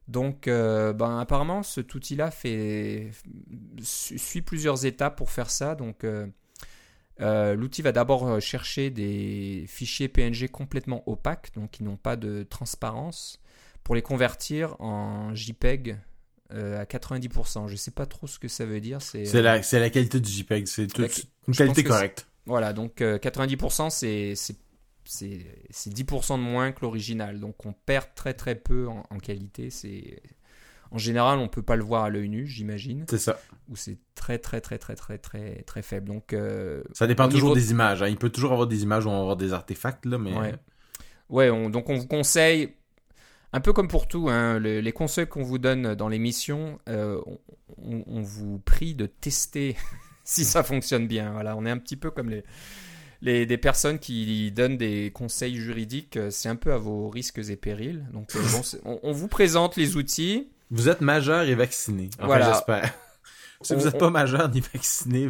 Donc, 0.10 0.48
euh, 0.48 0.92
ben, 0.92 1.20
apparemment, 1.20 1.62
cet 1.62 1.94
outil-là 1.94 2.32
fait, 2.32 3.12
suit 3.82 4.42
plusieurs 4.42 4.86
étapes 4.86 5.16
pour 5.16 5.30
faire 5.30 5.52
ça. 5.52 5.76
Donc, 5.76 6.04
euh, 6.04 6.26
euh, 7.22 7.54
l'outil 7.54 7.84
va 7.84 7.92
d'abord 7.92 8.42
chercher 8.42 8.90
des 8.90 9.66
fichiers 9.68 10.08
PNG 10.08 10.50
complètement 10.52 11.08
opaques, 11.08 11.52
donc 11.54 11.72
qui 11.72 11.84
n'ont 11.84 11.96
pas 11.96 12.16
de 12.16 12.42
transparence, 12.42 13.40
pour 13.84 13.94
les 13.94 14.02
convertir 14.02 14.76
en 14.82 15.36
JPEG 15.36 15.98
à 16.50 16.86
90%. 16.86 17.68
Je 17.68 17.74
ne 17.74 17.78
sais 17.78 17.92
pas 17.92 18.08
trop 18.08 18.26
ce 18.26 18.40
que 18.40 18.48
ça 18.48 18.66
veut 18.66 18.82
dire. 18.82 19.04
C'est 19.04 19.32
la, 19.42 19.62
la 19.62 19.90
qualité 19.92 20.20
du 20.20 20.32
JPEG. 20.32 20.66
C'est 20.68 20.98
une 20.98 21.56
qualité 21.56 21.84
correcte. 21.84 22.26
Voilà, 22.50 22.74
donc 22.74 23.02
euh, 23.02 23.20
90%, 23.20 23.92
c'est, 23.92 24.56
c'est, 25.10 25.40
c'est, 25.72 25.90
c'est 25.92 25.94
10% 25.94 26.38
de 26.38 26.44
moins 26.44 26.72
que 26.72 26.82
l'original. 26.82 27.40
Donc 27.40 27.66
on 27.66 27.74
perd 27.74 28.08
très 28.16 28.34
très 28.34 28.56
peu 28.56 28.88
en, 28.88 29.04
en 29.10 29.18
qualité. 29.18 29.70
C'est, 29.70 30.22
en 30.92 30.98
général, 30.98 31.40
on 31.40 31.48
peut 31.48 31.62
pas 31.62 31.76
le 31.76 31.84
voir 31.84 32.04
à 32.06 32.10
l'œil 32.10 32.30
nu, 32.30 32.48
j'imagine, 32.48 33.06
C'est 33.10 33.18
ça. 33.20 33.40
ou 33.70 33.76
c'est 33.76 33.98
très 34.16 34.40
très 34.40 34.60
très 34.62 34.78
très 34.80 34.96
très 34.96 35.18
très 35.18 35.62
très 35.64 35.82
faible. 35.82 36.08
Donc 36.08 36.34
euh, 36.34 36.84
Ça 36.94 37.06
dépend 37.08 37.30
toujours 37.30 37.54
des 37.56 37.72
images. 37.72 38.02
hein. 38.02 38.08
Il 38.08 38.18
peut 38.18 38.30
toujours 38.30 38.52
avoir 38.54 38.68
des 38.68 38.84
images 38.84 39.06
où 39.06 39.10
on 39.10 39.14
va 39.14 39.20
avoir 39.20 39.38
des 39.38 39.54
artefacts, 39.54 40.06
là, 40.06 40.18
mais... 40.18 40.34
Ouais. 40.36 40.56
Ouais, 41.30 41.50
on- 41.52 41.70
donc 41.70 41.90
on 41.90 41.96
vous 41.96 42.08
conseille, 42.08 42.74
un 43.54 43.62
peu 43.62 43.72
comme 43.72 43.88
pour 43.88 44.08
tout, 44.08 44.30
hein, 44.30 44.58
le- 44.58 44.80
les 44.80 44.92
conseils 44.92 45.28
qu'on 45.28 45.44
vous 45.44 45.60
donne 45.60 45.94
dans 45.94 46.08
l'émission, 46.10 46.80
euh, 46.90 47.22
on, 47.28 47.38
on- 47.78 48.04
on 48.08 48.22
vous 48.22 48.58
prie 48.58 48.96
de 48.96 49.06
tester 49.06 49.76
si 50.24 50.44
ça 50.44 50.64
fonctionne 50.64 51.08
bien. 51.08 51.34
Voilà, 51.34 51.56
on 51.56 51.68
est 51.68 51.70
un 51.70 51.78
petit 51.78 51.98
peu 51.98 52.10
comme 52.10 52.32
les, 52.32 52.44
les 53.22 53.46
des 53.46 53.58
personnes 53.58 54.00
qui 54.00 54.52
donnent 54.52 54.78
des 54.78 55.12
conseils 55.12 55.56
juridiques. 55.56 56.18
euh, 56.18 56.30
C'est 56.32 56.50
un 56.50 56.56
peu 56.56 56.72
à 56.74 56.78
vos 56.78 57.10
risques 57.10 57.40
et 57.50 57.56
périls. 57.56 58.06
Donc 58.14 58.36
euh, 58.36 58.40
bon, 58.52 58.62
on, 58.86 59.00
on 59.04 59.12
vous 59.12 59.28
présente 59.28 59.76
les 59.76 59.98
outils. 59.98 60.50
Vous 60.72 60.88
êtes 60.90 61.02
majeur 61.02 61.44
et 61.44 61.56
vacciné. 61.56 62.10
Enfin, 62.18 62.28
Voilà. 62.28 62.52
j'espère. 62.54 62.94
si 63.62 63.74
On- 63.74 63.78
vous 63.78 63.86
n'êtes 63.86 63.96
on- 63.96 64.00
pas 64.00 64.10
majeur 64.10 64.50
ni 64.50 64.62
vacciné, 64.62 65.30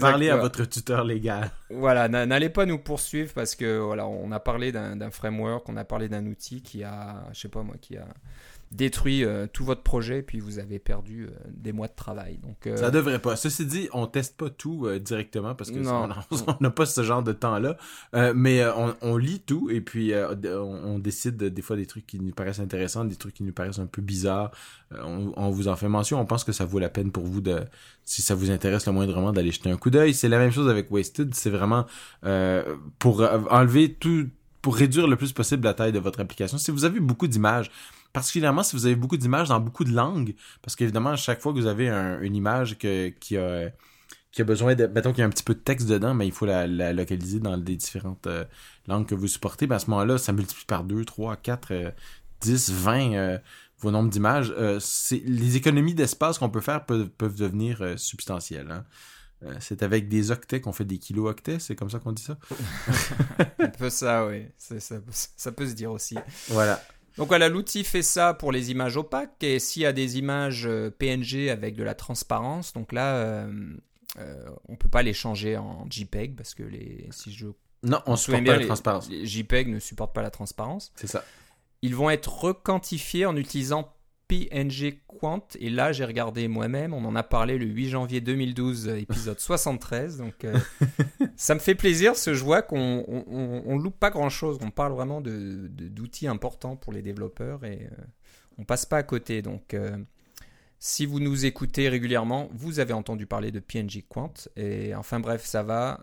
Parlez 0.00 0.30
à 0.30 0.36
votre 0.36 0.64
tuteur 0.66 1.02
légal. 1.04 1.50
Voilà, 1.70 2.06
n'a- 2.08 2.26
n'allez 2.26 2.48
pas 2.50 2.64
nous 2.66 2.78
poursuivre 2.78 3.32
parce 3.34 3.54
que 3.56 3.78
voilà, 3.78 4.06
on 4.06 4.30
a 4.30 4.38
parlé 4.38 4.70
d'un 4.70 4.94
d'un 4.94 5.10
framework, 5.10 5.68
on 5.68 5.76
a 5.76 5.84
parlé 5.84 6.08
d'un 6.08 6.26
outil 6.26 6.62
qui 6.62 6.84
a, 6.84 7.24
je 7.32 7.40
sais 7.40 7.48
pas 7.48 7.62
moi, 7.62 7.74
qui 7.80 7.96
a 7.96 8.06
détruit 8.72 9.24
euh, 9.24 9.46
tout 9.52 9.64
votre 9.64 9.82
projet, 9.82 10.22
puis 10.22 10.40
vous 10.40 10.58
avez 10.58 10.78
perdu 10.78 11.26
euh, 11.26 11.30
des 11.48 11.72
mois 11.72 11.86
de 11.86 11.94
travail. 11.94 12.38
Donc, 12.38 12.66
euh, 12.66 12.76
Ça 12.76 12.90
devrait 12.90 13.20
pas. 13.20 13.36
Ceci 13.36 13.66
dit, 13.66 13.88
on 13.92 14.06
teste 14.06 14.36
pas 14.36 14.50
tout 14.50 14.86
euh, 14.86 14.98
directement 14.98 15.54
parce 15.54 15.70
que 15.70 15.78
Non. 15.78 16.08
on 16.30 16.56
n'a 16.60 16.70
pas 16.70 16.86
ce 16.86 17.02
genre 17.02 17.22
de 17.22 17.32
temps-là. 17.32 17.76
Euh, 18.14 18.32
mais 18.34 18.60
euh, 18.62 18.72
on, 18.76 18.94
on 19.02 19.16
lit 19.16 19.40
tout 19.40 19.70
et 19.70 19.80
puis 19.80 20.12
euh, 20.12 20.34
on, 20.60 20.94
on 20.94 20.98
décide 20.98 21.36
de- 21.36 21.48
des 21.48 21.62
fois 21.62 21.76
des 21.76 21.86
trucs 21.86 22.06
qui 22.06 22.18
nous 22.20 22.32
paraissent 22.32 22.60
intéressants, 22.60 23.04
des 23.04 23.16
trucs 23.16 23.34
qui 23.34 23.44
nous 23.44 23.52
paraissent 23.52 23.78
un 23.78 23.86
peu 23.86 24.02
bizarres. 24.02 24.50
Euh, 24.92 24.98
on, 25.04 25.32
on 25.36 25.50
vous 25.50 25.68
en 25.68 25.76
fait 25.76 25.88
mention. 25.88 26.18
On 26.20 26.26
pense 26.26 26.42
que 26.44 26.52
ça 26.52 26.64
vaut 26.64 26.78
la 26.80 26.88
peine 26.88 27.12
pour 27.12 27.24
vous 27.24 27.40
de, 27.40 27.60
si 28.04 28.22
ça 28.22 28.34
vous 28.34 28.50
intéresse 28.50 28.86
le 28.86 28.92
moindrement, 28.92 29.32
d'aller 29.32 29.52
jeter 29.52 29.70
un 29.70 29.76
coup 29.76 29.90
d'œil. 29.90 30.14
C'est 30.14 30.28
la 30.28 30.38
même 30.38 30.50
chose 30.50 30.68
avec 30.68 30.90
Wasted. 30.90 31.32
C'est 31.34 31.50
vraiment 31.50 31.86
euh, 32.24 32.76
pour 32.98 33.22
enlever 33.50 33.94
tout, 33.94 34.28
pour 34.62 34.76
réduire 34.76 35.06
le 35.06 35.16
plus 35.16 35.32
possible 35.32 35.64
la 35.64 35.74
taille 35.74 35.92
de 35.92 35.98
votre 35.98 36.20
application. 36.20 36.58
Si 36.58 36.70
vous 36.70 36.84
avez 36.84 36.98
beaucoup 37.00 37.26
d'images, 37.28 37.70
particulièrement 38.14 38.62
si 38.62 38.74
vous 38.76 38.86
avez 38.86 38.96
beaucoup 38.96 39.18
d'images 39.18 39.48
dans 39.50 39.60
beaucoup 39.60 39.84
de 39.84 39.92
langues, 39.92 40.34
parce 40.62 40.74
qu'évidemment, 40.76 41.10
à 41.10 41.16
chaque 41.16 41.42
fois 41.42 41.52
que 41.52 41.58
vous 41.58 41.66
avez 41.66 41.90
un- 41.90 42.18
une 42.22 42.34
image 42.34 42.78
que, 42.78 43.08
qui 43.10 43.36
a 43.36 43.70
qui 44.32 44.40
a 44.42 44.44
besoin 44.44 44.74
de 44.74 44.86
mettons 44.88 45.10
qu'il 45.12 45.20
y 45.20 45.22
a 45.22 45.26
un 45.26 45.30
petit 45.30 45.44
peu 45.44 45.54
de 45.54 45.60
texte 45.60 45.86
dedans 45.88 46.12
mais 46.12 46.26
il 46.26 46.32
faut 46.32 46.44
la, 46.44 46.66
la 46.66 46.92
localiser 46.92 47.38
dans 47.38 47.54
les 47.54 47.76
différentes 47.76 48.26
euh, 48.26 48.44
langues 48.88 49.06
que 49.06 49.14
vous 49.14 49.28
supportez 49.28 49.68
ben 49.68 49.76
à 49.76 49.78
ce 49.78 49.88
moment-là 49.90 50.18
ça 50.18 50.32
multiplie 50.32 50.64
par 50.66 50.82
2, 50.82 51.04
3, 51.04 51.36
4 51.36 51.68
euh, 51.72 51.90
10, 52.40 52.70
20 52.72 53.12
euh, 53.14 53.38
vos 53.78 53.92
nombres 53.92 54.10
d'images 54.10 54.52
euh, 54.58 54.80
les 55.24 55.54
économies 55.56 55.94
d'espace 55.94 56.38
qu'on 56.38 56.50
peut 56.50 56.60
faire 56.60 56.84
peuvent, 56.84 57.10
peuvent 57.10 57.36
devenir 57.36 57.80
euh, 57.82 57.96
substantielles 57.96 58.70
hein. 58.72 58.84
C'est 59.60 59.82
avec 59.82 60.08
des 60.08 60.30
octets 60.30 60.62
qu'on 60.62 60.72
fait 60.72 60.86
des 60.86 60.96
kilo-octets, 60.96 61.58
c'est 61.58 61.76
comme 61.76 61.90
ça 61.90 61.98
qu'on 61.98 62.12
dit 62.12 62.22
ça? 62.22 62.38
un 63.58 63.68
peu 63.68 63.90
ça, 63.90 64.26
oui, 64.26 64.46
ça, 64.56 64.76
ça 65.36 65.52
peut 65.52 65.66
se 65.66 65.74
dire 65.74 65.90
aussi. 65.92 66.16
Voilà. 66.48 66.80
Donc 67.16 67.28
voilà, 67.28 67.48
l'outil 67.48 67.84
fait 67.84 68.02
ça 68.02 68.34
pour 68.34 68.50
les 68.52 68.70
images 68.70 68.96
opaques 68.96 69.42
et 69.42 69.58
s'il 69.60 69.82
y 69.82 69.86
a 69.86 69.92
des 69.92 70.18
images 70.18 70.66
euh, 70.66 70.90
PNG 70.90 71.48
avec 71.50 71.76
de 71.76 71.84
la 71.84 71.94
transparence, 71.94 72.72
donc 72.72 72.92
là, 72.92 73.14
euh, 73.16 73.76
euh, 74.18 74.44
on 74.68 74.76
peut 74.76 74.88
pas 74.88 75.02
les 75.02 75.12
changer 75.12 75.56
en 75.56 75.86
JPEG 75.88 76.34
parce 76.36 76.54
que 76.54 76.64
les, 76.64 77.06
si 77.12 77.32
je 77.32 77.46
Non, 77.84 78.00
on 78.06 78.16
supporte 78.16 78.42
bien, 78.42 78.52
pas 78.52 78.56
la 78.56 78.62
les- 78.62 78.66
transparence. 78.66 79.08
les 79.08 79.26
JPEG 79.26 79.68
ne 79.68 79.78
supportent 79.78 80.14
pas 80.14 80.22
la 80.22 80.30
transparence. 80.30 80.92
C'est 80.96 81.06
ça. 81.06 81.24
Ils 81.82 81.94
vont 81.94 82.10
être 82.10 82.32
requantifiés 82.32 83.26
en 83.26 83.36
utilisant 83.36 83.93
PNG 84.28 85.00
Quant. 85.06 85.46
Et 85.58 85.70
là, 85.70 85.92
j'ai 85.92 86.04
regardé 86.04 86.48
moi-même. 86.48 86.92
On 86.94 87.04
en 87.04 87.14
a 87.14 87.22
parlé 87.22 87.58
le 87.58 87.66
8 87.66 87.88
janvier 87.90 88.20
2012, 88.20 88.88
euh, 88.88 88.96
épisode 88.98 89.38
73. 89.40 90.18
Donc, 90.18 90.44
euh, 90.44 90.58
ça 91.36 91.54
me 91.54 91.60
fait 91.60 91.74
plaisir 91.74 92.12
parce 92.12 92.24
que 92.24 92.34
je 92.34 92.42
vois 92.44 92.62
qu'on 92.62 93.04
on, 93.08 93.24
on- 93.28 93.62
on 93.66 93.78
loupe 93.78 93.98
pas 93.98 94.10
grand-chose. 94.10 94.58
On 94.62 94.70
parle 94.70 94.92
vraiment 94.92 95.20
de- 95.20 95.68
de- 95.68 95.88
d'outils 95.88 96.26
importants 96.26 96.76
pour 96.76 96.92
les 96.92 97.02
développeurs 97.02 97.64
et 97.64 97.88
euh, 97.92 98.04
on 98.58 98.64
passe 98.64 98.86
pas 98.86 98.98
à 98.98 99.02
côté. 99.02 99.42
Donc, 99.42 99.74
euh, 99.74 99.96
si 100.78 101.06
vous 101.06 101.20
nous 101.20 101.44
écoutez 101.46 101.88
régulièrement, 101.88 102.48
vous 102.52 102.78
avez 102.80 102.92
entendu 102.92 103.26
parler 103.26 103.50
de 103.50 103.60
PNG 103.60 104.04
Quant. 104.08 104.32
Et 104.56 104.94
enfin 104.94 105.20
bref, 105.20 105.44
ça 105.44 105.62
va 105.62 106.00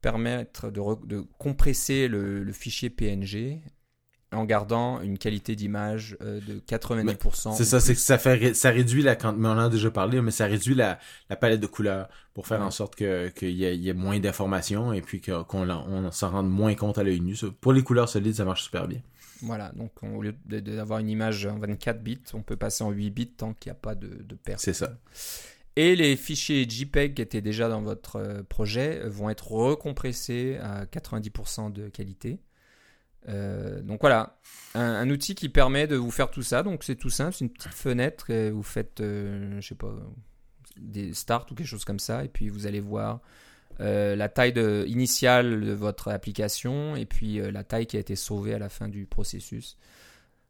permettre 0.00 0.70
de, 0.70 0.80
re- 0.80 1.06
de 1.06 1.24
compresser 1.38 2.08
le, 2.08 2.44
le 2.44 2.52
fichier 2.52 2.88
PNG 2.88 3.60
en 4.32 4.44
gardant 4.44 5.00
une 5.00 5.16
qualité 5.18 5.56
d'image 5.56 6.16
euh, 6.20 6.40
de 6.46 6.60
90%. 6.60 7.54
C'est 7.56 7.64
ça, 7.64 7.80
c'est 7.80 7.94
que 7.94 8.00
ça 8.00 8.18
fait 8.18 8.54
ça 8.54 8.70
réduit 8.70 9.02
la 9.02 9.16
quand 9.16 9.32
mais 9.32 9.48
on 9.48 9.52
en 9.52 9.58
a 9.58 9.68
déjà 9.70 9.90
parlé, 9.90 10.20
mais 10.20 10.30
ça 10.30 10.46
réduit 10.46 10.74
la, 10.74 10.98
la 11.30 11.36
palette 11.36 11.60
de 11.60 11.66
couleurs 11.66 12.08
pour 12.34 12.46
faire 12.46 12.60
Ouais. 12.60 12.66
en 12.66 12.70
sorte 12.70 12.94
que 12.94 13.28
qu'il 13.28 13.50
y, 13.50 13.64
ait- 13.64 13.74
il 13.74 13.82
y 13.82 13.88
ait 13.88 13.94
moins 13.94 14.18
d'informations 14.20 14.92
et 14.92 15.00
puis 15.00 15.20
qu'on 15.22 15.44
on 15.70 16.10
s'en 16.12 16.30
rende 16.30 16.50
moins 16.50 16.74
compte 16.74 16.98
à 16.98 17.02
l'œil 17.02 17.20
nu. 17.20 17.34
Pour 17.60 17.72
les 17.72 17.82
couleurs 17.82 18.08
solides, 18.08 18.34
ça 18.34 18.44
marche 18.44 18.62
super 18.64 18.86
bien. 18.86 19.00
Voilà, 19.40 19.70
donc 19.76 19.92
on- 20.02 20.16
au 20.16 20.22
lieu 20.22 20.34
d'avoir 20.46 20.98
une 20.98 21.08
image 21.08 21.46
en 21.46 21.58
24 21.58 22.02
bits, 22.02 22.20
on 22.34 22.42
peut 22.42 22.56
passer 22.56 22.84
en 22.84 22.90
8 22.90 23.10
bits 23.10 23.28
tant 23.28 23.54
qu'il 23.54 23.70
n'y 23.70 23.76
a 23.76 23.80
pas 23.80 23.94
de, 23.94 24.08
de 24.08 24.34
perte. 24.34 24.60
C'est 24.60 24.72
ça. 24.74 24.98
Et 25.76 25.94
les 25.94 26.16
fichiers 26.16 26.68
JPEG 26.68 27.14
qui 27.14 27.22
étaient 27.22 27.40
déjà 27.40 27.68
dans 27.68 27.80
votre 27.82 28.16
euh, 28.16 28.42
projet 28.42 29.00
euh, 29.04 29.08
vont 29.08 29.30
être 29.30 29.52
recompressés 29.52 30.58
à 30.60 30.86
90% 30.86 31.72
de 31.72 31.88
qualité. 31.88 32.40
Euh, 33.28 33.82
donc 33.82 34.00
voilà, 34.00 34.38
un, 34.74 35.08
outil 35.10 35.34
qui 35.34 35.48
permet 35.48 35.86
de 35.86 35.96
vous 35.96 36.10
faire 36.10 36.30
tout 36.30 36.42
ça. 36.42 36.62
Donc 36.62 36.84
c'est 36.84 36.96
tout 36.96 37.10
simple, 37.10 37.34
c'est 37.34 37.44
une 37.44 37.50
petite 37.50 37.74
fenêtre. 37.74 38.32
vous 38.50 38.62
faites, 38.62 39.00
euh, 39.00 39.60
je 39.60 39.68
sais 39.68 39.74
pas, 39.74 39.94
des 40.76 41.12
starts 41.12 41.46
ou 41.50 41.54
quelque 41.54 41.66
chose 41.66 41.84
comme 41.84 41.98
ça, 41.98 42.24
et 42.24 42.28
puis 42.28 42.48
vous 42.48 42.66
allez 42.66 42.80
voir 42.80 43.20
euh, 43.80 44.16
la 44.16 44.28
taille 44.28 44.54
initiale 44.86 45.60
de 45.60 45.72
votre 45.72 46.08
application 46.08 46.96
et 46.96 47.06
puis 47.06 47.40
la 47.52 47.64
taille 47.64 47.86
qui 47.86 47.96
a 47.96 48.00
été 48.00 48.16
sauvée 48.16 48.54
à 48.54 48.58
la 48.58 48.68
fin 48.68 48.88
du 48.88 49.06
processus. 49.06 49.76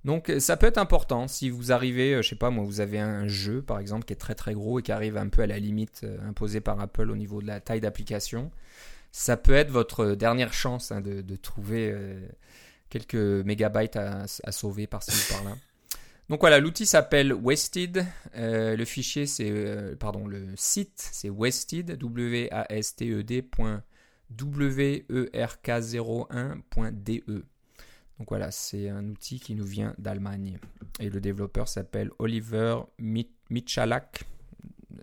Donc 0.04 0.32
ça 0.38 0.56
peut 0.56 0.66
être 0.66 0.78
important 0.78 1.26
si 1.26 1.50
vous 1.50 1.72
arrivez, 1.72 2.22
je 2.22 2.28
sais 2.28 2.36
pas 2.36 2.50
moi, 2.50 2.64
vous 2.64 2.80
avez 2.80 3.00
un 3.00 3.26
jeu 3.26 3.62
par 3.62 3.80
exemple 3.80 4.04
qui 4.04 4.12
est 4.12 4.16
très 4.16 4.36
très 4.36 4.54
gros 4.54 4.78
et 4.78 4.82
qui 4.82 4.92
arrive 4.92 5.16
un 5.16 5.28
peu 5.28 5.42
à 5.42 5.46
la 5.46 5.58
limite 5.58 6.06
imposée 6.24 6.60
par 6.60 6.80
Apple 6.80 7.10
au 7.10 7.16
niveau 7.16 7.42
de 7.42 7.48
la 7.48 7.60
taille 7.60 7.80
d'application. 7.80 8.52
Ça 9.10 9.36
peut 9.36 9.54
être 9.54 9.70
votre 9.70 10.14
dernière 10.14 10.52
chance 10.52 10.92
hein, 10.92 11.00
de, 11.00 11.36
trouver 11.36 11.92
quelques 12.88 13.14
mégabytes 13.14 13.96
à, 13.96 14.27
sauver 14.53 14.87
par-ci 14.87 15.11
par-là. 15.33 15.57
Donc 16.29 16.40
voilà, 16.40 16.61
l'outil 16.61 16.87
s'appelle 16.87 17.33
Wasted. 17.33 18.05
Euh, 18.37 18.77
le 18.77 18.85
fichier, 18.85 19.27
c'est 19.27 19.51
euh, 19.51 19.96
pardon, 19.96 20.27
le 20.27 20.46
site, 20.57 21.09
c'est 21.12 21.31
Wasted, 21.31 21.98
W-A-S-T-E-D. 21.98 23.42
point 23.42 23.83
E 24.31 25.07
werk01.de. 25.33 27.44
Donc 28.18 28.29
voilà, 28.29 28.51
c'est 28.51 28.88
un 28.88 29.09
outil 29.09 29.40
qui 29.40 29.55
nous 29.55 29.64
vient 29.64 29.94
d'Allemagne. 29.96 30.59
Et 31.01 31.09
le 31.09 31.20
développeur 31.20 31.68
s'appelle 31.68 32.11
Oliver 32.18 32.77
Mi- 32.98 33.31
Michalak, 33.48 34.24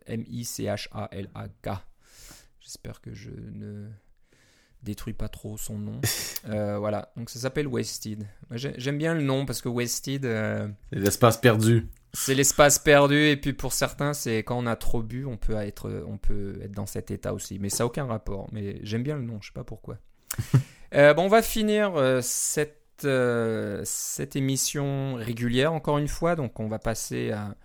M-I-C-H-A-L-A-K. 0.05 1.69
J'espère 2.59 3.01
que 3.01 3.13
je 3.13 3.31
ne 3.31 3.87
détruis 4.83 5.13
pas 5.13 5.27
trop 5.29 5.57
son 5.57 5.77
nom. 5.77 5.99
Euh, 6.47 6.77
voilà, 6.77 7.11
donc 7.17 7.31
ça 7.31 7.39
s'appelle 7.39 7.65
Wasted. 7.67 8.23
J'aime 8.51 8.99
bien 8.99 9.15
le 9.15 9.21
nom 9.23 9.47
parce 9.47 9.63
que 9.63 9.67
Wasted, 9.67 10.25
euh, 10.25 10.67
C'est 10.93 10.99
l'espace 10.99 11.37
perdu. 11.37 11.87
c'est 12.13 12.35
l'espace 12.35 12.77
perdu. 12.77 13.15
Et 13.29 13.35
puis 13.35 13.53
pour 13.53 13.73
certains, 13.73 14.13
c'est 14.13 14.43
quand 14.43 14.55
on 14.55 14.67
a 14.67 14.75
trop 14.75 15.01
bu, 15.01 15.25
on 15.25 15.37
peut 15.37 15.55
être, 15.55 16.03
on 16.07 16.19
peut 16.19 16.59
être 16.61 16.71
dans 16.73 16.85
cet 16.85 17.09
état 17.09 17.33
aussi. 17.33 17.57
Mais 17.57 17.69
ça 17.69 17.79
n'a 17.83 17.87
aucun 17.87 18.05
rapport. 18.05 18.47
Mais 18.51 18.77
j'aime 18.83 19.01
bien 19.01 19.15
le 19.15 19.23
nom, 19.23 19.39
je 19.41 19.47
sais 19.47 19.53
pas 19.53 19.63
pourquoi. 19.63 19.97
Euh, 20.93 21.15
bon, 21.15 21.23
on 21.23 21.29
va 21.29 21.41
finir 21.41 21.93
cette, 22.21 23.07
cette 23.85 24.35
émission 24.35 25.15
régulière 25.15 25.73
encore 25.73 25.97
une 25.97 26.07
fois. 26.07 26.35
Donc 26.35 26.59
on 26.59 26.67
va 26.67 26.77
passer 26.77 27.31
à, 27.31 27.55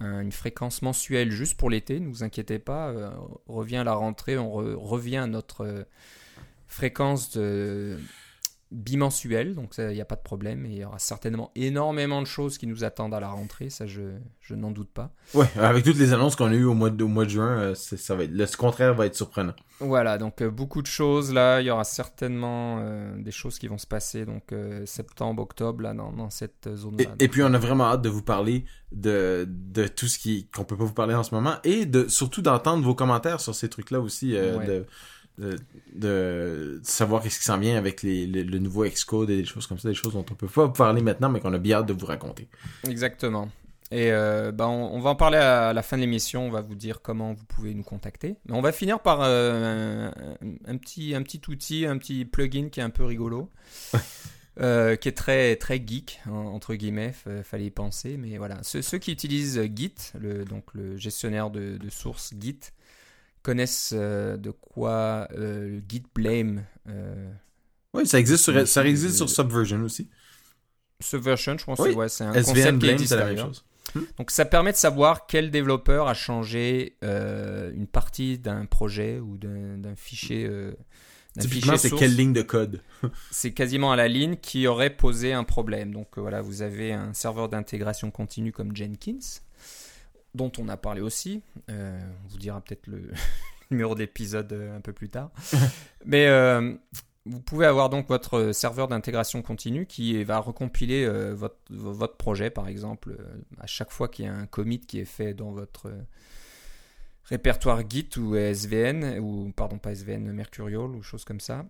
une 0.00 0.32
fréquence 0.32 0.80
mensuelle 0.80 1.30
juste 1.30 1.58
pour 1.58 1.68
l'été. 1.68 2.00
Ne 2.00 2.08
vous 2.08 2.22
inquiétez 2.24 2.58
pas. 2.58 2.92
on 3.46 3.52
revient 3.54 3.76
à 3.76 3.84
la 3.84 3.92
rentrée, 3.94 4.38
on 4.38 4.50
re- 4.62 4.74
revient 4.74 5.18
à 5.18 5.26
notre 5.26 5.86
fréquence 6.74 7.30
de 7.36 7.96
bimensuelle, 8.70 9.54
donc 9.54 9.74
il 9.78 9.86
n'y 9.88 10.00
a 10.00 10.04
pas 10.04 10.16
de 10.16 10.22
problème. 10.22 10.66
Et 10.66 10.70
il 10.70 10.78
y 10.78 10.84
aura 10.84 10.98
certainement 10.98 11.52
énormément 11.54 12.20
de 12.20 12.26
choses 12.26 12.58
qui 12.58 12.66
nous 12.66 12.82
attendent 12.82 13.14
à 13.14 13.20
la 13.20 13.28
rentrée, 13.28 13.70
ça 13.70 13.86
je, 13.86 14.02
je 14.40 14.54
n'en 14.54 14.72
doute 14.72 14.90
pas. 14.90 15.12
Ouais, 15.32 15.46
avec 15.56 15.84
toutes 15.84 15.98
les 15.98 16.12
annonces 16.12 16.34
qu'on 16.34 16.46
a 16.50 16.54
eues 16.54 16.64
au 16.64 16.74
mois 16.74 16.90
de, 16.90 17.04
au 17.04 17.08
mois 17.08 17.24
de 17.24 17.30
juin, 17.30 17.56
euh, 17.58 17.74
ça 17.76 18.16
va 18.16 18.24
être, 18.24 18.32
le 18.32 18.56
contraire 18.56 18.94
va 18.94 19.06
être 19.06 19.14
surprenant. 19.14 19.54
Voilà, 19.78 20.18
donc 20.18 20.40
euh, 20.42 20.50
beaucoup 20.50 20.82
de 20.82 20.88
choses 20.88 21.32
là. 21.32 21.60
Il 21.60 21.66
y 21.66 21.70
aura 21.70 21.84
certainement 21.84 22.78
euh, 22.80 23.16
des 23.22 23.30
choses 23.30 23.58
qui 23.60 23.68
vont 23.68 23.78
se 23.78 23.86
passer, 23.86 24.24
donc 24.26 24.50
euh, 24.52 24.84
septembre, 24.86 25.42
octobre, 25.42 25.82
là, 25.82 25.94
dans, 25.94 26.10
dans 26.12 26.30
cette 26.30 26.66
Et, 26.66 26.74
zone-là. 26.76 27.04
et 27.20 27.28
puis 27.28 27.42
on 27.44 27.54
a 27.54 27.58
vraiment 27.58 27.84
hâte 27.84 28.02
de 28.02 28.08
vous 28.08 28.22
parler 28.22 28.64
de, 28.90 29.46
de 29.48 29.86
tout 29.86 30.08
ce 30.08 30.18
qui 30.18 30.48
qu'on 30.48 30.64
peut 30.64 30.76
pas 30.76 30.84
vous 30.84 30.94
parler 30.94 31.14
en 31.14 31.22
ce 31.22 31.32
moment 31.34 31.56
et 31.62 31.86
de 31.86 32.08
surtout 32.08 32.42
d'entendre 32.42 32.82
vos 32.82 32.94
commentaires 32.96 33.40
sur 33.40 33.54
ces 33.54 33.68
trucs-là 33.68 34.00
aussi, 34.00 34.32
Ouais. 34.34 34.66
de, 34.66 34.86
de, 35.38 35.56
de 35.94 36.80
savoir 36.84 37.22
qu'est-ce 37.22 37.38
qui 37.38 37.44
s'en 37.44 37.58
vient 37.58 37.76
avec 37.76 38.02
les, 38.02 38.26
le 38.26 38.58
nouveau 38.58 38.84
Xcode 38.84 39.30
et 39.30 39.36
des 39.36 39.44
choses 39.44 39.66
comme 39.66 39.78
ça, 39.78 39.88
des 39.88 39.94
choses 39.94 40.12
dont 40.14 40.24
on 40.30 40.34
peut 40.34 40.46
pas 40.46 40.68
parler 40.68 41.02
maintenant 41.02 41.28
mais 41.28 41.40
qu'on 41.40 41.52
a 41.52 41.58
bien 41.58 41.78
hâte 41.78 41.86
de 41.86 41.92
vous 41.92 42.06
raconter. 42.06 42.48
Exactement. 42.88 43.50
Et 43.90 44.10
euh, 44.10 44.50
bah, 44.50 44.66
on, 44.66 44.94
on 44.94 45.00
va 45.00 45.10
en 45.10 45.14
parler 45.14 45.36
à 45.38 45.72
la 45.72 45.82
fin 45.82 45.96
de 45.96 46.00
l'émission. 46.00 46.46
On 46.46 46.50
va 46.50 46.62
vous 46.62 46.74
dire 46.74 47.00
comment 47.02 47.32
vous 47.34 47.44
pouvez 47.44 47.74
nous 47.74 47.82
contacter. 47.84 48.36
Mais 48.46 48.56
on 48.56 48.62
va 48.62 48.72
finir 48.72 48.98
par 49.00 49.20
euh, 49.22 50.10
un, 50.40 50.72
un 50.72 50.76
petit, 50.78 51.14
un 51.14 51.22
petit 51.22 51.40
outil, 51.48 51.86
un 51.86 51.98
petit 51.98 52.24
plugin 52.24 52.70
qui 52.70 52.80
est 52.80 52.84
un 52.84 52.90
peu 52.90 53.04
rigolo. 53.04 53.50
Euh, 54.60 54.94
qui 54.94 55.08
est 55.08 55.16
très 55.16 55.56
très 55.56 55.82
geek 55.84 56.20
hein, 56.26 56.30
entre 56.30 56.76
guillemets, 56.76 57.12
F- 57.26 57.42
fallait 57.42 57.64
y 57.64 57.70
penser, 57.72 58.16
mais 58.16 58.38
voilà. 58.38 58.62
Ceux, 58.62 58.82
ceux 58.82 58.98
qui 58.98 59.10
utilisent 59.10 59.60
Git, 59.74 59.96
le, 60.16 60.44
donc 60.44 60.62
le 60.74 60.96
gestionnaire 60.96 61.50
de, 61.50 61.76
de 61.76 61.90
sources 61.90 62.32
Git, 62.40 62.60
connaissent 63.44 63.92
euh, 63.96 64.36
de 64.38 64.50
quoi 64.50 65.28
euh, 65.36 65.68
le 65.68 65.82
Git 65.88 66.04
Blame 66.16 66.64
euh, 66.88 67.30
Oui, 67.94 68.06
ça 68.06 68.18
existe 68.18 68.42
sur 68.44 68.66
ça 68.66 68.84
existe 68.86 69.16
sur 69.16 69.30
Subversion 69.30 69.80
aussi. 69.82 70.08
Subversion, 71.00 71.56
je 71.58 71.64
pense 71.64 71.78
Oui, 71.80 71.90
que 71.90 71.96
ouais, 71.96 72.08
c'est 72.08 72.24
un 72.24 72.32
SVN 72.32 72.44
concept 72.44 72.72
qui 72.72 72.78
Blame, 72.80 72.94
existe 72.94 73.10
c'est 73.10 73.16
la 73.16 73.26
même 73.26 73.38
chose. 73.38 73.64
Donc 74.18 74.30
ça 74.30 74.44
permet 74.44 74.72
de 74.72 74.76
savoir 74.76 75.26
quel 75.26 75.50
développeur 75.50 76.08
a 76.08 76.14
changé 76.14 76.96
euh, 77.04 77.72
une 77.74 77.86
partie 77.86 78.38
d'un 78.38 78.64
projet 78.66 79.20
ou 79.20 79.36
d'un 79.36 79.94
fichier. 79.96 80.46
euh, 80.48 80.72
Typiquement, 81.38 81.76
c'est 81.76 81.90
quelle 81.90 82.14
ligne 82.16 82.32
de 82.32 82.42
code 82.42 82.80
C'est 83.30 83.52
quasiment 83.52 83.92
à 83.92 83.96
la 83.96 84.08
ligne 84.08 84.36
qui 84.36 84.66
aurait 84.66 84.90
posé 84.96 85.32
un 85.32 85.44
problème. 85.44 85.92
Donc 85.92 86.16
euh, 86.16 86.20
voilà, 86.20 86.40
vous 86.42 86.62
avez 86.62 86.92
un 86.92 87.12
serveur 87.12 87.48
d'intégration 87.48 88.10
continue 88.10 88.52
comme 88.52 88.74
Jenkins, 88.74 89.18
dont 90.34 90.52
on 90.58 90.68
a 90.68 90.76
parlé 90.76 91.00
aussi. 91.00 91.42
Euh, 91.70 91.98
on 92.24 92.28
vous 92.28 92.38
dira 92.38 92.60
peut-être 92.60 92.86
le 92.86 93.10
numéro 93.70 93.94
d'épisode 93.94 94.52
euh, 94.52 94.76
un 94.76 94.80
peu 94.80 94.92
plus 94.92 95.08
tard. 95.08 95.30
Mais 96.04 96.26
euh, 96.26 96.74
vous 97.26 97.40
pouvez 97.40 97.66
avoir 97.66 97.88
donc 97.88 98.08
votre 98.08 98.52
serveur 98.52 98.88
d'intégration 98.88 99.42
continue 99.42 99.86
qui 99.86 100.22
va 100.24 100.38
recompiler 100.38 101.04
euh, 101.04 101.34
votre, 101.34 101.58
votre 101.70 102.16
projet, 102.16 102.50
par 102.50 102.68
exemple, 102.68 103.16
à 103.58 103.66
chaque 103.66 103.90
fois 103.90 104.08
qu'il 104.08 104.26
y 104.26 104.28
a 104.28 104.34
un 104.34 104.46
commit 104.46 104.80
qui 104.80 105.00
est 105.00 105.06
fait 105.06 105.34
dans 105.34 105.52
votre 105.52 105.90
répertoire 107.24 107.88
Git 107.88 108.10
ou 108.18 108.36
SVN, 108.36 109.18
ou 109.20 109.50
pardon, 109.56 109.78
pas 109.78 109.92
SVN, 109.92 110.32
Mercurial 110.32 110.94
ou 110.94 111.02
choses 111.02 111.24
comme 111.24 111.40
ça. 111.40 111.64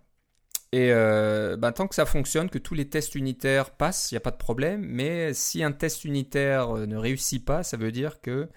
Et 0.75 0.91
euh, 0.91 1.55
ben, 1.55 1.71
tant 1.71 1.87
que 1.87 1.95
ça 1.95 2.05
fonctionne, 2.05 2.49
que 2.49 2.57
tous 2.57 2.73
les 2.73 2.89
tests 2.89 3.15
unitaires 3.15 3.71
passent, 3.71 4.11
il 4.11 4.15
n'y 4.15 4.17
a 4.17 4.19
pas 4.19 4.31
de 4.31 4.35
problème. 4.35 4.81
Mais 4.85 5.33
si 5.33 5.63
un 5.63 5.71
test 5.71 6.03
unitaire 6.03 6.75
euh, 6.75 6.85
ne 6.85 6.97
réussit 6.97 7.45
pas, 7.45 7.63
ça 7.63 7.77
veut 7.77 7.93
dire 7.93 8.19
que 8.19 8.49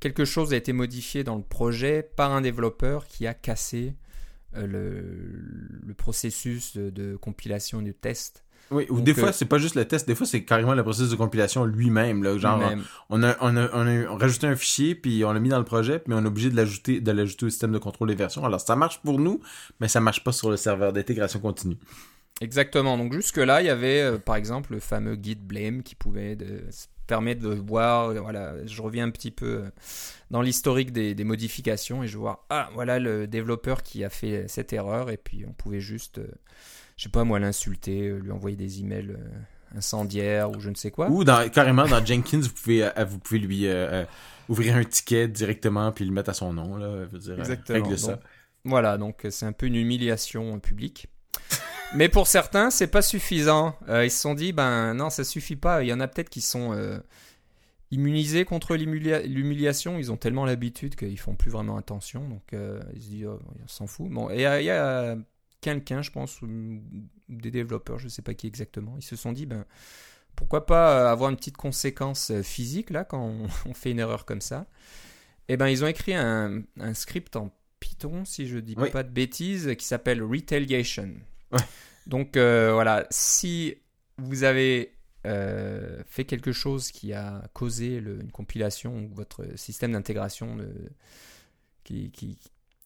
quelque 0.00 0.24
chose 0.24 0.52
a 0.52 0.56
été 0.56 0.72
modifié 0.72 1.22
dans 1.22 1.36
le 1.36 1.44
projet 1.44 2.02
par 2.02 2.32
un 2.32 2.40
développeur 2.40 3.06
qui 3.06 3.28
a 3.28 3.34
cassé 3.34 3.94
euh, 4.56 4.66
le, 4.66 5.94
processus 5.94 6.76
de 6.76 7.14
compilation 7.14 7.82
du 7.82 7.94
test. 7.94 8.44
Oui, 8.70 8.86
ou 8.88 9.00
des 9.00 9.14
fois, 9.14 9.30
euh, 9.30 9.32
c'est 9.32 9.46
pas 9.46 9.58
juste 9.58 9.74
le 9.74 9.84
test, 9.84 10.06
des 10.06 10.14
fois, 10.14 10.26
c'est 10.26 10.44
carrément 10.44 10.74
le 10.74 10.82
processus 10.82 11.10
de 11.10 11.16
compilation 11.16 11.64
lui-même. 11.64 12.22
Là, 12.22 12.38
genre, 12.38 12.62
on 13.08 13.22
a, 13.22 13.36
on, 13.40 13.56
a, 13.56 13.68
on 13.72 13.86
a 13.86 14.16
rajouté 14.16 14.46
un 14.46 14.56
fichier, 14.56 14.94
puis 14.94 15.24
on 15.24 15.32
l'a 15.32 15.40
mis 15.40 15.48
dans 15.48 15.58
le 15.58 15.64
projet, 15.64 15.98
puis 15.98 16.14
on 16.14 16.22
est 16.22 16.28
obligé 16.28 16.50
de 16.50 16.56
l'ajouter, 16.56 17.00
de 17.00 17.10
l'ajouter 17.10 17.46
au 17.46 17.50
système 17.50 17.72
de 17.72 17.78
contrôle 17.78 18.08
des 18.08 18.14
versions. 18.14 18.44
Alors, 18.44 18.60
ça 18.60 18.76
marche 18.76 19.00
pour 19.02 19.18
nous, 19.18 19.40
mais 19.80 19.88
ça 19.88 20.00
marche 20.00 20.22
pas 20.22 20.32
sur 20.32 20.50
le 20.50 20.56
serveur 20.56 20.92
d'intégration 20.92 21.40
continue. 21.40 21.76
Exactement. 22.40 22.96
Donc 22.96 23.12
jusque-là, 23.12 23.60
il 23.60 23.66
y 23.66 23.70
avait 23.70 24.00
euh, 24.00 24.18
par 24.18 24.36
exemple 24.36 24.72
le 24.72 24.80
fameux 24.80 25.18
git 25.20 25.34
blame 25.34 25.82
qui 25.82 25.94
pouvait 25.94 26.36
de, 26.36 26.62
se 26.70 26.86
permettre 27.06 27.42
de 27.42 27.54
voir, 27.54 28.14
voilà, 28.14 28.54
je 28.66 28.80
reviens 28.80 29.06
un 29.06 29.10
petit 29.10 29.30
peu 29.30 29.46
euh, 29.46 29.70
dans 30.30 30.40
l'historique 30.40 30.92
des, 30.92 31.14
des 31.14 31.24
modifications 31.24 32.02
et 32.02 32.06
je 32.06 32.16
vois, 32.16 32.46
ah, 32.48 32.70
voilà 32.72 32.98
le 32.98 33.26
développeur 33.26 33.82
qui 33.82 34.04
a 34.04 34.10
fait 34.10 34.46
cette 34.48 34.72
erreur 34.72 35.10
et 35.10 35.16
puis 35.16 35.44
on 35.46 35.52
pouvait 35.52 35.80
juste, 35.80 36.18
euh, 36.18 36.28
je 37.00 37.04
sais 37.04 37.08
pas 37.08 37.24
moi, 37.24 37.38
l'insulter, 37.38 38.08
euh, 38.08 38.18
lui 38.18 38.30
envoyer 38.30 38.58
des 38.58 38.80
emails 38.80 39.08
euh, 39.12 39.76
incendiaires 39.78 40.50
ou 40.50 40.60
je 40.60 40.68
ne 40.68 40.74
sais 40.74 40.90
quoi. 40.90 41.08
Ou 41.08 41.24
dans, 41.24 41.48
carrément, 41.48 41.86
dans 41.86 42.04
Jenkins, 42.04 42.40
vous 42.40 42.50
pouvez, 42.50 42.84
euh, 42.84 43.04
vous 43.06 43.18
pouvez 43.18 43.40
lui 43.40 43.66
euh, 43.66 44.04
ouvrir 44.50 44.76
un 44.76 44.84
ticket 44.84 45.26
directement, 45.26 45.92
puis 45.92 46.04
le 46.04 46.12
mettre 46.12 46.28
à 46.28 46.34
son 46.34 46.52
nom. 46.52 46.76
Là, 46.76 47.06
je 47.06 47.10
veux 47.12 47.18
dire, 47.18 47.38
Exactement. 47.38 47.82
règle 47.82 47.98
ça. 47.98 48.12
Donc, 48.12 48.20
Voilà, 48.66 48.98
donc 48.98 49.26
c'est 49.30 49.46
un 49.46 49.52
peu 49.52 49.64
une 49.64 49.76
humiliation 49.76 50.60
publique. 50.60 51.08
Mais 51.94 52.10
pour 52.10 52.26
certains, 52.26 52.68
c'est 52.68 52.86
pas 52.88 53.00
suffisant. 53.00 53.74
Euh, 53.88 54.04
ils 54.04 54.10
se 54.10 54.20
sont 54.20 54.34
dit, 54.34 54.52
ben 54.52 54.92
non, 54.92 55.08
ça 55.08 55.24
suffit 55.24 55.56
pas. 55.56 55.82
Il 55.82 55.88
y 55.88 55.92
en 55.94 56.00
a 56.00 56.06
peut-être 56.06 56.28
qui 56.28 56.42
sont 56.42 56.74
euh, 56.74 56.98
immunisés 57.90 58.44
contre 58.44 58.76
l'humilia- 58.76 59.22
l'humiliation. 59.26 59.98
Ils 59.98 60.12
ont 60.12 60.16
tellement 60.16 60.44
l'habitude 60.44 60.94
qu'ils 60.96 61.18
font 61.18 61.34
plus 61.34 61.50
vraiment 61.50 61.76
attention. 61.76 62.28
Donc 62.28 62.52
euh, 62.52 62.80
ils 62.94 63.02
se 63.02 63.08
disent, 63.08 63.26
oh, 63.26 63.40
on 63.64 63.68
s'en 63.68 63.86
fout. 63.86 64.10
Bon, 64.10 64.30
et 64.30 64.34
il 64.34 64.40
y 64.42 64.46
a- 64.46 64.60
il 64.60 64.66
y 64.66 64.70
a 64.70 65.16
quelqu'un, 65.60 66.02
je 66.02 66.10
pense, 66.10 66.40
ou 66.42 66.48
des 67.28 67.50
développeurs, 67.50 67.98
je 67.98 68.08
sais 68.08 68.22
pas 68.22 68.34
qui 68.34 68.46
exactement. 68.46 68.94
Ils 68.98 69.02
se 69.04 69.16
sont 69.16 69.32
dit, 69.32 69.46
ben 69.46 69.64
pourquoi 70.36 70.64
pas 70.66 71.00
euh, 71.04 71.12
avoir 71.12 71.30
une 71.30 71.36
petite 71.36 71.56
conséquence 71.56 72.30
euh, 72.30 72.42
physique 72.42 72.90
là 72.90 73.04
quand 73.04 73.22
on, 73.22 73.46
on 73.70 73.74
fait 73.74 73.90
une 73.90 73.98
erreur 73.98 74.24
comme 74.24 74.40
ça. 74.40 74.66
Et 75.48 75.56
ben 75.56 75.68
ils 75.68 75.84
ont 75.84 75.88
écrit 75.88 76.14
un, 76.14 76.62
un 76.78 76.94
script 76.94 77.36
en 77.36 77.52
Python, 77.80 78.24
si 78.24 78.46
je 78.46 78.58
dis 78.58 78.74
Oui. 78.78 78.90
pas 78.90 79.02
de 79.02 79.10
bêtises, 79.10 79.74
qui 79.76 79.84
s'appelle 79.84 80.22
Retaliation. 80.22 81.10
Ouais. 81.52 81.58
Donc 82.06 82.36
euh, 82.36 82.72
voilà, 82.72 83.06
si 83.10 83.74
vous 84.18 84.44
avez 84.44 84.94
euh, 85.26 86.02
fait 86.06 86.24
quelque 86.24 86.52
chose 86.52 86.90
qui 86.92 87.12
a 87.12 87.42
causé 87.52 88.00
le- 88.00 88.20
une 88.20 88.30
compilation 88.30 88.96
ou 89.04 89.08
votre 89.14 89.44
système 89.58 89.92
d'intégration 89.92 90.54
ne- 90.56 90.64
qui- 91.84 92.10
qui 92.10 92.38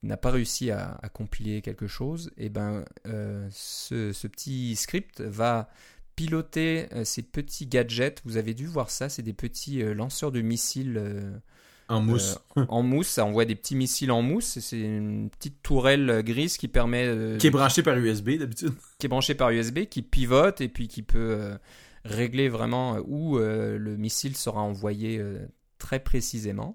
n'a 0.04 0.16
pas 0.16 0.30
réussi 0.30 0.70
à, 0.70 0.98
à 1.02 1.08
compiler 1.08 1.62
quelque 1.62 1.86
chose, 1.86 2.30
et 2.36 2.48
ben 2.48 2.84
euh, 3.06 3.46
ce, 3.50 4.12
ce 4.12 4.26
petit 4.26 4.76
script 4.76 5.20
va 5.20 5.68
piloter 6.16 6.86
euh, 6.92 7.04
ces 7.04 7.22
petits 7.22 7.66
gadgets. 7.66 8.20
Vous 8.24 8.36
avez 8.36 8.54
dû 8.54 8.66
voir 8.66 8.90
ça, 8.90 9.08
c'est 9.08 9.22
des 9.22 9.32
petits 9.32 9.82
euh, 9.82 9.94
lanceurs 9.94 10.32
de 10.32 10.40
missiles. 10.40 11.00
En 11.88 12.00
mousse. 12.00 12.38
en 12.56 12.82
mousse, 12.82 13.08
ça 13.08 13.26
envoie 13.26 13.44
des 13.44 13.54
petits 13.54 13.74
missiles 13.74 14.10
en 14.10 14.22
mousse. 14.22 14.58
C'est 14.58 14.80
une 14.80 15.28
petite 15.28 15.62
tourelle 15.62 16.22
grise 16.24 16.56
qui 16.56 16.66
permet 16.66 17.36
qui 17.38 17.48
est 17.48 17.50
branché 17.50 17.82
par 17.82 17.98
USB, 17.98 18.38
d'habitude. 18.38 18.72
qui 18.98 19.06
est 19.06 19.08
branchée 19.08 19.34
par 19.34 19.50
USB, 19.50 19.80
qui 19.90 20.00
pivote 20.00 20.62
et 20.62 20.68
puis 20.68 20.88
qui 20.88 21.02
peut 21.02 21.58
régler 22.06 22.48
vraiment 22.48 22.96
où 23.06 23.36
le 23.36 23.96
missile 23.98 24.34
sera 24.34 24.62
envoyé 24.62 25.22
très 25.78 26.00
précisément. 26.00 26.74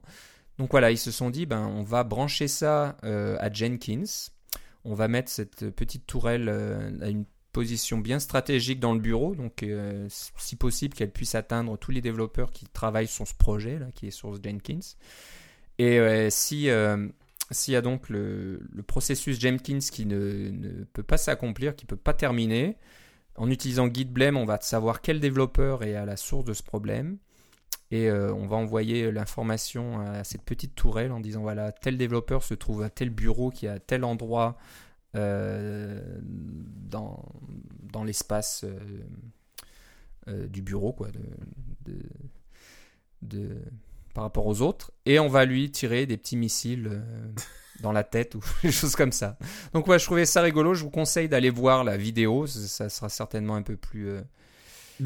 Donc 0.60 0.72
voilà, 0.72 0.92
ils 0.92 0.98
se 0.98 1.10
sont 1.10 1.30
dit, 1.30 1.46
ben 1.46 1.66
on 1.66 1.84
va 1.84 2.04
brancher 2.04 2.50
ça 2.50 2.98
euh, 3.06 3.38
à 3.40 3.52
Jenkins. 3.52 4.04
On 4.84 4.94
va 4.94 5.08
mettre 5.08 5.32
cette 5.32 5.70
petite 5.70 6.06
tourelle 6.06 6.50
euh, 6.50 6.92
à 7.02 7.08
une 7.08 7.24
position 7.54 7.98
bien 7.98 8.20
stratégique 8.20 8.82
dans 8.82 8.94
le 8.94 9.00
bureau, 9.00 9.36
donc 9.36 9.64
euh, 9.64 10.06
si 10.10 10.56
possible 10.58 10.94
qu'elle 10.94 11.12
puisse 11.12 11.34
atteindre 11.34 11.78
tous 11.78 11.92
les 11.92 12.02
développeurs 12.02 12.52
qui 12.52 12.66
travaillent 12.66 13.08
sur 13.08 13.28
ce 13.28 13.34
projet 13.34 13.80
là, 13.80 13.88
qui 13.96 14.08
est 14.08 14.12
sur 14.12 14.36
Jenkins. 14.44 14.80
Et 15.80 16.30
si 16.30 16.70
s'il 17.52 17.74
y 17.74 17.78
a 17.78 17.82
donc 17.82 18.10
le, 18.10 18.60
processus 18.86 19.40
Jenkins 19.40 19.80
qui 19.80 20.06
ne, 20.06 20.84
peut 20.94 21.04
pas 21.04 21.18
s'accomplir, 21.18 21.76
qui 21.76 21.86
ne 21.86 21.88
peut 21.88 21.96
pas 21.96 22.14
terminer, 22.14 22.76
en 23.36 23.50
utilisant 23.50 23.92
Git 23.92 24.06
Blame, 24.06 24.36
on 24.36 24.46
va 24.46 24.60
savoir 24.60 25.02
quel 25.02 25.22
développeur 25.22 25.84
est 25.84 25.96
à 25.96 26.06
la 26.06 26.18
source 26.18 26.44
de 26.44 26.54
ce 26.54 26.64
problème. 26.64 27.18
Et 27.92 28.10
euh, 28.10 28.32
on 28.34 28.46
va 28.46 28.56
envoyer 28.58 29.12
l'information 29.12 30.00
à 30.00 30.24
cette 30.24 30.44
petite 30.44 30.76
tourelle 30.76 31.12
en 31.12 31.20
disant 31.20 31.42
voilà, 31.42 31.72
tel 31.72 31.98
développeur 31.98 32.44
se 32.44 32.54
trouve 32.54 32.84
à 32.84 32.90
tel 32.90 33.10
bureau 33.10 33.50
qui 33.50 33.66
est 33.66 33.70
à 33.70 33.80
tel 33.80 34.04
endroit 34.04 34.58
euh, 35.16 36.00
dans, 36.22 37.26
dans 37.92 38.04
l'espace 38.04 38.64
euh, 38.64 38.78
euh, 40.28 40.48
du 40.48 40.62
bureau, 40.62 40.94
quoi, 40.94 41.08
de, 41.86 41.96
de, 43.22 43.58
par 44.14 44.24
rapport 44.24 44.46
aux 44.48 44.62
autres. 44.62 44.92
Et 45.06 45.20
on 45.20 45.28
va 45.28 45.46
lui 45.46 45.72
tirer 45.72 46.06
des 46.06 46.18
petits 46.18 46.38
missiles 46.38 46.90
euh, 46.92 47.02
dans 47.82 47.92
la 47.92 48.04
tête 48.04 48.36
ou 48.36 48.42
des 48.64 48.72
choses 48.72 48.96
comme 48.96 49.12
ça. 49.12 49.38
Donc 49.74 49.88
ouais, 49.88 50.00
je 50.00 50.06
trouvais 50.06 50.26
ça 50.26 50.42
rigolo. 50.42 50.74
Je 50.74 50.84
vous 50.84 50.90
conseille 50.92 51.30
d'aller 51.30 51.50
voir 51.50 51.84
la 51.84 51.98
vidéo. 51.98 52.46
Ça- 52.48 52.90
sera 52.90 53.10
certainement 53.10 53.56
un 53.56 53.62
peu 53.64 53.76
plus 53.78 54.10
euh. 54.10 54.22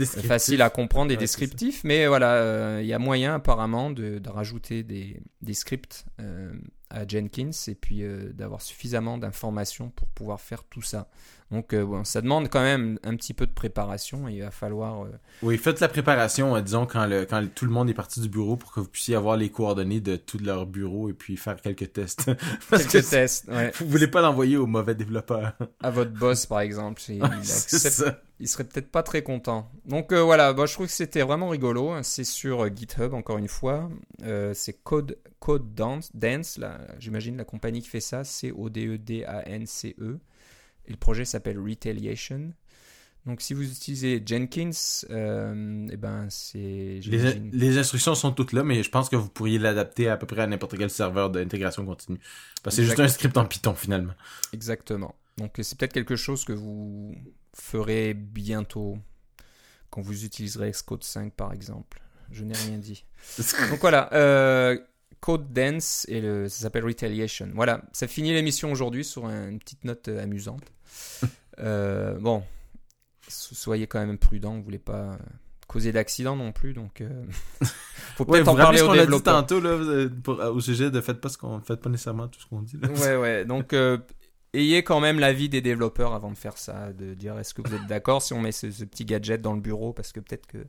Facile 0.05 0.61
à 0.61 0.69
comprendre 0.69 1.11
et 1.11 1.15
Ouais, 1.15 1.19
descriptif. 1.19 1.83
Mais 1.83 2.07
voilà, 2.07 2.33
euh, 2.35 2.79
il 2.81 2.87
y 2.87 2.93
a 2.93 2.99
moyen 2.99 3.35
apparemment 3.35 3.89
de, 3.91 4.19
de 4.19 4.29
rajouter 4.29 4.83
des, 4.83 5.21
des 5.41 5.53
scripts 5.53 6.05
euh, 6.19 6.51
à 6.93 7.07
Jenkins 7.07 7.49
et 7.67 7.75
puis 7.75 8.03
euh, 8.03 8.31
d'avoir 8.33 8.61
suffisamment 8.61 9.17
d'informations 9.17 9.89
pour 9.89 10.07
pouvoir 10.09 10.39
faire 10.39 10.63
tout 10.63 10.81
ça. 10.81 11.09
Donc 11.51 11.73
euh, 11.73 11.85
bon, 11.85 12.03
ça 12.03 12.21
demande 12.21 12.49
quand 12.49 12.61
même 12.61 12.97
un 13.03 13.15
petit 13.15 13.33
peu 13.33 13.45
de 13.45 13.51
préparation 13.51 14.27
et 14.27 14.33
il 14.33 14.41
va 14.41 14.49
falloir... 14.51 15.03
euh, 15.03 15.09
Oui, 15.43 15.57
faites 15.57 15.79
la 15.81 15.87
préparation, 15.87 16.59
disons, 16.61 16.85
quand, 16.87 17.05
le, 17.05 17.25
quand 17.25 17.45
tout 17.53 17.65
le 17.65 17.71
monde 17.71 17.89
est 17.89 17.93
parti 17.93 18.21
du 18.21 18.29
bureau 18.29 18.55
pour 18.55 18.71
que 18.71 18.79
vous 18.79 18.87
puissiez 18.87 19.15
avoir 19.15 19.37
les 19.37 19.49
coordonnées 19.49 20.01
de 20.01 20.15
tout 20.15 20.39
leur 20.39 20.65
bureau 20.65 21.09
et 21.09 21.13
puis 21.13 21.35
faire 21.37 21.59
quelques 21.61 21.93
tests. 21.93 22.31
Parce 22.69 22.85
que 22.85 22.91
quelques 22.93 23.09
tests 23.09 23.47
ouais. 23.49 23.71
vous 23.77 23.87
voulez 23.87 24.07
pas 24.07 24.21
l'envoyer 24.21 24.57
aux 24.57 24.65
mauvais 24.67 24.95
développeurs. 24.95 25.53
à 25.81 25.91
votre 25.91 26.11
boss 26.13 26.45
par 26.45 26.61
exemple. 26.61 27.01
Il, 27.09 27.15
il 27.17 27.23
accepte- 27.23 28.15
il 28.39 28.47
serait 28.47 28.63
peut-être 28.65 28.89
pas 28.91 29.03
très 29.03 29.21
content. 29.21 29.69
Donc 29.85 30.11
voilà, 30.11 30.53
bah, 30.53 30.65
je 30.65 30.73
trouve 30.73 30.87
que 30.87 30.91
c'était 30.91 31.21
vraiment 31.21 31.49
rigolo. 31.49 31.93
C'est 32.01 32.23
sur 32.25 32.65
GitHub 32.75 33.13
encore 33.13 33.37
une 33.37 33.47
fois. 33.47 33.89
C'est 34.53 34.83
Code 34.83 35.17
Code 35.43 35.75
Dance, 35.75 36.09
Dance 36.13 36.57
j'imagine 36.99 37.35
la 37.35 37.43
compagnie 37.43 37.81
qui 37.81 37.89
fait 37.89 37.99
ça, 37.99 38.23
D 38.23 38.87
E 38.87 38.97
D 38.97 39.25
A 39.25 39.45
N 39.45 39.65
C 39.65 39.93
E. 39.99 40.17
Et 40.85 40.91
le 40.91 40.95
projet 40.95 41.25
s'appelle 41.25 41.59
Retaliation. 41.59 42.53
Donc 43.25 43.41
si 43.41 43.53
vous 43.53 43.69
utilisez 43.69 44.23
Jenkins, 44.25 44.71
euh, 45.09 45.85
eh 45.91 45.97
ben 45.97 46.27
c'est 46.29 47.01
Les, 47.05 47.77
instructions 47.77 48.15
sont 48.15 48.31
toutes 48.31 48.53
là, 48.53 48.63
mais 48.63 48.83
je 48.83 48.89
pense 48.89 49.09
que 49.09 49.17
vous 49.17 49.27
pourriez 49.27 49.59
l'adapter 49.59 50.07
à 50.07 50.15
peu 50.15 50.25
près 50.25 50.43
à 50.43 50.47
n'importe 50.47 50.77
quel 50.77 50.89
serveur 50.89 51.29
d'intégration 51.29 51.85
continue. 51.85 52.21
Parce 52.63 52.77
que 52.77 52.81
c'est 52.81 52.87
juste 52.87 53.01
un 53.01 53.09
script 53.09 53.35
en 53.35 53.43
Python, 53.43 53.75
finalement. 53.75 54.13
Exactement. 54.53 55.13
Donc 55.37 55.59
c'est 55.61 55.77
peut-être 55.77 55.91
quelque 55.91 56.15
chose 56.15 56.45
que 56.45 56.53
vous 56.53 57.15
ferez 57.53 58.13
bientôt 58.13 58.97
quand 59.89 60.01
vous 60.01 60.23
utiliserez 60.23 60.71
Xcode 60.71 61.03
5 61.03 61.33
par 61.33 61.51
exemple. 61.51 62.01
Je 62.31 62.45
n'ai 62.45 62.55
rien 62.55 62.77
dit. 62.77 63.03
Donc 63.69 63.81
voilà, 63.81 64.09
euh, 64.13 64.77
Code 65.24 65.53
Dance 65.53 66.05
et 66.09 66.19
le, 66.19 66.49
ça 66.49 66.63
s'appelle 66.63 66.84
Retaliation. 66.84 67.47
Voilà, 67.55 67.82
ça 67.93 68.07
finit 68.07 68.34
l'émission 68.34 68.74
aujourd'hui 68.74 69.05
sur 69.05 69.26
un- 69.26 69.47
une 69.51 69.59
petite 69.59 69.86
note 69.86 70.09
euh, 70.09 70.21
amusante. 70.21 70.63
Euh, 71.59 72.17
bon, 72.19 72.43
so- 73.28 73.53
soyez 73.53 73.86
quand 73.86 74.03
même 74.03 74.17
prudents, 74.17 74.55
vous 74.57 74.63
voulez 74.63 74.80
pas 74.80 75.11
euh, 75.13 75.17
causer 75.67 75.91
d'accident 75.91 76.36
non 76.36 76.51
plus, 76.51 76.74
donc 76.74 76.99
euh, 77.01 77.07
Faut 78.15 78.26
Ouais, 78.26 78.39
peut-être 78.39 78.45
vous 78.45 78.49
en 78.49 78.55
parler 78.55 78.82
aux 78.82 78.91
développeurs. 78.93 79.36
tantôt 79.45 79.59
là, 79.61 80.07
pour- 80.24 80.39
au 80.39 80.59
sujet 80.59 80.89
de 80.89 80.99
faites 80.99 81.21
pas 81.21 81.30
ce 81.30 81.38
qu'on 81.38 81.61
faites 81.61 81.80
pas 81.80 81.91
nécessairement 81.91 82.28
tout 82.28 82.39
ce 82.39 82.47
qu'on 82.47 82.63
dit. 82.63 82.78
Là. 82.82 82.89
Ouais, 82.89 83.15
ouais. 83.21 83.45
Donc, 83.45 83.74
euh, 83.74 83.99
ayez 84.53 84.84
quand 84.84 84.99
même 84.99 85.19
l'avis 85.19 85.47
des 85.47 85.61
développeurs 85.61 86.13
avant 86.15 86.32
de 86.32 86.38
faire 86.38 86.57
ça, 86.57 86.91
de 86.91 87.13
dire 87.13 87.38
est-ce 87.38 87.53
que 87.53 87.61
vous 87.61 87.76
êtes 87.76 87.86
d'accord 87.86 88.24
si 88.24 88.34
on 88.34 88.41
met 88.41 88.51
ce, 88.51 88.71
ce 88.71 88.84
petit 88.84 89.05
gadget 89.05 89.39
dans 89.39 89.53
le 89.53 89.61
bureau, 89.61 89.93
parce 89.93 90.11
que 90.11 90.19
peut-être 90.19 90.47
que 90.47 90.65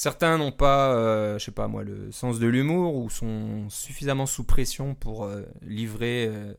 certains 0.00 0.38
n'ont 0.38 0.50
pas, 0.50 0.94
euh, 0.94 1.38
je 1.38 1.44
sais 1.44 1.50
pas 1.50 1.68
moi, 1.68 1.84
le 1.84 2.10
sens 2.10 2.38
de 2.38 2.46
l'humour 2.46 2.94
ou 2.94 3.10
sont 3.10 3.68
suffisamment 3.68 4.24
sous 4.24 4.44
pression 4.44 4.94
pour 4.94 5.24
euh, 5.24 5.42
livrer 5.60 6.26
euh, 6.26 6.54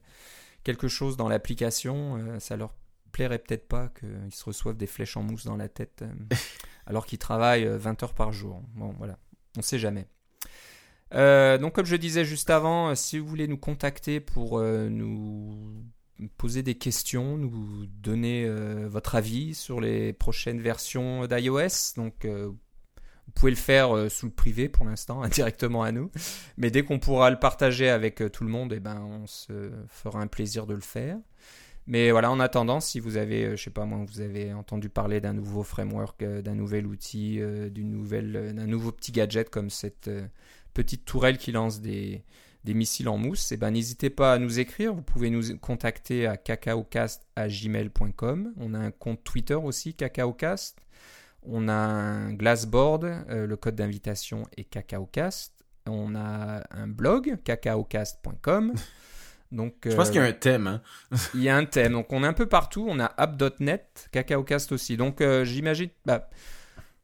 quelque 0.64 0.88
chose 0.88 1.18
dans 1.18 1.28
l'application. 1.28 2.18
euh, 2.18 2.40
ça 2.40 2.56
leur 2.56 2.76
plairait 3.12 3.40
peut-être 3.40 3.68
pas 3.68 3.92
qu'ils 4.00 4.32
se 4.32 4.46
reçoivent 4.46 4.78
des 4.78 4.86
flèches 4.86 5.18
en 5.18 5.24
mousse 5.24 5.44
dans 5.46 5.58
la 5.58 5.70
tête 5.70 6.04
alors 6.86 7.08
qu'ils 7.08 7.18
travaillent 7.18 7.66
euh, 7.66 7.80
20 7.80 8.04
heures 8.04 8.14
par 8.14 8.32
jour. 8.32 8.62
Bon, 8.76 8.94
voilà, 9.00 9.18
on 9.58 9.64
sait 9.64 9.80
jamais. 9.80 10.06
Donc, 11.12 11.74
comme 11.74 11.88
je 11.88 11.96
disais 11.96 12.24
juste 12.24 12.52
avant, 12.52 12.94
si 12.94 13.18
vous 13.18 13.28
voulez 13.28 13.48
nous 13.48 13.58
contacter 13.58 14.20
pour 14.22 14.62
nous 14.62 15.84
poser 16.38 16.64
des 16.64 16.76
questions, 16.76 17.38
nous 17.38 17.86
donner 17.88 18.50
votre 18.88 19.16
avis 19.16 19.54
sur 19.54 19.82
les 19.82 20.14
prochaines 20.14 20.62
versions 20.62 21.28
d'iOS, 21.28 21.96
donc 21.98 22.26
vous 23.28 23.34
pouvez 23.34 23.52
le 23.52 23.58
faire 23.58 23.96
euh, 23.96 24.10
sous 24.10 24.26
le 24.26 24.32
privé 24.32 24.70
pour 24.70 24.86
l'instant, 24.86 25.26
directement 25.28 25.84
à 25.84 25.92
nous. 25.92 26.12
Mais 26.58 26.72
dès 26.72 26.84
qu'on 26.84 27.00
pourra 27.00 27.30
le 27.30 27.40
partager 27.40 27.90
avec 27.90 28.22
euh, 28.22 28.30
tout 28.30 28.44
le 28.44 28.50
monde, 28.50 28.74
eh 28.74 28.80
ben, 28.80 29.02
on 29.02 29.28
se 29.28 29.72
fera 29.88 30.20
un 30.20 30.28
plaisir 30.28 30.68
de 30.68 30.74
le 30.74 30.82
faire. 30.82 31.18
Mais 31.88 32.12
voilà, 32.12 32.32
en 32.32 32.40
attendant, 32.40 32.80
si 32.80 33.00
vous 33.00 33.18
avez, 33.18 33.46
euh, 33.46 33.56
je 33.56 33.64
sais 33.64 33.72
pas 33.72 33.86
moi, 33.86 34.06
vous 34.06 34.22
avez 34.22 34.54
entendu 34.54 34.90
parler 34.90 35.20
d'un 35.20 35.34
nouveau 35.34 35.64
framework, 35.64 36.24
d'un 36.24 36.56
nouvel 36.56 36.86
outil, 36.86 37.40
d'un 37.40 38.68
nouveau 38.68 38.92
petit 38.92 39.12
gadget 39.12 39.50
comme 39.50 39.70
cette 39.70 40.10
petite 40.74 41.06
tourelle 41.06 41.38
qui 41.38 41.52
lance 41.52 41.82
des, 41.82 42.24
des 42.64 42.74
missiles 42.74 43.10
en 43.10 43.18
mousse, 43.18 43.52
eh 43.52 43.58
ben, 43.58 43.72
n'hésitez 43.72 44.10
pas 44.10 44.32
à 44.34 44.38
nous 44.38 44.60
écrire. 44.60 44.94
Vous 44.94 45.02
pouvez 45.02 45.30
nous 45.30 45.58
contacter 45.58 46.28
à 46.28 46.38
cacaocast@gmail.com. 46.38 48.54
On 48.58 48.74
a 48.74 48.80
un 48.80 48.92
compte 48.92 49.22
Twitter 49.24 49.56
aussi, 49.56 49.94
cacaocast. 49.94 50.78
On 51.44 51.68
a 51.68 51.74
un 51.74 52.34
Glassboard, 52.34 53.06
euh, 53.06 53.48
le 53.48 53.58
code 53.58 53.76
d'invitation 53.76 54.44
est 54.58 54.64
cacaocast. 54.66 55.54
On 55.88 56.16
a 56.16 56.64
un 56.72 56.88
blog, 56.88 57.40
cacaocast.com. 57.44 58.74
Donc, 59.52 59.74
Je 59.84 59.96
pense 59.96 60.08
euh, 60.10 60.12
qu'il 60.12 60.22
y 60.22 60.24
a 60.24 60.28
un 60.28 60.34
thème. 60.34 60.68
Hein. 60.68 60.82
il 61.34 61.42
y 61.42 61.50
a 61.50 61.58
un 61.58 61.66
thème. 61.66 61.94
Donc 61.94 62.14
on 62.14 62.24
est 62.24 62.28
un 62.28 62.34
peu 62.34 62.46
partout. 62.46 62.86
On 62.90 63.00
a 63.00 63.06
app.net, 63.18 64.08
CacaoCast 64.12 64.72
aussi. 64.72 64.98
Donc 64.98 65.22
euh, 65.22 65.44
j'imagine. 65.44 65.90
Bah, 66.06 66.30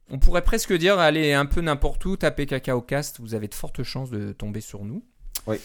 on 0.09 0.19
pourrait 0.19 0.43
presque 0.43 0.71
dire 0.73 0.97
allez 0.99 1.33
un 1.33 1.45
peu 1.45 1.59
n'importe 1.59 2.05
où, 2.05 2.15
tapez 2.15 2.45
CacaoCast. 2.45 3.19
Vous 3.19 3.33
avez 3.33 3.47
de 3.47 3.55
fortes 3.55 3.83
chances 3.83 4.09
de 4.09 4.31
tomber 4.31 4.61
sur 4.61 4.85
nous. 4.85 5.03
Oui. 5.45 5.57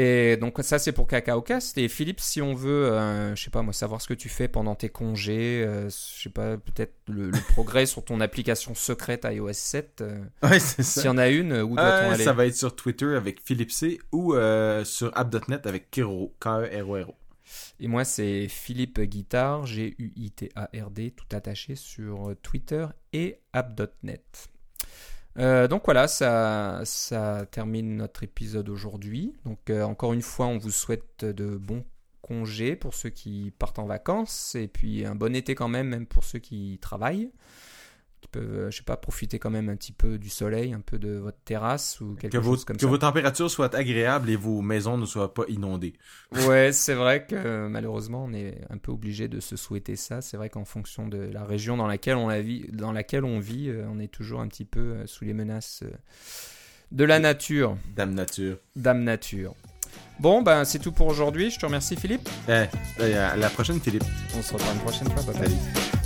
Et 0.00 0.36
donc 0.36 0.58
ça 0.62 0.78
c'est 0.78 0.92
pour 0.92 1.08
CacaoCast. 1.08 1.76
Et 1.78 1.88
Philippe, 1.88 2.20
si 2.20 2.40
on 2.40 2.54
veut, 2.54 2.92
euh, 2.92 3.34
je 3.34 3.42
sais 3.42 3.50
pas 3.50 3.62
moi, 3.62 3.72
savoir 3.72 4.00
ce 4.00 4.06
que 4.06 4.14
tu 4.14 4.28
fais 4.28 4.46
pendant 4.46 4.76
tes 4.76 4.88
congés, 4.90 5.64
euh, 5.66 5.88
je 5.90 6.22
sais 6.22 6.30
pas, 6.30 6.56
peut-être 6.56 6.94
le, 7.08 7.30
le 7.30 7.38
progrès 7.52 7.84
sur 7.86 8.04
ton 8.04 8.20
application 8.20 8.74
secrète 8.76 9.26
iOS 9.28 9.52
7. 9.54 10.00
euh, 10.02 10.20
Ouais, 10.42 10.60
c'est 10.60 10.82
ça. 10.84 11.00
S'il 11.00 11.08
y 11.08 11.10
en 11.10 11.18
a 11.18 11.28
une, 11.28 11.52
où 11.62 11.74
doit-on 11.74 11.80
Euh, 12.10 12.12
aller? 12.14 12.22
ça 12.24 12.32
va 12.32 12.46
être 12.46 12.54
sur 12.56 12.76
Twitter 12.76 13.16
avec 13.16 13.40
Philippe 13.44 13.72
C 13.72 13.98
ou 14.12 14.34
euh, 14.34 14.84
sur 14.84 15.10
app.net 15.18 15.66
avec 15.66 15.90
Kero, 15.90 16.32
K-E-R-O-R-O. 16.40 17.14
Et 17.80 17.88
moi, 17.88 18.04
c'est 18.04 18.46
Philippe 18.48 19.00
Guitard, 19.00 19.64
G-U-I-T-A-R-D, 19.66 21.12
tout 21.16 21.34
attaché 21.36 21.74
sur 21.76 22.34
Twitter 22.42 22.86
et 23.12 23.40
app.net. 23.52 24.48
Euh, 25.38 25.68
donc 25.68 25.82
voilà, 25.84 26.08
ça, 26.08 26.80
ça 26.84 27.46
termine 27.50 27.96
notre 27.96 28.24
épisode 28.24 28.68
aujourd'hui. 28.68 29.34
Donc 29.44 29.70
euh, 29.70 29.82
encore 29.82 30.12
une 30.12 30.22
fois, 30.22 30.46
on 30.46 30.58
vous 30.58 30.70
souhaite 30.70 31.24
de 31.24 31.56
bons 31.56 31.84
congés 32.22 32.74
pour 32.74 32.94
ceux 32.94 33.10
qui 33.10 33.52
partent 33.58 33.78
en 33.78 33.86
vacances 33.86 34.54
et 34.54 34.68
puis 34.68 35.06
un 35.06 35.14
bon 35.14 35.34
été 35.34 35.54
quand 35.54 35.68
même, 35.68 35.88
même 35.88 36.06
pour 36.06 36.24
ceux 36.24 36.40
qui 36.40 36.78
travaillent, 36.82 37.30
qui 38.20 38.28
peuvent, 38.28 38.44
euh, 38.52 38.70
je 38.70 38.76
sais 38.78 38.82
pas, 38.82 38.96
profiter 38.96 39.38
quand 39.38 39.50
même 39.50 39.68
un 39.68 39.76
petit 39.76 39.92
peu 39.92 40.18
du 40.18 40.28
soleil, 40.28 40.72
un 40.72 40.80
peu 40.80 40.98
de 40.98 41.16
votre 41.18 41.38
terrasse 41.44 42.00
ou 42.00 42.14
quelque 42.14 42.32
Que, 42.32 42.38
vos, 42.38 42.52
chose 42.54 42.64
comme 42.64 42.76
que 42.76 42.82
ça. 42.82 42.88
vos 42.88 42.98
températures 42.98 43.50
soient 43.50 43.74
agréables 43.74 44.28
et 44.30 44.36
vos 44.36 44.60
maisons 44.60 44.98
ne 44.98 45.06
soient 45.06 45.32
pas 45.34 45.44
inondées. 45.48 45.94
Ouais, 46.48 46.72
c'est 46.72 46.94
vrai 46.94 47.24
que 47.26 47.68
malheureusement, 47.68 48.24
on 48.24 48.32
est 48.32 48.60
un 48.70 48.78
peu 48.78 48.92
obligé 48.92 49.28
de 49.28 49.40
se 49.40 49.56
souhaiter 49.56 49.96
ça. 49.96 50.20
C'est 50.20 50.36
vrai 50.36 50.50
qu'en 50.50 50.64
fonction 50.64 51.08
de 51.08 51.18
la 51.18 51.44
région 51.44 51.76
dans 51.76 51.86
laquelle 51.86 52.16
on, 52.16 52.28
la 52.28 52.40
vit, 52.42 52.66
dans 52.72 52.92
laquelle 52.92 53.24
on 53.24 53.38
vit, 53.40 53.68
euh, 53.68 53.86
on 53.90 53.98
est 53.98 54.08
toujours 54.12 54.40
un 54.40 54.48
petit 54.48 54.64
peu 54.64 54.80
euh, 54.80 55.06
sous 55.06 55.24
les 55.24 55.34
menaces 55.34 55.84
de 56.92 57.04
la 57.04 57.18
nature, 57.18 57.76
Dame 57.94 58.14
nature. 58.14 58.56
dame 58.76 59.04
nature. 59.04 59.54
Bon, 60.20 60.42
ben 60.42 60.64
c'est 60.64 60.78
tout 60.78 60.92
pour 60.92 61.06
aujourd'hui. 61.06 61.50
Je 61.50 61.58
te 61.58 61.66
remercie, 61.66 61.96
Philippe. 61.96 62.28
Eh, 62.48 62.64
eh, 63.00 63.14
à 63.14 63.36
la 63.36 63.50
prochaine, 63.50 63.80
Philippe. 63.80 64.04
On 64.36 64.42
se 64.42 64.52
revoit 64.54 64.72
une 64.72 64.80
prochaine 64.80 65.08
fois. 65.10 65.22
Bye 65.32 65.40
bye. 65.40 65.48
Salut. 65.50 65.97